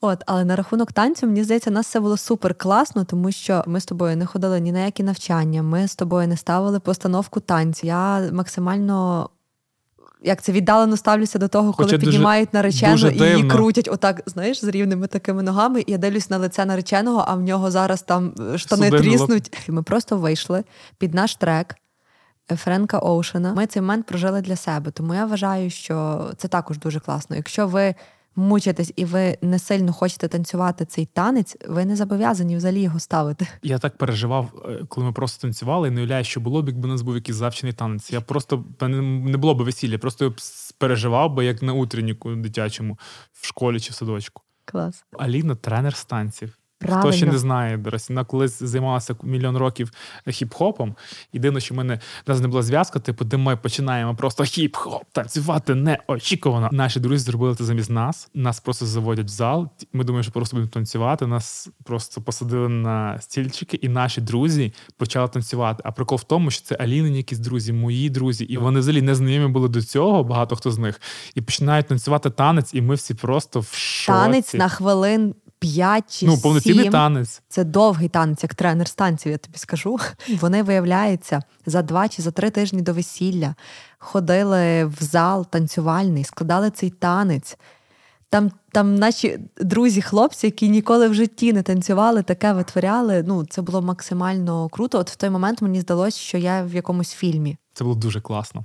От, 0.01 0.23
але 0.27 0.45
на 0.45 0.57
рахунок 0.57 0.93
танцю, 0.93 1.27
мені 1.27 1.45
здається, 1.45 1.71
у 1.71 1.73
нас 1.73 1.87
все 1.87 2.01
було 2.01 2.17
супер 2.17 2.55
класно, 2.55 3.05
тому 3.05 3.33
що 3.33 3.65
ми 3.67 3.81
з 3.81 3.85
тобою 3.85 4.17
не 4.17 4.27
ходили 4.27 4.61
ні 4.61 4.73
на 4.73 4.85
які 4.85 5.03
навчання, 5.03 5.63
ми 5.63 5.89
з 5.89 5.97
тобою 5.97 6.29
не 6.29 6.37
ставили 6.37 6.81
постановку 6.81 7.41
танцю. 7.41 7.87
Я 7.87 8.31
максимально. 8.33 9.31
Як 10.27 10.43
це 10.43 10.53
віддалено 10.53 10.97
ставлюся 10.97 11.39
до 11.39 11.49
того, 11.49 11.73
коли 11.73 11.87
Хоча 11.87 11.99
дуже- 11.99 12.11
піднімають 12.11 12.55
наречену 12.55 12.93
дуже 12.93 13.13
і 13.13 13.23
її 13.23 13.45
крутять 13.49 13.89
отак, 13.93 14.23
знаєш, 14.27 14.65
з 14.65 14.69
рівними 14.69 15.07
такими 15.07 15.43
ногами. 15.43 15.81
І 15.81 15.93
я 15.93 15.99
дивлюсь 15.99 16.31
на 16.31 16.39
лице 16.39 16.65
нареченого, 16.65 17.25
а 17.29 17.35
в 17.35 17.41
нього 17.43 17.71
зараз 17.71 18.03
там 18.03 18.35
е, 18.55 18.59
штани 18.59 18.91
Судинуло. 18.91 19.27
тріснуть. 19.27 19.69
Ми 19.69 19.83
просто 19.83 20.17
вийшли 20.17 20.65
під 20.99 21.15
наш 21.15 21.37
трек 21.37 21.77
Френка 22.49 22.99
Оушена. 22.99 23.55
Ми 23.55 23.67
цей 23.67 23.83
момент 23.83 24.07
прожили 24.07 24.41
для 24.41 24.57
себе. 24.57 24.91
Тому 24.91 25.15
я 25.15 25.27
вважаю, 25.27 25.71
що 25.71 26.31
це 26.37 26.49
також 26.49 26.79
дуже 26.79 27.01
класно. 27.01 27.37
Якщо 27.37 27.67
ви 27.67 27.95
мучитесь 28.37 28.93
і 28.97 29.05
ви 29.05 29.39
не 29.43 29.59
сильно 29.59 29.93
хочете 29.93 30.29
танцювати 30.29 30.85
цей 30.85 31.07
танець, 31.07 31.57
ви 31.69 31.85
не 31.85 31.97
зобов'язані 31.97 32.57
взагалі 32.57 32.81
його 32.81 33.01
ставити. 33.01 33.47
Я 33.63 33.79
так 33.79 33.97
переживав, 33.99 34.65
е, 34.69 34.85
коли 34.89 35.07
ми 35.07 35.13
просто 35.13 35.43
танцювали, 35.43 35.89
і 35.89 35.91
не 35.91 36.01
уявляю, 36.01 36.25
що 36.25 36.41
було 36.41 36.63
б, 36.63 36.69
якби 36.69 36.89
у 36.89 36.93
нас 36.93 37.03
був 37.03 37.15
якийсь 37.15 37.37
завчений 37.37 37.73
танець. 37.73 38.13
Я 38.13 38.21
просто 38.21 38.65
не 38.81 39.37
було 39.37 39.55
б 39.55 39.63
весілля, 39.63 39.99
просто 39.99 40.35
переживав 40.79 41.35
би, 41.35 41.45
як 41.45 41.63
на 41.63 41.73
утренніку 41.73 42.35
дитячому 42.35 42.99
в 43.33 43.47
школі 43.47 43.81
чи 43.81 43.91
в 43.91 43.95
садочку. 43.95 44.43
Клас. 44.65 45.05
Аліна 45.19 45.55
тренер 45.55 45.97
з 45.97 46.05
танців. 46.05 46.59
Правильно. 46.85 47.09
Хто 47.09 47.17
ще 47.17 47.27
не 47.27 47.39
знає, 47.39 47.77
до 47.77 47.91
речі, 47.91 48.05
вона 48.09 48.25
колись 48.25 48.63
займалася 48.63 49.17
мільйон 49.23 49.57
років 49.57 49.91
хіп-хопом. 50.27 50.95
І 51.33 51.39
дивно, 51.39 51.61
що 51.61 51.75
в 51.75 51.77
мене 51.77 52.01
в 52.27 52.31
нас 52.31 52.41
не 52.41 52.49
була 52.49 52.63
зв'язка, 52.63 52.99
типу, 52.99 53.25
де 53.25 53.37
ми 53.37 53.57
починаємо 53.57 54.15
просто 54.15 54.43
хіп-хоп 54.43 55.01
танцювати 55.13 55.75
неочікувано. 55.75 56.69
Наші 56.73 57.01
друзі 57.01 57.25
зробили 57.25 57.55
це 57.55 57.65
замість 57.65 57.91
нас. 57.91 58.29
Нас 58.35 58.61
просто 58.61 58.87
заводять 58.87 59.27
в 59.27 59.29
зал. 59.29 59.69
Ми 59.93 60.05
думаємо, 60.05 60.23
що 60.23 60.33
просто 60.33 60.57
будемо 60.57 60.71
танцювати. 60.71 61.27
Нас 61.27 61.69
просто 61.85 62.21
посадили 62.21 62.69
на 62.69 63.21
стільчики, 63.21 63.77
і 63.77 63.89
наші 63.89 64.21
друзі 64.21 64.73
почали 64.97 65.29
танцювати. 65.29 65.83
А 65.87 65.93
прикол 65.93 66.19
в 66.19 66.25
тому, 66.25 66.51
що 66.51 66.65
це 66.65 66.75
Алінині 66.75 67.17
якісь 67.17 67.39
друзі, 67.39 67.73
мої 67.73 68.11
друзі, 68.11 68.45
і 68.45 68.57
вони 68.57 68.81
взагалі 68.81 69.03
не 69.03 69.15
знайомі 69.15 69.53
були 69.53 69.69
до 69.69 69.83
цього. 69.83 70.25
Багато 70.25 70.57
хто 70.57 70.71
з 70.71 70.79
них, 70.79 71.01
і 71.35 71.41
починають 71.41 71.87
танцювати 71.87 72.31
танець, 72.31 72.75
і 72.75 72.83
ми 72.83 72.95
всі 72.95 73.15
просто 73.15 73.61
в 73.61 73.73
шоці. 73.75 74.19
Танець 74.19 74.55
на 74.55 74.69
хвилин 74.69 75.35
5 75.65 76.19
чи 76.19 76.27
ну 76.27 76.39
повноцінний 76.39 76.85
7. 76.85 76.93
танець. 76.93 77.43
Це 77.49 77.65
довгий 77.65 78.09
танець, 78.09 78.43
як 78.43 78.55
тренер 78.55 78.89
станції, 78.89 79.33
я 79.33 79.39
тобі 79.39 79.59
скажу. 79.59 79.99
Вони 80.41 80.63
виявляється 80.63 81.43
за 81.67 81.83
два 81.83 82.09
чи 82.09 82.23
за 82.23 82.31
три 82.31 82.51
тижні 82.51 82.83
до 82.83 82.93
весілля 82.93 83.55
ходили 83.99 84.85
в 84.85 84.97
зал 85.01 85.47
танцювальний, 85.47 86.25
складали 86.25 86.71
цей 86.71 86.91
танець. 86.91 87.59
Там 88.31 88.51
там 88.73 88.95
наші 88.95 89.39
друзі-хлопці, 89.61 90.47
які 90.47 90.69
ніколи 90.69 91.09
в 91.09 91.15
житті 91.15 91.53
не 91.53 91.63
танцювали, 91.63 92.23
таке 92.23 92.53
витворяли. 92.53 93.25
Ну, 93.27 93.45
це 93.45 93.63
було 93.63 93.83
максимально 93.83 94.69
круто. 94.69 94.99
От 94.99 95.11
в 95.11 95.17
той 95.17 95.31
момент 95.31 95.63
мені 95.63 95.81
здалося, 95.81 96.19
що 96.19 96.39
я 96.39 96.63
в 96.63 96.75
якомусь 96.75 97.13
фільмі. 97.13 97.57
Це 97.75 97.85
було 97.85 97.97
дуже 97.97 98.21
класно. 98.21 98.65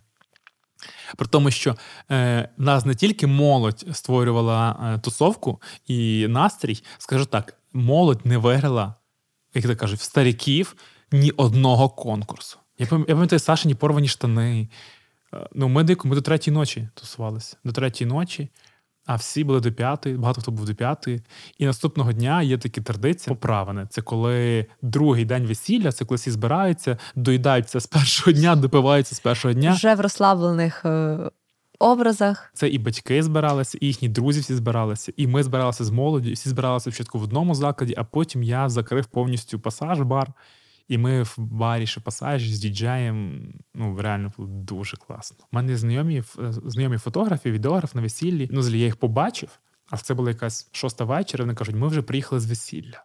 При 1.18 1.28
тому, 1.28 1.52
що 1.52 1.76
е, 2.12 2.50
нас 2.58 2.86
не 2.86 2.96
тільки 2.96 3.28
молодь 3.28 3.86
створювала 3.92 4.92
е, 4.96 5.00
тусовку 5.00 5.62
і 5.88 6.28
настрій, 6.30 6.84
скажу 6.98 7.26
так, 7.26 7.54
молодь 7.74 8.26
не 8.26 8.38
виграла, 8.38 8.94
як 9.54 9.66
то 9.66 9.76
кажуть, 9.76 10.00
в 10.00 10.04
стариків 10.04 10.76
ні 11.12 11.32
одного 11.32 11.90
конкурсу. 11.90 12.58
Я 12.80 12.86
пам'ятаю 12.88 13.40
Сашині 13.40 13.76
порвані 13.76 14.08
штани. 14.08 14.70
Е, 15.34 15.48
ну, 15.54 15.68
Ми 15.68 15.84
дико, 15.84 16.08
ми 16.08 16.16
до 16.16 16.22
третій 16.22 16.52
ночі 16.52 16.90
тусувалися. 16.94 17.58
До 17.64 17.72
третій 17.72 18.06
ночі. 18.06 18.50
А 19.10 19.16
всі 19.16 19.44
були 19.44 19.60
до 19.60 19.72
п'ятої, 19.72 20.16
багато 20.16 20.42
хто 20.42 20.52
був 20.52 20.66
до 20.66 20.76
п'ятої. 20.76 21.22
І 21.58 21.66
наступного 21.66 22.14
дня 22.14 22.42
є 22.42 22.58
такі 22.58 22.82
традиції 22.82 23.36
поправини. 23.36 23.88
Це 23.90 24.02
коли 24.02 24.66
другий 24.82 25.26
день 25.26 25.46
весілля, 25.46 25.92
це 25.92 26.06
коли 26.06 26.16
всі 26.16 26.32
збираються, 26.32 26.98
доїдаються 27.16 27.80
з 27.80 27.88
першого 27.88 28.32
дня, 28.32 28.56
допиваються 28.56 29.16
з 29.16 29.20
першого 29.20 29.54
дня. 29.54 29.72
Вже 29.72 29.96
в 29.96 30.00
розслаблених 30.00 30.86
е, 30.86 31.18
образах. 31.80 32.52
Це 32.54 32.70
і 32.70 32.78
батьки 32.78 33.24
збиралися, 33.24 33.78
і 33.82 33.88
їхні 33.88 34.10
друзі 34.10 34.40
всі 34.40 34.56
збиралися, 34.56 35.14
і 35.18 35.28
ми 35.28 35.44
збиралися 35.44 35.84
з 35.84 35.90
молоді, 35.90 36.34
всі 36.34 36.50
збиралися 36.50 36.92
спочатку 36.92 37.20
в 37.20 37.24
одному 37.24 37.56
закладі, 37.56 37.94
а 37.98 38.04
потім 38.04 38.44
я 38.44 38.70
закрив 38.70 39.06
повністю 39.06 39.60
пасаж 39.60 40.02
бар. 40.02 40.34
І 40.90 40.98
ми 40.98 41.24
в 41.24 41.36
барі 41.38 41.88
ще 41.88 42.02
пасажі 42.02 42.54
з 42.54 42.60
діджеєм. 42.60 43.50
Ну, 43.76 44.02
реально 44.02 44.32
було 44.38 44.50
дуже 44.50 44.98
класно. 44.98 45.38
У 45.52 45.56
мене 45.56 45.78
знайомі 45.78 46.24
знайомі 46.66 46.98
фотографи, 46.98 47.52
відеограф 47.52 47.96
на 47.96 48.02
весіллі. 48.02 48.50
Ну, 48.52 48.62
злі 48.62 48.80
я 48.80 48.86
їх 48.86 48.96
побачив, 48.96 49.60
а 49.90 49.98
це 49.98 50.14
була 50.14 50.30
якась 50.30 50.70
шоста 50.72 51.04
вечора. 51.04 51.44
Вони 51.44 51.56
кажуть, 51.56 51.76
ми 51.76 51.88
вже 51.88 52.02
приїхали 52.02 52.42
з 52.42 52.46
весілля. 52.46 53.04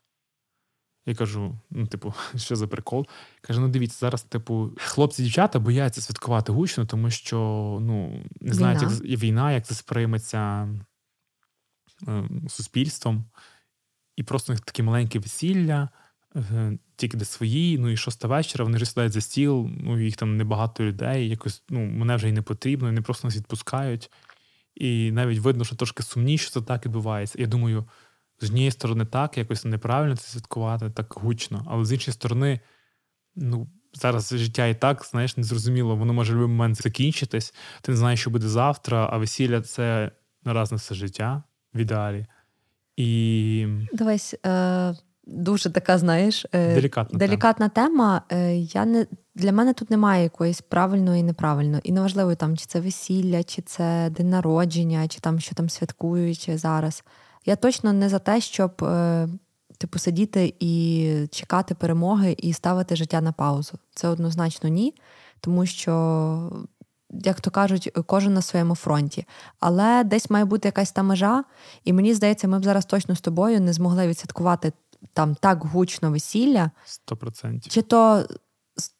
Я 1.06 1.14
кажу: 1.14 1.58
ну, 1.70 1.86
типу, 1.86 2.14
що 2.36 2.56
за 2.56 2.66
прикол? 2.66 3.06
Каже: 3.40 3.60
ну 3.60 3.68
дивіться, 3.68 3.98
зараз, 3.98 4.22
типу, 4.22 4.70
хлопці 4.76 5.22
дівчата 5.22 5.58
бояться 5.58 6.00
святкувати 6.00 6.52
гучно, 6.52 6.86
тому 6.86 7.10
що 7.10 7.38
ну, 7.80 8.24
не 8.40 8.54
знають, 8.54 8.82
як 8.82 9.20
війна, 9.22 9.52
як 9.52 9.66
це 9.66 9.74
сприйметься 9.74 10.68
е, 12.08 12.28
суспільством. 12.48 13.24
І 14.16 14.22
просто 14.22 14.52
у 14.52 14.54
них 14.54 14.60
таке 14.60 14.82
маленьке 14.82 15.18
весілля. 15.18 15.88
Е, 16.36 16.78
тільки 16.96 17.16
де 17.16 17.24
свої, 17.24 17.78
ну 17.78 17.88
і 17.88 17.96
шоста 17.96 18.28
вечора, 18.28 18.64
вони 18.64 18.76
вже 18.76 18.86
сідають 18.86 19.12
за 19.12 19.20
стіл, 19.20 19.70
ну 19.80 20.00
їх 20.00 20.16
там 20.16 20.36
небагато 20.36 20.84
людей, 20.84 21.28
якось 21.28 21.62
ну, 21.68 21.80
мене 21.80 22.16
вже 22.16 22.28
й 22.28 22.32
не 22.32 22.42
потрібно, 22.42 22.88
вони 22.88 23.02
просто 23.02 23.26
нас 23.26 23.36
відпускають. 23.36 24.10
І 24.74 25.12
навіть 25.12 25.38
видно, 25.38 25.64
що 25.64 25.76
трошки 25.76 26.02
сумніше 26.02 26.50
це 26.50 26.60
так 26.60 26.86
відбувається. 26.86 27.40
Я 27.40 27.46
думаю, 27.46 27.84
з 28.40 28.44
однієї 28.44 28.70
сторони, 28.70 29.04
так, 29.04 29.38
якось 29.38 29.64
неправильно 29.64 30.16
це 30.16 30.28
святкувати, 30.28 30.90
так 30.90 31.14
гучно, 31.16 31.66
але 31.68 31.84
з 31.84 31.92
іншої 31.92 32.12
сторони, 32.14 32.60
ну. 33.36 33.68
Зараз 33.96 34.34
життя 34.36 34.66
і 34.66 34.74
так, 34.74 35.04
знаєш, 35.04 35.36
незрозуміло, 35.36 35.96
воно 35.96 36.12
може 36.12 36.32
в 36.32 36.36
будь-який 36.36 36.52
момент 36.52 36.82
закінчитись. 36.82 37.54
Ти 37.82 37.92
не 37.92 37.98
знаєш, 37.98 38.20
що 38.20 38.30
буде 38.30 38.48
завтра, 38.48 39.08
а 39.12 39.18
весілля 39.18 39.60
це 39.60 40.10
нараз 40.44 40.72
на 40.72 40.76
все 40.76 40.94
життя 40.94 41.42
в 41.74 41.78
ідеалі. 41.78 42.26
І... 42.96 43.66
Дивись, 43.92 44.34
е, 44.46 44.94
дуже 45.26 45.70
така, 45.70 45.98
знаєш, 45.98 46.46
делікатна, 46.52 47.18
делікатна 47.18 47.68
тема. 47.68 48.22
тема. 48.28 48.42
Е, 48.42 48.56
я 48.56 48.84
не 48.84 49.06
Для 49.34 49.52
мене 49.52 49.72
тут 49.72 49.90
немає 49.90 50.22
якоїсь 50.22 50.60
правильної 50.60 51.20
і 51.20 51.24
неправильної. 51.24 51.80
І 51.84 51.92
неважливо, 51.92 52.34
там, 52.34 52.56
чи 52.56 52.66
це 52.66 52.80
весілля, 52.80 53.42
чи 53.42 53.62
це 53.62 54.10
день 54.10 54.30
народження, 54.30 55.08
чи 55.08 55.20
там 55.20 55.40
що 55.40 55.54
там 55.54 55.68
святкують 55.68 56.50
зараз. 56.54 57.04
Я 57.46 57.56
точно 57.56 57.92
не 57.92 58.08
за 58.08 58.18
те, 58.18 58.40
щоб 58.40 58.84
е, 58.84 59.28
типу 59.78 59.98
сидіти 59.98 60.54
і 60.60 61.10
чекати 61.30 61.74
перемоги 61.74 62.36
і 62.38 62.52
ставити 62.52 62.96
життя 62.96 63.20
на 63.20 63.32
паузу. 63.32 63.78
Це 63.94 64.08
однозначно 64.08 64.68
ні, 64.68 64.94
тому 65.40 65.66
що. 65.66 66.52
Як 67.10 67.40
то 67.40 67.50
кажуть, 67.50 67.90
кожен 68.06 68.34
на 68.34 68.42
своєму 68.42 68.74
фронті. 68.74 69.26
Але 69.60 70.04
десь 70.04 70.30
має 70.30 70.44
бути 70.44 70.68
якась 70.68 70.92
та 70.92 71.02
межа, 71.02 71.44
і 71.84 71.92
мені 71.92 72.14
здається, 72.14 72.48
ми 72.48 72.58
б 72.58 72.64
зараз 72.64 72.84
точно 72.84 73.16
з 73.16 73.20
тобою 73.20 73.60
не 73.60 73.72
змогли 73.72 74.08
відсвяткувати 74.08 74.72
там 75.12 75.34
так 75.34 75.64
гучно 75.64 76.10
весілля, 76.10 76.70
100%. 77.08 77.68
чи 77.68 77.82
то 77.82 78.26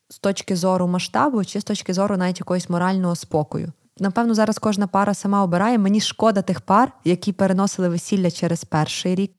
з 0.08 0.18
точки 0.18 0.56
зору 0.56 0.86
масштабу, 0.86 1.44
чи 1.44 1.60
з 1.60 1.64
точки 1.64 1.94
зору 1.94 2.16
навіть 2.16 2.40
якогось 2.40 2.70
морального 2.70 3.16
спокою. 3.16 3.72
Напевно, 3.98 4.34
зараз 4.34 4.58
кожна 4.58 4.86
пара 4.86 5.14
сама 5.14 5.44
обирає. 5.44 5.78
Мені 5.78 6.00
шкода 6.00 6.42
тих 6.42 6.60
пар, 6.60 6.92
які 7.04 7.32
переносили 7.32 7.88
весілля 7.88 8.30
через 8.30 8.64
перший 8.64 9.14
рік 9.14 9.32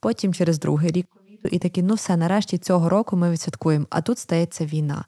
потім 0.00 0.34
через 0.34 0.58
другий 0.58 0.90
рік 0.90 1.06
і 1.50 1.58
такі, 1.58 1.82
ну 1.82 1.94
все, 1.94 2.16
нарешті 2.16 2.58
цього 2.58 2.88
року 2.88 3.16
ми 3.16 3.30
відсвяткуємо, 3.30 3.86
а 3.90 4.00
тут 4.00 4.18
стається 4.18 4.66
війна. 4.66 5.04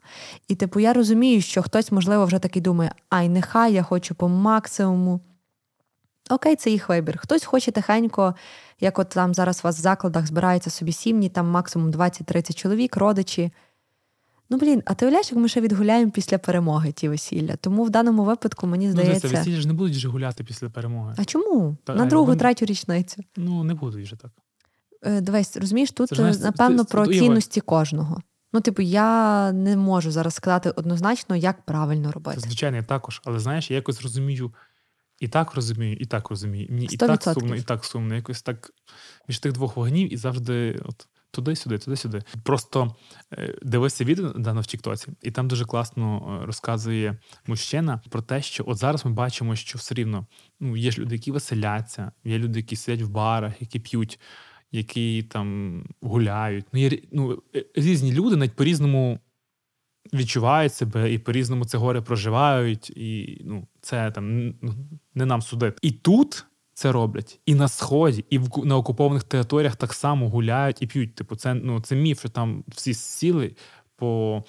І 0.47 0.55
типу, 0.55 0.79
я 0.79 0.93
розумію, 0.93 1.41
що 1.41 1.61
хтось, 1.61 1.91
можливо, 1.91 2.25
вже 2.25 2.39
такий 2.39 2.61
думає, 2.61 2.91
ай, 3.09 3.29
нехай 3.29 3.73
я 3.73 3.83
хочу 3.83 4.15
по 4.15 4.29
максимуму. 4.29 5.19
Окей, 6.31 6.55
це 6.55 6.71
їх 6.71 6.89
вибір. 6.89 7.17
Хтось 7.17 7.45
хоче 7.45 7.71
тихенько, 7.71 8.35
як 8.79 8.99
от 8.99 9.09
там 9.09 9.33
зараз 9.33 9.59
у 9.63 9.67
вас 9.67 9.77
в 9.77 9.81
закладах 9.81 10.27
збираються 10.27 10.69
собі 10.69 10.91
сім'ї, 10.91 11.29
там 11.29 11.47
максимум 11.47 11.91
20-30 11.91 12.53
чоловік, 12.53 12.97
родичі. 12.97 13.51
Ну, 14.49 14.57
блін, 14.57 14.83
а 14.85 14.93
ти 14.93 15.05
уявляєш, 15.05 15.31
як 15.31 15.41
ми 15.41 15.47
ще 15.47 15.61
відгуляємо 15.61 16.11
після 16.11 16.37
перемоги 16.37 16.91
ті 16.91 17.09
весілля. 17.09 17.55
Тому 17.55 17.83
в 17.83 17.89
даному 17.89 18.23
випадку 18.23 18.67
мені 18.67 18.85
ну, 18.85 18.91
здається. 18.91 19.27
Ну, 19.31 19.37
весілля 19.37 19.61
ж 19.61 19.67
не 19.67 19.73
будуть 19.73 19.95
вже 19.95 20.07
гуляти 20.07 20.43
після 20.43 20.69
перемоги. 20.69 21.15
А 21.17 21.25
чому? 21.25 21.77
Та, 21.83 21.95
На 21.95 22.05
другу, 22.05 22.25
вони... 22.25 22.39
третю 22.39 22.65
річницю. 22.65 23.23
Ну, 23.37 23.63
не 23.63 23.73
будуть 23.73 24.03
вже 24.03 24.15
так. 24.15 24.31
Е, 25.03 25.21
дивись, 25.21 25.57
розумієш, 25.57 25.91
тут, 25.91 26.13
ж, 26.13 26.39
напевно, 26.39 26.83
це, 26.83 26.91
про 26.91 27.07
це, 27.07 27.13
цінності 27.13 27.59
це, 27.59 27.65
кожного. 27.65 28.21
Ну, 28.53 28.61
типу, 28.61 28.81
я 28.81 29.51
не 29.51 29.77
можу 29.77 30.11
зараз 30.11 30.33
сказати 30.33 30.69
однозначно, 30.69 31.35
як 31.35 31.61
правильно 31.61 32.11
робити. 32.11 32.41
Це, 32.41 32.47
звичайно, 32.47 32.77
я 32.77 32.83
також, 32.83 33.21
але 33.25 33.39
знаєш, 33.39 33.71
я 33.71 33.75
якось 33.75 34.01
розумію. 34.01 34.51
І 35.21 35.27
так 35.27 35.53
розумію, 35.55 35.97
і 35.99 36.05
так 36.05 36.29
розумію. 36.29 36.67
Мені 36.69 36.87
100%. 36.87 36.93
і 36.93 36.97
так 36.97 37.23
сумно, 37.23 37.55
і 37.55 37.61
так 37.61 37.85
сумно. 37.85 38.15
Якось 38.15 38.41
так 38.41 38.71
між 39.27 39.39
тих 39.39 39.51
двох 39.51 39.77
вогнів 39.77 40.13
і 40.13 40.17
завжди 40.17 40.81
от 40.85 41.07
туди-сюди, 41.31 41.77
туди-сюди. 41.77 42.23
Просто 42.43 42.95
е, 43.33 43.55
дивися 43.61 44.03
відео 44.03 44.29
дано 44.29 44.61
в 44.61 44.65
Тіктоці, 44.65 45.07
і 45.21 45.31
там 45.31 45.47
дуже 45.47 45.65
класно 45.65 46.39
е, 46.41 46.45
розказує 46.45 47.17
мужчина 47.47 48.01
про 48.09 48.21
те, 48.21 48.41
що 48.41 48.63
от 48.67 48.77
зараз 48.77 49.05
ми 49.05 49.11
бачимо, 49.11 49.55
що 49.55 49.77
все 49.77 49.95
рівно 49.95 50.27
ну, 50.59 50.77
є 50.77 50.91
ж 50.91 51.01
люди, 51.01 51.15
які 51.15 51.31
веселяться, 51.31 52.11
є 52.23 52.37
люди, 52.37 52.59
які 52.59 52.75
сидять 52.75 53.05
в 53.05 53.09
барах, 53.09 53.61
які 53.61 53.79
п'ють, 53.79 54.19
які 54.71 55.23
там 55.23 55.83
гуляють. 56.01 56.65
Ну, 56.73 56.79
є 56.79 56.99
ну, 57.11 57.43
е, 57.55 57.65
різні 57.75 58.11
люди 58.11 58.35
навіть 58.35 58.55
по-різному 58.55 59.19
відчувають 60.13 60.73
себе 60.73 61.13
і 61.13 61.17
по-різному 61.17 61.65
це 61.65 61.77
горе 61.77 62.01
проживають, 62.01 62.89
і 62.89 63.41
ну, 63.45 63.67
це 63.81 64.11
там 64.11 64.53
ну, 64.61 64.73
не 65.15 65.25
нам 65.25 65.41
судити. 65.41 65.77
І 65.81 65.91
тут 65.91 66.45
це 66.73 66.91
роблять, 66.91 67.39
і 67.45 67.55
на 67.55 67.67
сході, 67.67 68.25
і 68.29 68.37
в 68.37 68.65
на 68.65 68.77
окупованих 68.77 69.23
територіях 69.23 69.75
так 69.75 69.93
само 69.93 70.29
гуляють 70.29 70.81
і 70.81 70.87
п'ють. 70.87 71.15
Типу, 71.15 71.35
це 71.35 71.53
ну 71.53 71.81
це 71.81 71.95
міф, 71.95 72.19
що 72.19 72.29
там 72.29 72.63
всі 72.67 72.93
сіли 72.93 73.55
по 73.95 74.43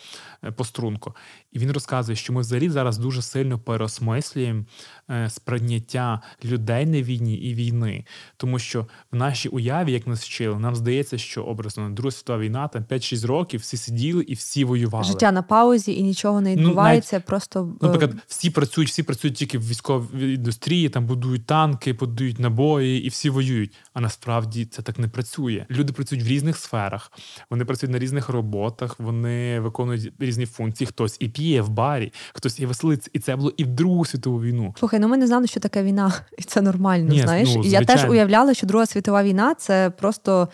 по 0.56 0.64
струнку. 0.64 1.14
І 1.52 1.58
він 1.58 1.72
розказує, 1.72 2.16
що 2.16 2.32
ми 2.32 2.40
взагалі 2.40 2.68
зараз 2.70 2.98
дуже 2.98 3.22
сильно 3.22 3.58
переосмислюємо 3.58 4.64
е, 5.10 5.30
сприйняття 5.30 6.20
людей 6.44 6.86
на 6.86 7.02
війні 7.02 7.34
і 7.34 7.54
війни. 7.54 8.04
Тому 8.36 8.58
що 8.58 8.86
в 9.12 9.16
нашій 9.16 9.48
уяві, 9.48 9.92
як 9.92 10.06
нас 10.06 10.24
вчили, 10.24 10.58
нам 10.58 10.76
здається, 10.76 11.18
що 11.18 11.42
образно 11.42 11.90
Друга 11.90 12.10
світова 12.10 12.38
війна, 12.38 12.68
там 12.68 12.82
5-6 12.82 13.26
років 13.26 13.60
всі 13.60 13.76
сиділи 13.76 14.22
і 14.22 14.34
всі 14.34 14.64
воювали. 14.64 15.04
Життя 15.04 15.32
на 15.32 15.42
паузі 15.42 15.94
і 15.98 16.02
нічого 16.02 16.40
не 16.40 16.56
Ну, 16.56 16.62
відбувається. 16.62 17.20
просто 17.20 17.62
Ну, 17.64 17.88
е, 17.88 17.92
Наприклад, 17.92 18.16
всі 18.26 18.50
працюють, 18.50 18.90
всі 18.90 19.02
працюють 19.02 19.36
тільки 19.36 19.58
в 19.58 19.68
військовій 19.68 20.34
індустрії, 20.34 20.88
там 20.88 21.06
будують 21.06 21.46
танки, 21.46 21.92
будують 21.92 22.38
набої, 22.38 23.04
і 23.04 23.08
всі 23.08 23.30
воюють. 23.30 23.74
А 23.94 24.00
насправді 24.00 24.64
це 24.64 24.82
так 24.82 24.98
не 24.98 25.08
працює. 25.08 25.66
Люди 25.70 25.92
працюють 25.92 26.24
в 26.24 26.28
різних 26.28 26.56
сферах, 26.56 27.12
вони 27.50 27.64
працюють 27.64 27.92
на 27.92 27.98
різних 27.98 28.28
роботах, 28.28 29.00
вони 29.00 29.60
виконують 29.60 30.12
різні 30.18 30.46
функції. 30.46 30.88
Хтось 30.88 31.16
і 31.20 31.28
п'є 31.42 31.62
в 31.62 31.68
барі, 31.68 32.12
хтось 32.34 32.60
і 32.60 32.66
веселиться. 32.66 33.10
І 33.12 33.18
це 33.18 33.36
було 33.36 33.52
і 33.56 33.64
в 33.64 33.66
Другу 33.66 34.04
світову 34.04 34.42
війну. 34.42 34.74
Слухай, 34.78 35.00
ну 35.00 35.08
ми 35.08 35.16
не 35.16 35.26
знали, 35.26 35.46
що 35.46 35.60
таке 35.60 35.82
війна, 35.82 36.12
і 36.38 36.42
це 36.42 36.60
нормально. 36.60 37.12
Ні, 37.12 37.22
знаєш, 37.22 37.54
ну, 37.54 37.62
і 37.62 37.70
я 37.70 37.84
теж 37.84 38.04
уявляла, 38.04 38.54
що 38.54 38.66
Друга 38.66 38.86
світова 38.86 39.22
війна 39.22 39.54
це 39.54 39.90
просто 39.90 40.48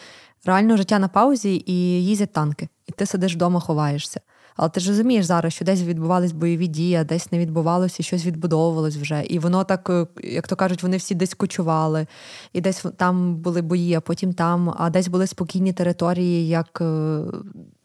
реально 0.44 0.76
життя 0.76 0.98
на 0.98 1.08
паузі 1.08 1.62
і 1.66 2.04
їздять 2.04 2.32
танки, 2.32 2.68
і 2.86 2.92
ти 2.92 3.06
сидиш 3.06 3.34
вдома, 3.34 3.60
ховаєшся. 3.60 4.20
Але 4.56 4.68
ти 4.68 4.80
ж 4.80 4.88
розумієш 4.88 5.24
зараз, 5.24 5.52
що 5.52 5.64
десь 5.64 5.82
відбувались 5.82 6.32
бойові 6.32 6.66
дії, 6.66 6.94
а 6.94 7.04
десь 7.04 7.32
не 7.32 7.38
відбувалося, 7.38 7.96
і 8.00 8.02
щось 8.02 8.26
відбудовувалось 8.26 8.96
вже. 8.96 9.24
І 9.28 9.38
воно 9.38 9.64
так, 9.64 9.90
е, 9.90 10.06
як 10.22 10.48
то 10.48 10.56
кажуть, 10.56 10.82
вони 10.82 10.96
всі 10.96 11.14
десь 11.14 11.34
кочували, 11.34 12.06
і 12.52 12.60
десь 12.60 12.84
там 12.96 13.36
були 13.36 13.62
бої, 13.62 13.94
а 13.94 14.00
потім 14.00 14.32
там, 14.32 14.74
а 14.78 14.90
десь 14.90 15.08
були 15.08 15.26
спокійні 15.26 15.72
території, 15.72 16.48
як 16.48 16.78
е, 16.80 17.20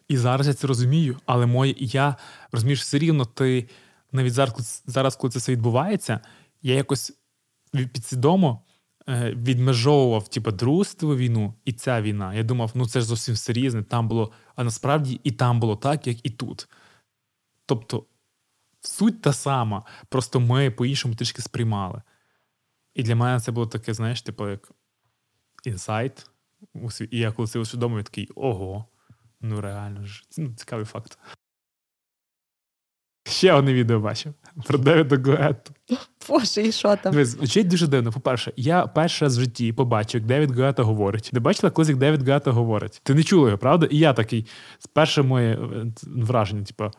І 0.08 0.18
зараз 0.18 0.48
я 0.48 0.54
це 0.54 0.68
розумію, 0.68 1.18
але 1.26 1.46
моє 1.46 1.76
я 1.78 2.16
розумієш, 2.52 2.82
все 2.82 3.00
рівно 3.00 3.26
ти 3.26 3.70
навіть 4.12 4.34
зараз, 4.34 4.84
зараз, 4.86 5.16
коли 5.16 5.32
це 5.32 5.40
все 5.40 5.52
відбувається, 5.52 6.20
я 6.62 6.76
якось 6.76 7.14
підсвідомо 7.72 8.62
е, 9.10 9.34
відмежовував 9.34 10.28
типу, 10.28 10.52
Другу 10.52 10.84
війну 11.16 11.54
і 11.66 11.74
ця 11.74 12.02
війна. 12.02 12.34
Я 12.34 12.44
думав, 12.44 12.72
ну 12.74 12.88
це 12.88 13.00
ж 13.00 13.06
зовсім 13.06 13.36
все 13.36 13.54
різне, 13.54 13.84
там 13.84 14.08
було, 14.08 14.32
а 14.56 14.64
насправді 14.64 15.20
і 15.24 15.32
там 15.32 15.60
було 15.60 15.76
так, 15.76 16.08
як 16.08 16.26
і 16.26 16.30
тут. 16.30 16.68
Тобто 17.66 18.06
суть 18.82 19.22
та 19.22 19.34
сама, 19.34 19.84
просто 20.10 20.40
ми 20.40 20.72
по-іншому 20.72 21.16
трішки 21.16 21.42
сприймали. 21.42 22.02
І 22.94 23.04
для 23.04 23.16
мене 23.16 23.40
це 23.40 23.52
було 23.52 23.68
таке, 23.68 23.94
знаєш, 23.94 24.22
типу, 24.22 24.50
як 24.50 24.72
інсайт. 25.64 26.30
І 27.12 27.20
я 27.20 27.32
коли 27.32 27.48
це 27.48 27.60
усвідомив, 27.60 28.04
такий 28.04 28.30
ого. 28.36 28.86
Ну, 29.44 29.62
реально 29.62 30.06
ж, 30.06 30.24
ну, 30.38 30.54
цікавий 30.56 30.86
факт. 30.86 31.18
Ще 33.28 33.54
одне 33.54 33.74
відео 33.74 34.00
бачив 34.00 34.34
про 34.68 34.78
Девіда 34.78 35.18
Гуетту. 35.18 35.72
Боже, 36.30 36.62
і 36.62 36.72
що 36.72 36.96
там? 36.96 37.12
Дивись, 37.12 37.28
звучить 37.28 37.68
дуже 37.68 37.88
дивно. 37.88 38.12
По-перше, 38.12 38.54
я 38.56 38.88
перший 38.88 39.26
раз 39.26 39.38
в 39.38 39.42
житті 39.42 39.74
побачив, 39.74 40.22
як 40.22 40.28
Девід 40.28 40.52
Гуетта 40.52 40.84
говорить. 40.84 41.30
Ти 41.34 41.40
бачила 41.40 41.72
колись, 41.72 41.90
як 41.90 41.98
Девід 41.98 42.28
Гуетта 42.28 42.52
говорить? 42.52 43.02
Ти 43.04 43.14
не 43.14 43.24
чула 43.24 43.48
його, 43.48 43.58
правда? 43.58 43.88
І 43.92 43.98
я 43.98 44.14
такий, 44.14 44.46
перше 44.94 45.22
моє 45.22 45.54
е, 45.54 45.86
враження, 46.06 46.64
типу, 46.64 46.92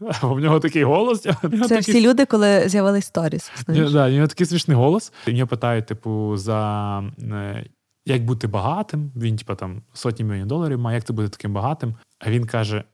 в 0.22 0.40
нього 0.40 0.60
такий 0.60 0.84
голос. 0.84 1.20
Це 1.22 1.34
такий 1.50 1.78
всі 1.78 2.08
люди, 2.08 2.26
коли 2.26 2.68
з'явились 2.68 3.04
сторіс. 3.06 3.50
да, 3.68 4.08
у 4.08 4.10
нього 4.10 4.26
такий 4.26 4.46
смішний 4.46 4.76
голос. 4.76 5.12
І 5.26 5.32
нього 5.32 5.46
питають, 5.46 5.86
типу, 5.86 6.36
за 6.36 6.98
е, 7.22 7.64
як 8.06 8.24
бути 8.24 8.46
багатим. 8.46 9.12
Він, 9.16 9.36
типу, 9.36 9.54
там 9.54 9.82
сотні 9.92 10.24
мільйонів 10.24 10.46
доларів 10.46 10.78
має, 10.78 10.94
як 10.94 11.04
ти 11.04 11.12
бути 11.12 11.28
таким 11.28 11.52
багатим. 11.52 11.94
А 12.18 12.30
він 12.30 12.46
каже: 12.46 12.84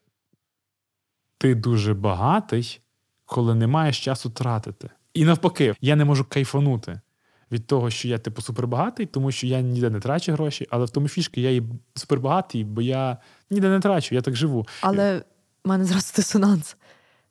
Ти 1.38 1.54
дуже 1.54 1.94
багатий, 1.94 2.80
коли 3.24 3.54
не 3.54 3.66
маєш 3.66 4.04
часу 4.04 4.30
тратити. 4.30 4.90
І 5.14 5.24
навпаки, 5.24 5.74
я 5.80 5.96
не 5.96 6.04
можу 6.04 6.24
кайфанути 6.24 7.00
від 7.52 7.66
того, 7.66 7.90
що 7.90 8.08
я, 8.08 8.18
типу, 8.18 8.42
супербагатий, 8.42 9.06
тому 9.06 9.32
що 9.32 9.46
я 9.46 9.60
ніде 9.60 9.90
не 9.90 10.00
трачу 10.00 10.32
гроші, 10.32 10.66
але 10.70 10.84
в 10.84 10.90
тому 10.90 11.08
фішки 11.08 11.40
я 11.40 11.50
і 11.50 11.62
супербагатий, 11.94 12.64
бо 12.64 12.82
я 12.82 13.18
ніде 13.50 13.68
не 13.68 13.80
трачу, 13.80 14.14
я 14.14 14.20
так 14.20 14.36
живу. 14.36 14.66
Але 14.80 15.18
в 15.64 15.68
мене 15.68 15.84
зразу 15.84 16.12
дисонанс. 16.16 16.76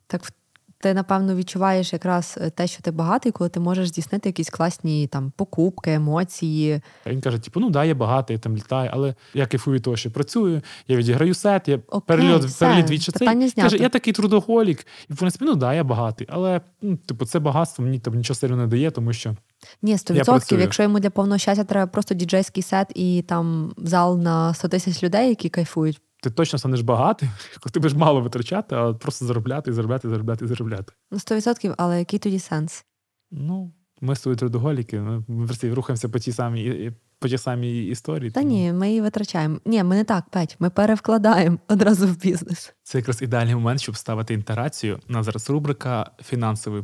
Так 0.07 0.23
в- 0.23 0.31
ти, 0.79 0.93
напевно, 0.93 1.35
відчуваєш 1.35 1.93
якраз 1.93 2.37
е, 2.41 2.49
те, 2.49 2.67
що 2.67 2.81
ти 2.81 2.91
багатий, 2.91 3.31
коли 3.31 3.49
ти 3.49 3.59
можеш 3.59 3.87
здійснити 3.87 4.29
якісь 4.29 4.49
класні 4.49 5.07
там 5.07 5.31
покупки, 5.35 5.93
емоції. 5.93 6.81
Він 7.05 7.21
каже: 7.21 7.39
типу, 7.39 7.59
ну 7.59 7.69
да, 7.69 7.85
я 7.85 7.95
багатий, 7.95 8.35
я 8.35 8.39
там 8.39 8.55
літаю, 8.55 8.89
але 8.93 9.15
я 9.33 9.45
кайфую 9.45 9.75
від 9.75 9.83
того, 9.83 9.97
що 9.97 10.11
працюю, 10.11 10.61
я 10.87 10.97
відіграю 10.97 11.33
сет, 11.33 11.67
я 11.67 11.79
Окей, 11.87 12.01
перельот, 12.07 12.43
все, 12.43 12.65
переліт 12.65 12.91
від 12.91 13.01
знято. 13.47 13.69
Каже, 13.69 13.83
я 13.83 13.89
такий 13.89 14.13
трудоголік. 14.13 14.87
І 15.09 15.13
в 15.13 15.17
принципі, 15.17 15.45
ну 15.45 15.55
да, 15.55 15.73
я 15.73 15.83
багатий. 15.83 16.27
Але 16.29 16.61
ну, 16.81 16.97
типу, 16.97 17.25
це 17.25 17.39
багатство 17.39 17.85
мені 17.85 17.99
там 17.99 18.15
нічого 18.15 18.35
сильно 18.35 18.55
не 18.55 18.67
дає, 18.67 18.91
тому 18.91 19.13
що 19.13 19.35
Ні, 19.81 19.95
100%. 19.95 20.59
Якщо 20.59 20.83
йому 20.83 20.99
для 20.99 21.09
повного 21.09 21.37
щастя 21.37 21.63
треба 21.63 21.87
просто 21.87 22.15
діджейський 22.15 22.63
сет 22.63 22.91
і 22.95 23.21
там 23.21 23.73
зал 23.77 24.19
на 24.19 24.53
100 24.53 24.67
тисяч 24.67 25.03
людей, 25.03 25.29
які 25.29 25.49
кайфують. 25.49 26.01
Ти 26.21 26.29
точно 26.29 26.59
станеш 26.59 26.81
багатий, 26.81 27.29
коли 27.59 27.71
ти 27.71 27.79
будеш 27.79 27.97
мало 27.97 28.21
витрачати, 28.21 28.75
а 28.75 28.93
просто 28.93 29.25
заробляти, 29.25 29.73
заробляти, 29.73 30.09
заробляти, 30.09 30.47
заробляти. 30.47 30.93
Ну, 31.11 31.17
100%, 31.17 31.75
але 31.77 31.99
який 31.99 32.19
тоді 32.19 32.39
сенс? 32.39 32.85
Ну, 33.31 33.73
ми 34.01 34.15
з 34.15 34.19
тобою 34.19 34.37
трудоголіки, 34.37 34.99
ми 34.99 35.45
просто 35.45 35.75
рухаємося 35.75 36.09
по 36.09 36.19
тій 36.19 36.31
самій 36.31 36.91
по 37.19 37.27
тій 37.27 37.37
самій 37.37 37.85
історії. 37.85 38.31
Та 38.31 38.39
тому 38.41 38.53
ні, 38.53 38.73
ми 38.73 38.87
її 38.87 39.01
витрачаємо. 39.01 39.59
Ні, 39.65 39.83
ми 39.83 39.95
не 39.95 40.03
так, 40.03 40.29
Петь, 40.29 40.55
ми 40.59 40.69
перевкладаємо 40.69 41.57
одразу 41.67 42.07
в 42.07 42.17
бізнес. 42.17 42.73
Це 42.83 42.97
якраз 42.97 43.21
ідеальний 43.21 43.55
момент, 43.55 43.81
щоб 43.81 43.97
ставити 43.97 44.33
інтеграцію. 44.33 44.99
У 45.09 45.13
нас 45.13 45.25
зараз 45.25 45.49
рубрика 45.49 46.11
фінансовий 46.23 46.83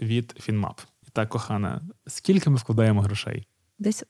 від 0.00 0.34
Фінмап. 0.40 0.80
І 1.06 1.10
так, 1.12 1.28
кохана, 1.28 1.80
скільки 2.06 2.50
ми 2.50 2.56
вкладаємо 2.56 3.02
грошей? 3.02 3.46
Десь 3.78 4.04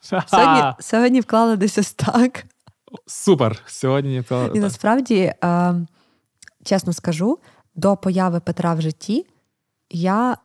сьогодні, 0.00 0.62
сьогодні 0.80 1.20
вклали 1.20 1.56
десь 1.56 1.78
ось 1.78 1.92
так. 1.92 2.44
Супер! 3.06 3.62
Сьогодні 3.66 4.24
я 4.30 4.50
І 4.54 4.58
насправді, 4.58 5.32
е, 5.44 5.74
чесно 6.64 6.92
скажу, 6.92 7.38
до 7.74 7.96
появи 7.96 8.40
Петра 8.40 8.74
в 8.74 8.80
житті 8.80 9.26
я 9.90 10.36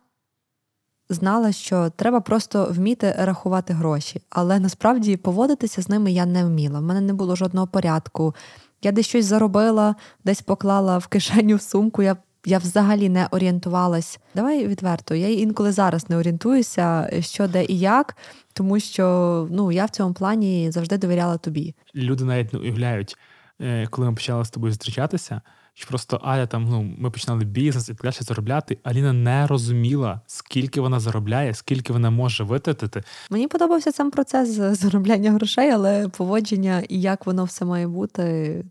знала, 1.08 1.52
що 1.52 1.90
треба 1.90 2.20
просто 2.20 2.68
вміти 2.70 3.14
рахувати 3.18 3.72
гроші. 3.72 4.22
Але 4.30 4.60
насправді 4.60 5.16
поводитися 5.16 5.82
з 5.82 5.88
ними 5.88 6.12
я 6.12 6.26
не 6.26 6.44
вміла. 6.44 6.80
В 6.80 6.82
мене 6.82 7.00
не 7.00 7.12
було 7.12 7.36
жодного 7.36 7.66
порядку. 7.66 8.34
Я 8.82 8.92
десь 8.92 9.06
щось 9.06 9.24
заробила, 9.24 9.94
десь 10.24 10.42
поклала 10.42 10.98
в 10.98 11.06
кишеню 11.06 11.56
в 11.56 11.62
сумку. 11.62 12.02
Я, 12.02 12.16
я 12.46 12.58
взагалі 12.58 13.08
не 13.08 13.26
орієнтувалась. 13.30 14.18
Давай 14.34 14.66
відверто, 14.66 15.14
я 15.14 15.28
інколи 15.28 15.72
зараз 15.72 16.10
не 16.10 16.16
орієнтуюся, 16.16 17.10
що 17.20 17.48
де 17.48 17.64
і 17.64 17.78
як, 17.78 18.16
тому 18.52 18.80
що 18.80 19.48
ну, 19.50 19.72
я 19.72 19.84
в 19.84 19.90
цьому 19.90 20.14
плані 20.14 20.70
завжди 20.70 20.98
довіряла 20.98 21.38
тобі. 21.38 21.74
люди 21.94 22.24
навіть 22.24 22.52
не 22.52 22.58
уявляють, 22.58 23.16
е, 23.60 23.86
коли 23.86 24.08
ми 24.08 24.14
почали 24.14 24.44
з 24.44 24.50
тобою 24.50 24.72
зустрічатися, 24.72 25.40
що 25.74 25.88
просто 25.88 26.16
Аля 26.16 26.46
там, 26.46 26.64
ну, 26.64 26.94
ми 26.98 27.10
починали 27.10 27.44
бізнес 27.44 27.88
і 27.88 27.92
далі 27.92 28.14
заробляти. 28.20 28.78
Аліна 28.82 29.12
не 29.12 29.46
розуміла, 29.46 30.20
скільки 30.26 30.80
вона 30.80 31.00
заробляє, 31.00 31.54
скільки 31.54 31.92
вона 31.92 32.10
може 32.10 32.44
витратити. 32.44 33.02
Мені 33.30 33.48
подобався 33.48 33.92
сам 33.92 34.10
процес 34.10 34.48
заробляння 34.78 35.32
грошей, 35.32 35.70
але 35.70 36.08
поводження 36.08 36.82
і 36.88 37.00
як 37.00 37.26
воно 37.26 37.44
все 37.44 37.64
має 37.64 37.88
бути. 37.88 38.64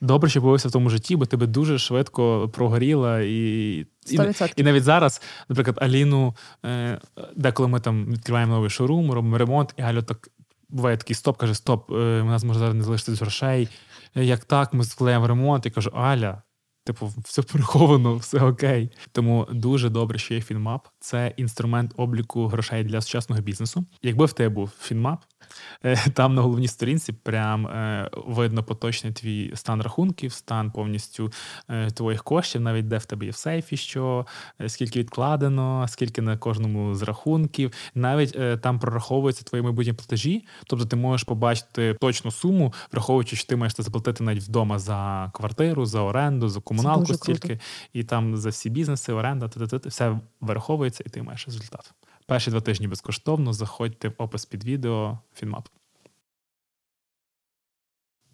Добре, 0.00 0.30
що 0.30 0.40
появився 0.40 0.68
в 0.68 0.72
тому 0.72 0.90
житті, 0.90 1.16
бо 1.16 1.26
тебе 1.26 1.46
дуже 1.46 1.78
швидко 1.78 2.48
прогоріла 2.48 3.20
і. 3.20 3.86
І, 4.10 4.18
100%. 4.18 4.52
і 4.56 4.62
навіть 4.62 4.84
зараз, 4.84 5.22
наприклад, 5.48 5.78
Аліну, 5.80 6.34
е, 6.64 7.00
деколи 7.36 7.68
ми 7.68 7.80
там 7.80 8.06
відкриваємо 8.06 8.54
новий 8.54 8.70
шоурум, 8.70 9.12
робимо 9.12 9.38
ремонт, 9.38 9.74
і 9.76 9.82
Галя 9.82 10.02
так 10.02 10.28
буває 10.68 10.96
такий 10.96 11.16
стоп, 11.16 11.36
каже: 11.36 11.54
Стоп, 11.54 11.90
е, 11.90 11.94
у 12.20 12.24
нас 12.24 12.44
може 12.44 12.58
зараз 12.58 12.74
не 12.74 12.82
залишитись 12.82 13.20
грошей. 13.20 13.68
Е, 14.16 14.24
Як 14.24 14.44
так, 14.44 14.74
ми 14.74 14.84
склеїмо 14.84 15.26
ремонт, 15.26 15.66
і 15.66 15.70
кажу, 15.70 15.90
Аля. 15.94 16.42
Типу, 16.84 17.12
все 17.24 17.42
пораховано, 17.42 18.16
все 18.16 18.40
окей. 18.40 18.90
Тому 19.12 19.46
дуже 19.50 19.88
добре, 19.88 20.18
що 20.18 20.34
є 20.34 20.40
Фінмап. 20.40 20.88
Це 21.06 21.32
інструмент 21.36 21.92
обліку 21.96 22.46
грошей 22.46 22.84
для 22.84 23.00
сучасного 23.00 23.42
бізнесу. 23.42 23.84
Якби 24.02 24.24
в 24.24 24.32
тебе 24.32 24.48
був 24.48 24.70
Фінмап, 24.80 25.24
е, 25.84 26.10
там 26.14 26.34
на 26.34 26.42
головній 26.42 26.68
сторінці 26.68 27.12
прям 27.12 27.66
е, 27.66 28.10
видно 28.26 28.62
поточний 28.62 29.12
твій 29.12 29.52
стан 29.54 29.82
рахунків, 29.82 30.32
стан 30.32 30.70
повністю 30.70 31.32
е, 31.68 31.90
твоїх 31.90 32.24
коштів, 32.24 32.60
навіть 32.60 32.88
де 32.88 32.98
в 32.98 33.04
тебе 33.04 33.24
є 33.24 33.30
в 33.30 33.36
сейфі, 33.36 33.76
що 33.76 34.26
скільки 34.66 34.98
відкладено, 34.98 35.86
скільки 35.88 36.22
на 36.22 36.36
кожному 36.36 36.94
з 36.94 37.02
рахунків. 37.02 37.72
Навіть 37.94 38.60
там 38.60 38.78
прораховуються 38.78 39.44
твої 39.44 39.62
майбутні 39.62 39.92
платежі. 39.92 40.46
Тобто 40.66 40.86
ти 40.86 40.96
можеш 40.96 41.24
побачити 41.24 41.96
точну 42.00 42.30
суму, 42.30 42.74
враховуючи, 42.92 43.36
що 43.36 43.48
ти 43.48 43.56
маєш 43.56 43.74
це 43.74 43.82
заплатити 43.82 44.24
навіть 44.24 44.42
вдома 44.42 44.78
за 44.78 45.30
квартиру, 45.34 45.86
за 45.86 46.00
оренду, 46.00 46.48
за 46.48 46.60
комуналку 46.60 47.00
дуже 47.00 47.18
круто. 47.18 47.38
стільки, 47.38 47.60
і 47.92 48.04
там 48.04 48.36
за 48.36 48.48
всі 48.48 48.70
бізнеси, 48.70 49.12
оренда, 49.12 49.50
все 49.84 50.20
вираховується, 50.96 51.02
і 51.06 51.10
ти 51.10 51.22
маєш 51.22 51.46
результат. 51.46 51.94
Перші 52.26 52.50
два 52.50 52.60
тижні 52.60 52.88
безкоштовно 52.88 53.52
заходьте 53.52 54.08
в 54.08 54.14
опис 54.18 54.46
під 54.46 54.64
відео 54.64 55.18
Фінмап. 55.34 55.68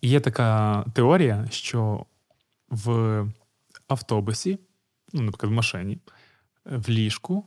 Є 0.02 0.20
така 0.20 0.84
теорія, 0.94 1.46
що 1.50 2.06
в 2.68 3.26
автобусі 3.88 4.58
ну, 5.12 5.22
наприклад, 5.22 5.52
в 5.52 5.54
машині, 5.54 5.98
в 6.64 6.88
ліжку 6.88 7.44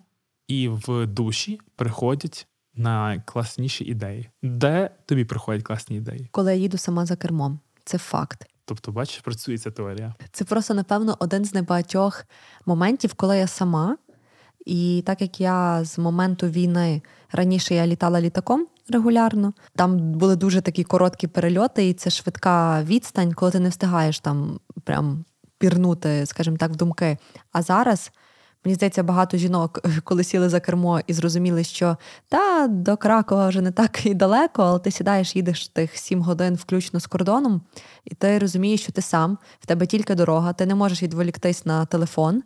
і 0.47 0.67
в 0.69 1.05
душі 1.05 1.59
приходять 1.75 2.47
найкласніші 2.75 3.83
ідеї. 3.83 4.29
Де 4.43 4.89
тобі 5.05 5.25
приходять 5.25 5.63
класні 5.63 5.97
ідеї? 5.97 6.29
Коли 6.31 6.55
я 6.55 6.61
їду 6.61 6.77
сама 6.77 7.05
за 7.05 7.15
кермом, 7.15 7.59
це 7.85 7.97
факт. 7.97 8.45
Тобто, 8.65 8.91
бачиш, 8.91 9.21
працює 9.21 9.57
ця 9.57 9.71
теорія. 9.71 10.15
Це 10.31 10.45
просто, 10.45 10.73
напевно, 10.73 11.17
один 11.19 11.45
з 11.45 11.53
небагатьох 11.53 12.25
моментів, 12.65 13.13
коли 13.13 13.37
я 13.37 13.47
сама. 13.47 13.97
І 14.65 15.03
так 15.05 15.21
як 15.21 15.41
я 15.41 15.83
з 15.83 15.97
моменту 15.97 16.47
війни 16.47 17.01
раніше 17.31 17.75
я 17.75 17.87
літала 17.87 18.21
літаком 18.21 18.67
регулярно, 18.89 19.53
там 19.75 19.97
були 19.97 20.35
дуже 20.35 20.61
такі 20.61 20.83
короткі 20.83 21.27
перельоти, 21.27 21.89
і 21.89 21.93
це 21.93 22.09
швидка 22.09 22.83
відстань, 22.83 23.33
коли 23.33 23.51
ти 23.51 23.59
не 23.59 23.69
встигаєш 23.69 24.19
там 24.19 24.59
прям 24.83 25.25
пірнути, 25.57 26.25
скажімо 26.25 26.57
так, 26.57 26.71
в 26.71 26.75
думки. 26.75 27.17
А 27.51 27.61
зараз. 27.61 28.11
Мені 28.65 28.75
здається, 28.75 29.03
багато 29.03 29.37
жінок, 29.37 29.79
коли 30.03 30.23
сіли 30.23 30.49
за 30.49 30.59
кермо 30.59 30.99
і 31.07 31.13
зрозуміли, 31.13 31.63
що 31.63 31.97
та 32.29 32.67
до 32.67 32.97
Кракова 32.97 33.47
вже 33.47 33.61
не 33.61 33.71
так 33.71 34.05
і 34.05 34.13
далеко, 34.13 34.63
але 34.63 34.79
ти 34.79 34.91
сідаєш, 34.91 35.35
їдеш 35.35 35.67
тих 35.67 35.97
сім 35.97 36.21
годин 36.21 36.55
включно 36.55 36.99
з 36.99 37.07
кордоном, 37.07 37.61
і 38.05 38.15
ти 38.15 38.39
розумієш, 38.39 38.81
що 38.81 38.91
ти 38.91 39.01
сам, 39.01 39.37
в 39.59 39.65
тебе 39.65 39.85
тільки 39.85 40.15
дорога, 40.15 40.53
ти 40.53 40.65
не 40.65 40.75
можеш 40.75 41.03
відволіктись 41.03 41.65
на 41.65 41.85
телефон. 41.85 42.43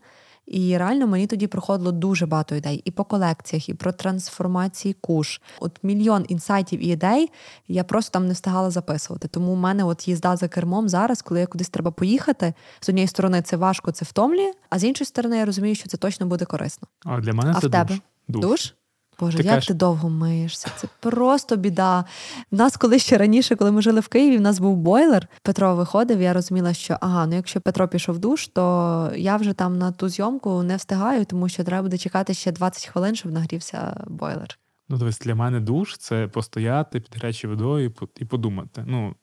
І 0.50 0.78
реально 0.78 1.08
мені 1.08 1.28
тоді 1.28 1.48
проходило 1.48 1.92
дуже 1.92 2.26
багато 2.26 2.56
ідей 2.56 2.82
і 2.86 2.92
по 2.92 3.04
колекціях, 3.04 3.70
і 3.70 3.74
про 3.74 3.92
трансформації 3.92 4.96
куш. 5.02 5.42
От 5.60 5.80
мільйон 5.84 6.26
інсайтів 6.28 6.84
і 6.84 6.88
ідей 6.88 7.32
я 7.68 7.84
просто 7.84 8.12
там 8.12 8.28
не 8.28 8.34
встигала 8.34 8.70
записувати. 8.70 9.28
Тому 9.28 9.54
в 9.54 9.58
мене 9.58 9.84
от 9.84 10.08
їзда 10.08 10.36
за 10.36 10.48
кермом 10.48 10.90
зараз, 10.90 11.22
коли 11.22 11.40
я 11.40 11.48
кудись 11.48 11.70
треба 11.70 11.92
поїхати. 11.92 12.54
З 12.80 12.90
однієї 12.90 13.08
сторони 13.08 13.42
це 13.42 13.58
важко, 13.58 13.92
це 13.92 14.06
втомлює, 14.06 14.52
а 14.70 14.80
з 14.80 14.84
іншої 14.84 15.06
сторони, 15.06 15.38
я 15.38 15.46
розумію, 15.46 15.76
що 15.76 15.90
це 15.90 15.98
точно 15.98 16.26
буде 16.26 16.46
корисно. 16.46 16.88
А 17.06 17.20
для 17.20 17.34
мене 17.34 17.54
а 17.56 17.60
це 17.62 17.68
в 17.68 17.72
тебе 17.72 18.00
душ. 18.28 18.42
душ? 18.42 18.74
Боже, 19.20 19.38
Ти 19.38 19.44
як 19.44 19.54
кажеш- 19.54 19.68
ти 19.68 19.74
довго 19.74 20.10
миєшся? 20.10 20.68
Це 20.78 20.88
просто 21.00 21.56
біда. 21.56 22.06
В 22.52 22.56
нас 22.56 22.78
коли 22.78 23.00
ще 23.00 23.18
раніше, 23.18 23.56
коли 23.56 23.72
ми 23.72 23.82
жили 23.82 24.00
в 24.00 24.08
Києві, 24.08 24.38
в 24.38 24.42
нас 24.42 24.60
був 24.60 24.78
бойлер. 24.78 25.28
Петро 25.42 25.76
виходив, 25.76 26.22
я 26.22 26.34
розуміла, 26.34 26.74
що 26.74 26.98
ага, 27.02 27.26
ну 27.28 27.36
якщо 27.36 27.62
Петро 27.62 27.88
пішов 27.88 28.16
в 28.16 28.20
душ, 28.20 28.48
то 28.48 29.12
я 29.16 29.38
вже 29.38 29.54
там 29.54 29.78
на 29.78 29.92
ту 29.92 30.10
зйомку 30.10 30.64
не 30.64 30.76
встигаю, 30.76 31.26
тому 31.26 31.50
що 31.50 31.64
треба 31.64 31.84
буде 31.84 31.98
чекати 31.98 32.34
ще 32.34 32.52
20 32.52 32.86
хвилин, 32.86 33.16
щоб 33.16 33.32
нагрівся 33.32 34.04
бойлер. 34.08 34.60
Ну, 34.90 34.98
дивись, 34.98 35.20
для 35.20 35.36
мене 35.36 35.60
душ 35.60 35.98
це 35.98 36.28
постояти 36.28 37.00
під 37.00 37.16
гарячою 37.16 37.54
водою 37.54 37.94
і 38.02 38.22
і 38.22 38.26
подумати. 38.26 38.84
Ну, 38.88 39.16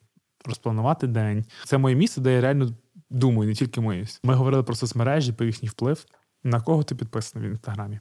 розпланувати 0.45 1.07
день. 1.07 1.45
Це 1.65 1.77
моє 1.77 1.95
місце, 1.95 2.21
де 2.21 2.33
я 2.33 2.41
реально 2.41 2.69
думаю, 3.09 3.49
не 3.49 3.55
тільки 3.55 3.81
миюсь. 3.81 4.19
Ми 4.23 4.33
говорили 4.33 4.63
про 4.63 4.75
соцмережі, 4.75 5.33
про 5.33 5.45
їхній 5.45 5.69
вплив. 5.69 6.05
На 6.43 6.61
кого 6.61 6.83
ти 6.83 6.95
підписаний 6.95 7.49
в 7.49 7.51
інстаграмі? 7.51 7.99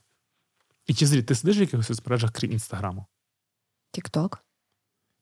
І 0.87 0.95
чи 0.95 1.07
зрі, 1.07 1.23
ти 1.23 1.35
сидиш 1.35 1.59
в 1.59 1.61
якихось 1.61 1.87
соцмережах, 1.87 2.31
крім 2.33 2.53
інстаграму? 2.53 3.07
Тікток. 3.93 4.45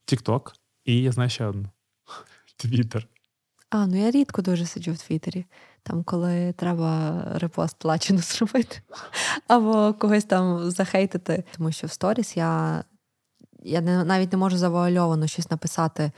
Тікток. 0.04 0.56
І 0.84 1.02
я 1.02 1.12
знаю 1.12 1.30
ще 1.30 1.46
одну: 1.46 1.68
Твіттер. 2.56 3.08
А, 3.70 3.86
ну 3.86 3.96
я 3.96 4.10
рідко 4.10 4.42
дуже 4.42 4.66
сиджу 4.66 4.92
в 4.92 4.98
Твіттері, 4.98 5.44
там, 5.82 6.04
коли 6.04 6.52
треба 6.52 7.22
репост 7.34 7.76
плачено 7.78 8.18
зробити, 8.22 8.80
або 9.48 9.94
когось 9.94 10.24
там 10.24 10.70
захейтити. 10.70 11.44
Тому 11.56 11.72
що 11.72 11.86
в 11.86 11.90
сторіс 11.90 12.36
я, 12.36 12.84
я 13.62 13.80
не, 13.80 14.04
навіть 14.04 14.32
не 14.32 14.38
можу 14.38 14.58
завуальовано 14.58 15.26
щось 15.26 15.50
написати 15.50 16.12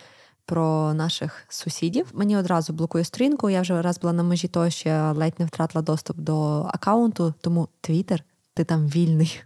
про 0.44 0.94
наших 0.94 1.44
сусідів. 1.48 2.06
Мені 2.14 2.36
одразу 2.36 2.72
блокує 2.72 3.04
сторінку. 3.04 3.50
Я 3.50 3.60
вже 3.60 3.82
раз 3.82 3.98
була 3.98 4.12
на 4.12 4.22
межі 4.22 4.48
того, 4.48 4.70
що 4.70 4.88
я 4.88 5.12
ледь 5.12 5.40
не 5.40 5.46
втратила 5.46 5.82
доступ 5.82 6.16
до 6.16 6.62
аккаунту, 6.62 7.34
тому 7.40 7.68
Твіттер, 7.80 8.24
ти 8.56 8.64
там 8.64 8.86
вільний. 8.86 9.40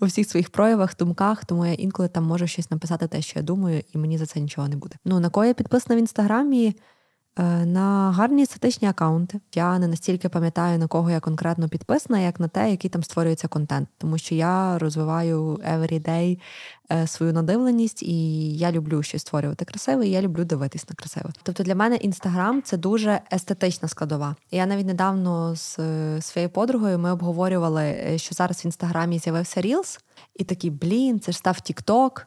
У 0.00 0.06
всіх 0.06 0.30
своїх 0.30 0.50
проявах, 0.50 0.96
думках, 0.96 1.44
тому 1.44 1.66
я 1.66 1.72
інколи 1.72 2.08
там 2.08 2.24
можу 2.24 2.46
щось 2.46 2.70
написати 2.70 3.08
те, 3.08 3.22
що 3.22 3.38
я 3.38 3.42
думаю, 3.42 3.82
і 3.94 3.98
мені 3.98 4.18
за 4.18 4.26
це 4.26 4.40
нічого 4.40 4.68
не 4.68 4.76
буде. 4.76 4.96
Ну 5.04 5.20
на 5.20 5.30
кого 5.30 5.46
я 5.46 5.54
підписана 5.54 5.96
в 5.96 5.98
інстаграмі? 5.98 6.76
Е, 7.38 7.66
На 7.66 8.12
гарні 8.12 8.42
естетичні 8.42 8.88
акаунти. 8.88 9.40
Я 9.54 9.78
не 9.78 9.88
настільки 9.88 10.28
пам'ятаю, 10.28 10.78
на 10.78 10.86
кого 10.86 11.10
я 11.10 11.20
конкретно 11.20 11.68
підписана, 11.68 12.20
як 12.20 12.40
на 12.40 12.48
те, 12.48 12.70
який 12.70 12.90
там 12.90 13.02
створюється 13.02 13.48
контент. 13.48 13.88
Тому 13.98 14.18
що 14.18 14.34
я 14.34 14.78
розвиваю 14.78 15.60
everyday 15.72 16.38
е, 16.92 17.06
свою 17.06 17.32
надивленість, 17.32 18.02
і 18.02 18.50
я 18.56 18.72
люблю 18.72 19.02
щось 19.02 19.22
створювати 19.22 19.64
красиве, 19.64 20.06
і 20.06 20.10
я 20.10 20.22
люблю 20.22 20.44
дивитись 20.44 20.88
на 20.88 20.94
красиве. 20.94 21.30
Тобто 21.42 21.62
для 21.62 21.74
мене 21.74 21.96
інстаграм 21.96 22.62
це 22.62 22.76
дуже 22.76 23.20
естетична 23.32 23.88
складова. 23.88 24.36
Я 24.50 24.66
навіть 24.66 24.86
недавно 24.86 25.56
з 25.56 25.78
е, 25.78 26.22
своєю 26.22 26.50
подругою 26.50 26.98
ми 26.98 27.12
обговорювали, 27.12 28.14
що 28.16 28.34
зараз 28.34 28.64
в 28.64 28.66
інстаграмі 28.66 29.18
з'явився 29.18 29.60
Reels, 29.60 30.00
і 30.36 30.44
такі, 30.44 30.70
блін, 30.70 31.20
це 31.20 31.32
ж 31.32 31.38
став 31.38 31.54
TikTok. 31.54 32.22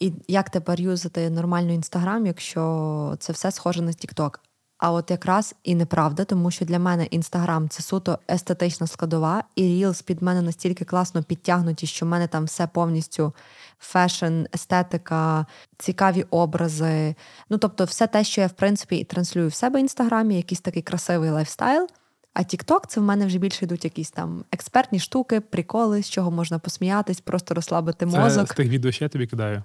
І 0.00 0.12
як 0.28 0.50
тепер 0.50 0.80
юзати 0.80 1.30
нормально 1.30 1.72
інстаграм, 1.72 2.26
якщо 2.26 3.16
це 3.18 3.32
все 3.32 3.50
схоже 3.50 3.82
на 3.82 3.90
TikTok? 3.90 4.38
А 4.78 4.92
от 4.92 5.10
якраз 5.10 5.54
і 5.64 5.74
неправда, 5.74 6.24
тому 6.24 6.50
що 6.50 6.64
для 6.64 6.78
мене 6.78 7.04
інстаграм 7.04 7.68
це 7.68 7.82
суто 7.82 8.18
естетична 8.30 8.86
складова, 8.86 9.44
і 9.56 9.62
Reels 9.62 10.04
під 10.04 10.22
мене 10.22 10.42
настільки 10.42 10.84
класно 10.84 11.22
підтягнуті, 11.22 11.86
що 11.86 12.06
в 12.06 12.08
мене 12.08 12.26
там 12.26 12.44
все 12.44 12.66
повністю 12.66 13.32
фешн, 13.78 14.42
естетика, 14.54 15.46
цікаві 15.78 16.22
образи. 16.30 17.14
Ну 17.50 17.58
тобто, 17.58 17.84
все 17.84 18.06
те, 18.06 18.24
що 18.24 18.40
я 18.40 18.46
в 18.46 18.52
принципі 18.52 18.96
і 18.96 19.04
транслюю 19.04 19.48
в 19.48 19.54
себе 19.54 19.78
в 19.78 19.82
інстаграмі, 19.82 20.36
якийсь 20.36 20.60
такий 20.60 20.82
красивий 20.82 21.30
лайфстайл. 21.30 21.88
А 22.34 22.40
TikTok 22.40 22.80
це 22.88 23.00
в 23.00 23.04
мене 23.04 23.26
вже 23.26 23.38
більше 23.38 23.64
йдуть 23.64 23.84
якісь 23.84 24.10
там 24.10 24.44
експертні 24.52 24.98
штуки, 24.98 25.40
приколи, 25.40 26.02
з 26.02 26.10
чого 26.10 26.30
можна 26.30 26.58
посміятись, 26.58 27.20
просто 27.20 27.54
розслабити 27.54 28.06
цей 28.06 28.18
мозок. 28.18 28.52
з 28.52 28.56
тих 28.56 28.68
відео, 28.68 28.92
що 28.92 29.04
я 29.04 29.08
тобі 29.08 29.26
кидаю. 29.26 29.62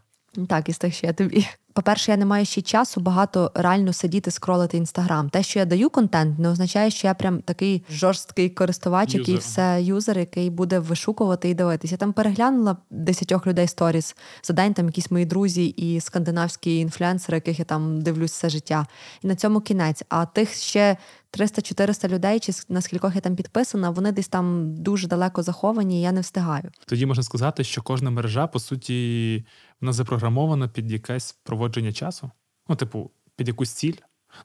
Так, 0.48 0.70
із 0.70 0.78
тих, 0.78 0.94
що 0.94 1.08
я 1.08 1.14
тобі. 1.14 1.48
По-перше, 1.74 2.12
я 2.12 2.18
не 2.18 2.26
маю 2.26 2.46
ще 2.46 2.62
часу 2.62 3.02
багато 3.02 3.52
реально 3.56 3.94
сидіти, 3.94 4.32
скролити 4.32 4.78
інстаграм. 4.78 5.30
Те, 5.30 5.44
що 5.44 5.60
я 5.60 5.66
даю 5.66 5.90
контент, 5.90 6.40
не 6.40 6.50
означає, 6.50 6.90
що 6.90 7.08
я 7.08 7.14
прям 7.14 7.42
такий 7.42 7.84
жорсткий 7.90 8.50
користувач, 8.50 9.14
який 9.14 9.38
все 9.38 9.80
юзер, 9.82 10.20
який 10.20 10.50
буде 10.50 10.80
вишукувати 10.80 11.50
і 11.50 11.54
дивитись. 11.54 11.92
Я 11.92 11.98
там 11.98 12.14
переглянула 12.14 12.78
десятьох 12.90 13.48
людей 13.48 13.68
сторіс 13.68 14.16
за 14.44 14.54
день, 14.54 14.74
там 14.74 14.86
якісь 14.86 15.12
мої 15.12 15.26
друзі 15.26 15.66
і 15.66 16.00
скандинавські 16.02 16.80
інфлюенсери, 16.80 17.38
яких 17.38 17.60
я 17.60 17.66
там 17.66 18.02
дивлюсь 18.02 18.32
все 18.32 18.50
життя. 18.50 18.88
І 19.22 19.28
на 19.28 19.36
цьому 19.36 19.62
кінець. 19.62 20.04
А 20.10 20.26
тих 20.26 20.54
ще 20.54 20.98
300-400 21.38 22.10
людей, 22.10 22.40
чи 22.40 22.52
на 22.70 22.82
скількох 22.82 23.16
я 23.16 23.22
там 23.22 23.36
підписана, 23.36 23.90
вони 23.90 24.12
десь 24.12 24.28
там 24.28 24.76
дуже 24.76 25.08
далеко 25.08 25.44
заховані, 25.44 26.00
і 26.00 26.02
я 26.02 26.12
не 26.12 26.22
встигаю. 26.22 26.72
Тоді 26.86 27.06
можна 27.06 27.24
сказати, 27.24 27.64
що 27.64 27.82
кожна 27.82 28.10
мережа, 28.10 28.48
по 28.48 28.60
суті, 28.60 29.46
вона 29.82 29.94
запрограмована 29.94 30.68
під 30.68 30.92
якесь 30.92 31.32
проводження 31.44 31.94
часу. 31.94 32.32
Ну, 32.68 32.76
типу, 32.76 33.12
під 33.36 33.48
якусь 33.48 33.72
ціль. 33.72 33.96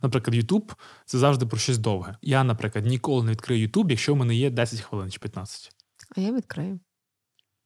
Наприклад, 0.03 0.37
YouTube– 0.37 0.75
це 1.05 1.19
завжди 1.19 1.47
про 1.47 1.59
щось 1.59 1.79
довге. 1.79 2.17
Я, 2.23 2.45
наприклад, 2.45 2.87
ніколи 2.87 3.25
не 3.25 3.31
відкрию 3.31 3.69
YouTube, 3.69 3.91
якщо 3.91 4.15
в 4.15 4.17
мене 4.17 4.35
є 4.35 4.51
10 4.51 4.81
хвилин 4.81 5.11
чи 5.11 5.19
15. 5.19 5.71
А 6.17 6.21
я 6.21 6.33
відкрию. 6.33 6.81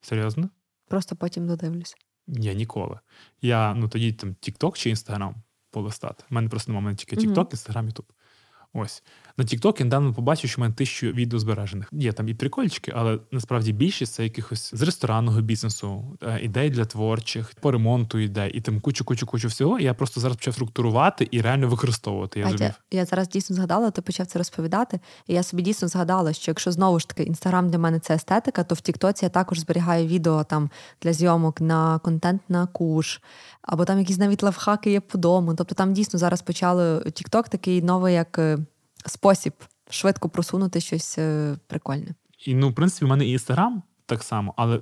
Серйозно? 0.01 0.51
Просто 0.89 1.17
потім 1.17 1.47
додивлюсь. 1.47 1.97
Я 2.27 2.53
ніколи. 2.53 2.99
Я 3.43 3.75
ну 3.75 3.89
тоді 3.89 4.13
там 4.13 4.31
TikTok 4.31 4.73
чи 4.77 4.91
Instagram 4.91 5.35
полистати. 5.71 6.25
У 6.31 6.35
мене 6.35 6.49
просто 6.49 6.73
немає 6.73 6.97
тільки. 6.97 7.17
TikTok, 7.17 7.51
Instagram, 7.51 7.93
YouTube. 7.93 8.09
Ось. 8.75 9.03
На 9.37 9.45
TikTok 9.45 9.79
я 9.79 9.85
недавно 9.85 10.13
побачив, 10.13 10.51
що 10.51 10.57
в 10.57 10.61
мене 10.61 10.75
тисячу 10.75 11.07
відео 11.07 11.39
збережених. 11.39 11.89
Є 11.93 12.13
там 12.13 12.29
і 12.29 12.35
прикольчики, 12.35 12.93
але 12.97 13.19
насправді 13.31 13.73
більшість 13.73 14.15
це 14.15 14.23
якихось 14.23 14.75
з 14.75 14.83
ресторанного 14.83 15.41
бізнесу, 15.41 16.05
е, 16.23 16.41
ідей 16.43 16.71
для 16.71 16.85
творчих, 16.85 17.53
по 17.61 17.71
ремонту 17.71 18.19
ідей, 18.19 18.51
і 18.51 18.61
там 18.61 18.81
кучу, 18.81 19.05
кучу, 19.05 19.27
кучу 19.27 19.49
всього. 19.49 19.79
І 19.79 19.85
я 19.85 19.95
просто 19.95 20.21
зараз 20.21 20.37
почав 20.37 20.55
структурувати 20.55 21.29
і 21.31 21.41
реально 21.41 21.69
використовувати. 21.69 22.41
Я 22.41 22.49
я, 22.59 22.75
я 22.91 23.05
зараз 23.05 23.29
дійсно 23.29 23.57
згадала, 23.57 23.91
ти 23.91 24.03
почав 24.03 24.27
це 24.27 24.39
розповідати. 24.39 25.01
І 25.27 25.35
я 25.35 25.43
собі 25.43 25.63
дійсно 25.63 25.89
згадала, 25.89 26.33
що 26.33 26.51
якщо 26.51 26.73
знову 26.73 26.99
ж 26.99 27.09
таки 27.09 27.23
інстаграм 27.23 27.71
для 27.71 27.79
мене 27.79 27.99
це 27.99 28.15
естетика, 28.15 28.65
то 28.65 28.75
в 28.75 28.81
Тіктоці 28.81 29.25
я 29.25 29.29
також 29.29 29.59
зберігаю 29.59 30.07
відео 30.07 30.45
там 30.45 30.71
для 31.03 31.13
зйомок 31.13 31.61
на 31.61 31.99
контент 31.99 32.43
на 32.49 32.67
куш, 32.67 33.21
або 33.63 33.85
там 33.85 33.99
якісь 33.99 34.19
навіть 34.19 34.43
лайфхаки 34.43 34.91
є 34.91 35.01
по 35.01 35.19
дому. 35.19 35.55
Тобто 35.55 35.75
там 35.75 35.93
дійсно 35.93 36.19
зараз 36.19 36.43
почали 36.43 37.11
Тікток 37.11 37.49
такий 37.49 37.83
новий 37.83 38.15
як 38.15 38.39
е, 38.39 38.59
спосіб 39.07 39.53
швидко 39.91 40.29
просунути 40.29 40.81
щось 40.81 41.19
е, 41.19 41.57
прикольне. 41.67 42.15
І 42.47 42.55
ну, 42.55 42.69
в 42.69 42.75
принципі, 42.75 43.05
в 43.05 43.09
мене 43.09 43.27
і 43.27 43.33
інстаграм 43.33 43.83
так 44.07 44.23
само, 44.23 44.55
але 44.57 44.81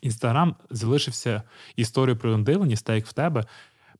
інстаграм 0.00 0.56
залишився 0.70 1.42
історією 1.76 2.18
про 2.18 2.38
дивленість, 2.38 2.86
так 2.86 2.96
як 2.96 3.06
в 3.06 3.12
тебе. 3.12 3.44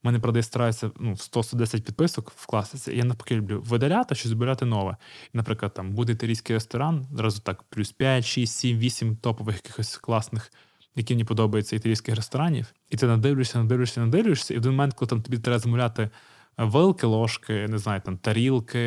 Мене, 0.02 0.20
правда, 0.20 0.40
я 0.54 0.90
ну, 1.00 1.12
в 1.12 1.16
100-110 1.16 1.80
підписок 1.80 2.32
вкластися. 2.36 2.92
Я 2.92 3.04
навпаки 3.04 3.36
люблю 3.36 3.62
видаляти, 3.66 4.14
щось 4.14 4.30
збирати 4.30 4.64
нове. 4.64 4.96
Наприклад, 5.32 5.74
там 5.74 5.92
буде 5.92 6.12
італійський 6.12 6.56
ресторан, 6.56 7.06
зразу 7.14 7.40
так, 7.40 7.62
плюс 7.62 7.92
5, 7.92 8.24
6, 8.24 8.56
7, 8.56 8.78
8 8.78 9.16
топових 9.16 9.54
якихось 9.56 9.96
класних, 9.96 10.52
які 10.96 11.14
мені 11.14 11.24
подобаються 11.24 11.76
італійських 11.76 12.16
ресторанів. 12.16 12.74
І 12.90 12.96
ти 12.96 13.06
надивлюєшся, 13.06 13.58
надивлюєшся, 13.58 14.00
надивлюєшся, 14.00 14.54
і 14.54 14.56
в 14.56 14.60
один 14.60 14.72
момент, 14.72 14.94
коли 14.94 15.08
там 15.08 15.22
тобі 15.22 15.38
треба 15.38 15.58
замовляти 15.58 16.10
вилки, 16.58 17.06
ложки, 17.06 17.66
не 17.68 17.78
знаю, 17.78 18.02
там 18.04 18.16
тарілки, 18.16 18.78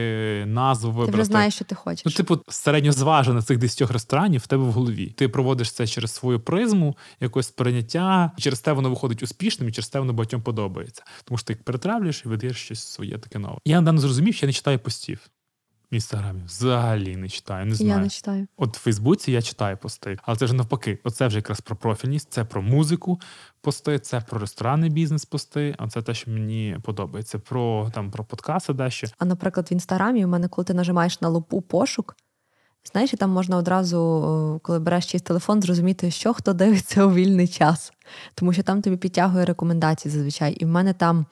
назву 0.47 1.05
Ти 1.05 1.11
вже 1.11 1.23
знаєш, 1.23 1.55
що 1.55 1.65
ти 1.65 1.75
хочеш. 1.75 2.05
Ну, 2.05 2.11
типу, 2.11 2.39
середньозважена 2.47 3.41
цих 3.41 3.57
десятьох 3.57 3.91
ресторанів 3.91 4.41
в 4.41 4.47
тебе 4.47 4.63
в 4.63 4.71
голові. 4.71 5.13
Ти 5.17 5.29
проводиш 5.29 5.71
це 5.71 5.87
через 5.87 6.11
свою 6.11 6.39
призму, 6.39 6.97
якось 7.19 7.47
сприйняття, 7.47 8.31
і 8.37 8.41
через 8.41 8.59
те 8.59 8.71
воно 8.71 8.89
виходить 8.89 9.23
успішним, 9.23 9.69
і 9.69 9.71
через 9.71 9.89
те 9.89 9.99
воно 9.99 10.13
багатьом 10.13 10.41
подобається. 10.41 11.03
Тому 11.23 11.37
що 11.37 11.47
ти 11.47 11.53
їх 11.53 11.63
перетравлюєш 11.63 12.21
і 12.25 12.29
видаєш 12.29 12.57
щось 12.57 12.83
своє 12.83 13.17
таке 13.17 13.39
нове. 13.39 13.57
Я 13.65 13.79
недавно 13.79 14.01
зрозумів, 14.01 14.35
що 14.35 14.45
я 14.45 14.47
не 14.47 14.53
читаю 14.53 14.79
постів 14.79 15.29
в 15.91 15.95
інстаграмі. 15.95 16.41
Взагалі 16.45 17.17
не 17.17 17.29
читаю, 17.29 17.65
не 17.65 17.75
знаю. 17.75 17.91
Я 17.91 17.97
не 17.97 18.09
читаю. 18.09 18.47
От 18.57 18.77
в 18.77 18.79
Фейсбуці 18.79 19.31
я 19.31 19.41
читаю 19.41 19.77
пости, 19.77 20.17
але 20.23 20.37
це 20.37 20.45
вже 20.45 20.53
навпаки. 20.53 20.99
Оце 21.03 21.27
вже 21.27 21.37
якраз 21.37 21.61
про 21.61 21.75
профільність, 21.75 22.33
це 22.33 22.43
про 22.43 22.61
музику 22.61 23.19
пости, 23.61 23.99
це 23.99 24.21
про 24.21 24.39
ресторанний 24.39 24.89
бізнес 24.89 25.25
пости. 25.25 25.75
А 25.77 25.87
це 25.87 26.01
те, 26.01 26.13
що 26.13 26.31
мені 26.31 26.77
подобається. 26.83 27.39
Про 27.39 27.91
там 27.93 28.11
про 28.11 28.23
подкасти 28.23 28.73
дещо. 28.73 29.07
А 29.17 29.25
наприклад, 29.25 29.67
в 29.71 29.73
інстаграмі 29.73 30.25
у 30.25 30.27
мене, 30.27 30.47
коли 30.47 30.65
ти 30.65 30.73
нажимаєш 30.73 31.21
на 31.21 31.29
лупу 31.29 31.61
пошук, 31.61 32.15
знаєш, 32.91 33.13
і 33.13 33.17
там 33.17 33.29
можна 33.29 33.57
одразу, 33.57 34.59
коли 34.63 34.79
береш 34.79 35.05
чийсь 35.05 35.23
телефон, 35.23 35.61
зрозуміти, 35.61 36.11
що 36.11 36.33
хто 36.33 36.53
дивиться 36.53 37.05
у 37.05 37.13
вільний 37.13 37.47
час. 37.47 37.93
Тому 38.35 38.53
що 38.53 38.63
там 38.63 38.81
тобі 38.81 38.97
підтягує 38.97 39.45
рекомендації 39.45 40.11
зазвичай. 40.11 40.53
І 40.53 40.65
в 40.65 40.67
мене 40.67 40.93
там 40.93 41.25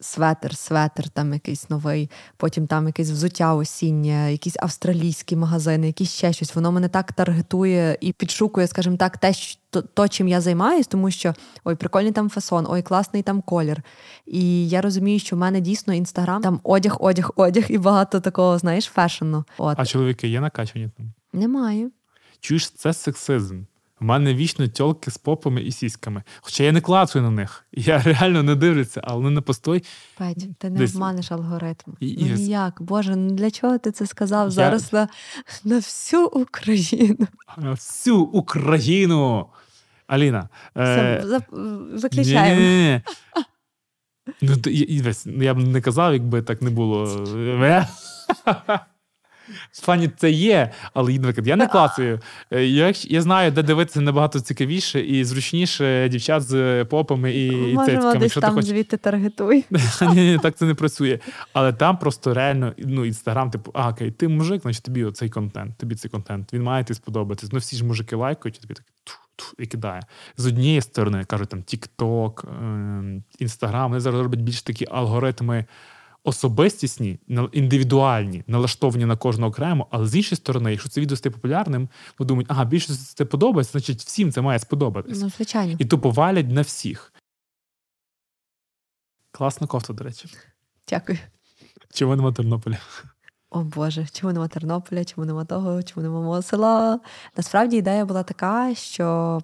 светер, 0.00 0.56
светер 0.56 1.08
там 1.08 1.32
якийсь 1.32 1.70
новий, 1.70 2.10
потім 2.36 2.66
там 2.66 2.86
якесь 2.86 3.10
взуття 3.10 3.54
осіннє, 3.54 4.32
якісь 4.32 4.56
австралійські 4.60 5.36
магазини, 5.36 5.86
якісь 5.86 6.10
ще 6.10 6.32
щось. 6.32 6.54
Воно 6.54 6.72
мене 6.72 6.88
так 6.88 7.12
таргетує 7.12 7.98
і 8.00 8.12
підшукує, 8.12 8.66
скажімо 8.66 8.96
так, 8.96 9.18
те, 9.18 9.32
що, 9.32 9.60
то, 9.70 9.82
то, 9.82 10.08
чим 10.08 10.28
я 10.28 10.40
займаюсь, 10.40 10.86
тому 10.86 11.10
що 11.10 11.34
ой, 11.64 11.74
прикольний 11.74 12.12
там 12.12 12.30
фасон, 12.30 12.66
ой, 12.68 12.82
класний 12.82 13.22
там 13.22 13.40
колір. 13.42 13.82
І 14.26 14.68
я 14.68 14.80
розумію, 14.80 15.18
що 15.18 15.36
в 15.36 15.38
мене 15.38 15.60
дійсно 15.60 15.94
інстаграм 15.94 16.42
там 16.42 16.60
одяг, 16.64 16.96
одяг, 17.00 17.30
одяг 17.36 17.64
і 17.68 17.78
багато 17.78 18.20
такого, 18.20 18.58
знаєш, 18.58 18.84
фешену. 18.84 19.44
От 19.58 19.76
А 19.80 19.86
чоловіки 19.86 20.28
є 20.28 20.40
накачані 20.40 20.88
там. 20.96 21.12
немає. 21.32 21.90
Чуєш, 22.40 22.70
це 22.70 22.92
сексизм. 22.92 23.62
У 24.00 24.04
мене 24.04 24.34
вічно 24.34 24.68
тьолки 24.68 25.10
з 25.10 25.18
попами 25.18 25.62
і 25.62 25.72
сіськами. 25.72 26.22
Хоча 26.40 26.64
я 26.64 26.72
не 26.72 26.80
клацаю 26.80 27.22
на 27.24 27.30
них. 27.30 27.66
Я 27.72 27.98
реально 27.98 28.42
не 28.42 28.54
дивлюся, 28.54 29.00
але 29.04 29.16
вони 29.16 29.30
на 29.30 29.40
постой. 29.42 29.84
Петь, 30.18 30.58
ти 30.58 30.70
не 30.70 30.78
Десь- 30.78 30.94
обманеш 30.94 31.32
алгоритм. 31.32 31.92
І- 32.00 32.16
ну 32.20 32.26
і- 32.26 32.32
ніяк, 32.34 32.82
Боже, 32.82 33.16
ну 33.16 33.30
для 33.30 33.50
чого 33.50 33.78
ти 33.78 33.92
це 33.92 34.06
сказав 34.06 34.44
Я- 34.46 34.50
зараз 34.50 34.92
на, 34.92 35.08
на 35.64 35.76
всю 35.76 36.26
Україну? 36.26 37.26
на 37.58 37.70
Всю 37.70 38.20
Україну. 38.20 39.46
Аліна. 40.06 40.48
Все, 40.76 41.20
Е... 41.24 41.26
за- 41.26 41.42
виключаємо. 42.02 42.60
ні-ні-ні. 42.60 43.02
Ну, 44.42 44.56
я- 44.66 45.12
ну, 45.26 45.42
я 45.44 45.54
б 45.54 45.58
не 45.58 45.80
казав, 45.80 46.12
якби 46.12 46.42
так 46.42 46.62
не 46.62 46.70
було. 46.70 47.04
Плані 49.84 50.10
це 50.16 50.30
є, 50.30 50.70
але 50.94 51.12
наприклад, 51.12 51.46
я 51.46 51.56
не 51.56 51.66
клацаю. 51.66 52.20
Е, 52.50 52.64
Я, 52.64 52.92
я 53.04 53.22
знаю, 53.22 53.50
де 53.50 53.62
дивитися 53.62 54.00
набагато 54.00 54.40
цікавіше 54.40 55.00
і 55.00 55.24
зручніше 55.24 56.08
дівчат 56.08 56.42
з 56.42 56.84
попами 56.84 57.32
і, 57.32 57.46
і 57.46 57.74
Можемо 57.74 58.12
десь 58.12 58.22
Якщо 58.22 58.40
ти 58.40 58.46
там 58.46 58.54
хочеш 58.54 58.70
звідти 58.70 58.96
таргетуй. 58.96 59.64
ні, 60.00 60.30
ні, 60.30 60.38
так 60.42 60.56
це 60.56 60.64
не 60.64 60.74
працює. 60.74 61.18
Але 61.52 61.72
там 61.72 61.98
просто 61.98 62.34
реально 62.34 62.74
ну, 62.78 63.04
інстаграм, 63.04 63.50
типу, 63.50 63.70
а, 63.74 63.88
окей, 63.88 64.10
ти 64.10 64.28
мужик, 64.28 64.62
значить 64.62 64.82
тобі 64.82 65.04
оцей 65.04 65.28
контент, 65.28 65.78
тобі 65.78 65.94
цей 65.94 66.10
контент, 66.10 66.52
він 66.52 66.62
має 66.62 66.84
тобі 66.84 66.96
сподобатись. 66.96 67.52
Ну 67.52 67.58
всі 67.58 67.76
ж 67.76 67.84
мужики 67.84 68.16
лайкають, 68.16 68.58
і 68.58 68.60
тобі 68.60 68.74
так 68.74 68.84
і 69.58 69.66
кидає. 69.66 70.02
З 70.36 70.46
однієї 70.46 70.80
сторони, 70.80 71.24
кажуть, 71.24 71.48
там 71.48 71.60
TikTok, 71.60 72.44
Інстаграм, 73.38 73.90
вони 73.90 74.00
зараз 74.00 74.20
роблять 74.20 74.40
більш 74.40 74.62
такі 74.62 74.86
алгоритми 74.90 75.64
особистісні, 76.24 77.18
індивідуальні, 77.52 78.44
налаштовані 78.46 79.04
на 79.06 79.16
кожного 79.16 79.50
окремо, 79.50 79.86
але 79.90 80.06
з 80.06 80.16
іншої 80.16 80.36
сторони, 80.36 80.70
якщо 80.70 80.88
це 80.88 81.00
відео 81.00 81.16
стає 81.16 81.32
популярним, 81.32 81.88
вони 82.18 82.28
думають, 82.28 82.50
ага, 82.50 82.64
більше 82.64 82.94
це 82.94 83.24
подобається, 83.24 83.72
значить 83.72 84.02
всім 84.02 84.32
це 84.32 84.40
має 84.40 84.58
сподобатись. 84.58 85.20
Ну, 85.20 85.30
звичайно. 85.30 85.76
І 85.78 85.84
тупо 85.84 86.10
валять 86.10 86.50
на 86.50 86.62
всіх. 86.62 87.12
Класна 89.32 89.66
кофта, 89.66 89.92
до 89.92 90.04
речі. 90.04 90.28
Дякую. 90.88 91.18
Чого 91.92 92.16
нема 92.16 92.32
Тернополя? 92.32 92.78
О 93.50 93.62
Боже, 93.62 94.06
чому 94.12 94.32
нема 94.32 94.48
Тернополя, 94.48 95.04
чому 95.04 95.26
нема 95.26 95.44
того, 95.44 95.82
чому 95.82 96.02
нема 96.02 96.20
мого 96.20 96.42
села? 96.42 97.00
Насправді 97.36 97.76
ідея 97.76 98.04
була 98.04 98.22
така, 98.22 98.74
що 98.74 99.40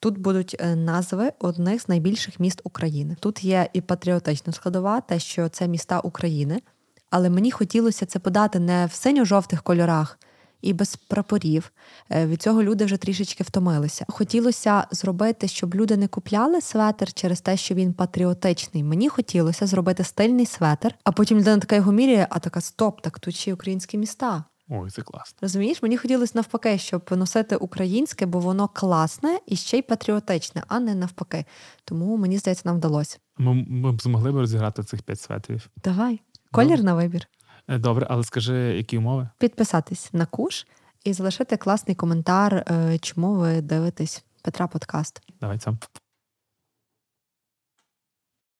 тут 0.00 0.18
будуть 0.18 0.56
е, 0.58 0.76
назви 0.76 1.32
одних 1.38 1.82
з 1.82 1.88
найбільших 1.88 2.40
міст 2.40 2.60
України. 2.64 3.16
Тут 3.20 3.44
є 3.44 3.68
і 3.72 3.80
патріотична 3.80 4.52
складова, 4.52 5.00
те, 5.00 5.18
що 5.18 5.48
це 5.48 5.68
міста 5.68 6.00
України. 6.00 6.62
Але 7.10 7.30
мені 7.30 7.50
хотілося 7.50 8.06
це 8.06 8.18
подати 8.18 8.58
не 8.58 8.86
в 8.86 8.92
синьо-жовтих 8.92 9.62
кольорах 9.62 10.18
і 10.62 10.72
без 10.72 10.96
прапорів. 10.96 11.72
Е, 12.10 12.26
Від 12.26 12.42
цього 12.42 12.62
люди 12.62 12.84
вже 12.84 12.96
трішечки 12.96 13.44
втомилися. 13.44 14.04
Хотілося 14.08 14.86
зробити, 14.90 15.48
щоб 15.48 15.74
люди 15.74 15.96
не 15.96 16.08
купляли 16.08 16.60
светр 16.60 17.12
через 17.12 17.40
те, 17.40 17.56
що 17.56 17.74
він 17.74 17.92
патріотичний. 17.92 18.82
Мені 18.82 19.08
хотілося 19.08 19.66
зробити 19.66 20.04
стильний 20.04 20.46
светр, 20.46 20.94
а 21.04 21.12
потім 21.12 21.38
людина 21.38 21.58
така 21.58 21.76
його 21.76 21.92
міряє, 21.92 22.26
а 22.30 22.38
така 22.38 22.60
стоп, 22.60 23.00
так 23.00 23.18
тут 23.18 23.34
ще 23.34 23.50
й 23.50 23.54
українські 23.54 23.98
міста. 23.98 24.44
Ой, 24.68 24.90
це 24.90 25.02
класно. 25.02 25.38
Розумієш, 25.40 25.82
мені 25.82 25.96
хотілося 25.96 26.32
навпаки, 26.34 26.78
щоб 26.78 27.08
носити 27.10 27.56
українське, 27.56 28.26
бо 28.26 28.38
воно 28.40 28.68
класне 28.68 29.38
і 29.46 29.56
ще 29.56 29.78
й 29.78 29.82
патріотичне, 29.82 30.62
а 30.68 30.80
не 30.80 30.94
навпаки. 30.94 31.44
Тому 31.84 32.16
мені 32.16 32.38
здається, 32.38 32.62
нам 32.64 32.76
вдалося. 32.76 33.18
Ми, 33.38 33.54
ми 33.68 33.92
б 33.92 34.02
змогли 34.02 34.32
б 34.32 34.36
розіграти 34.36 34.82
цих 34.82 35.02
п'ять 35.02 35.20
светрів. 35.20 35.70
Давай, 35.84 36.20
колір 36.52 36.82
на 36.84 36.94
вибір. 36.94 37.28
Е, 37.68 37.78
Добре, 37.78 38.06
але 38.10 38.24
скажи, 38.24 38.54
які 38.56 38.98
умови? 38.98 39.28
Підписатись 39.38 40.12
на 40.12 40.26
куш 40.26 40.66
і 41.04 41.12
залишити 41.12 41.56
класний 41.56 41.94
коментар, 41.94 42.54
е, 42.54 42.98
чому 42.98 43.34
ви 43.34 43.60
дивитесь 43.60 44.24
Петра 44.42 44.66
подкаст. 44.66 45.22
Давай 45.40 45.60
сам. 45.60 45.78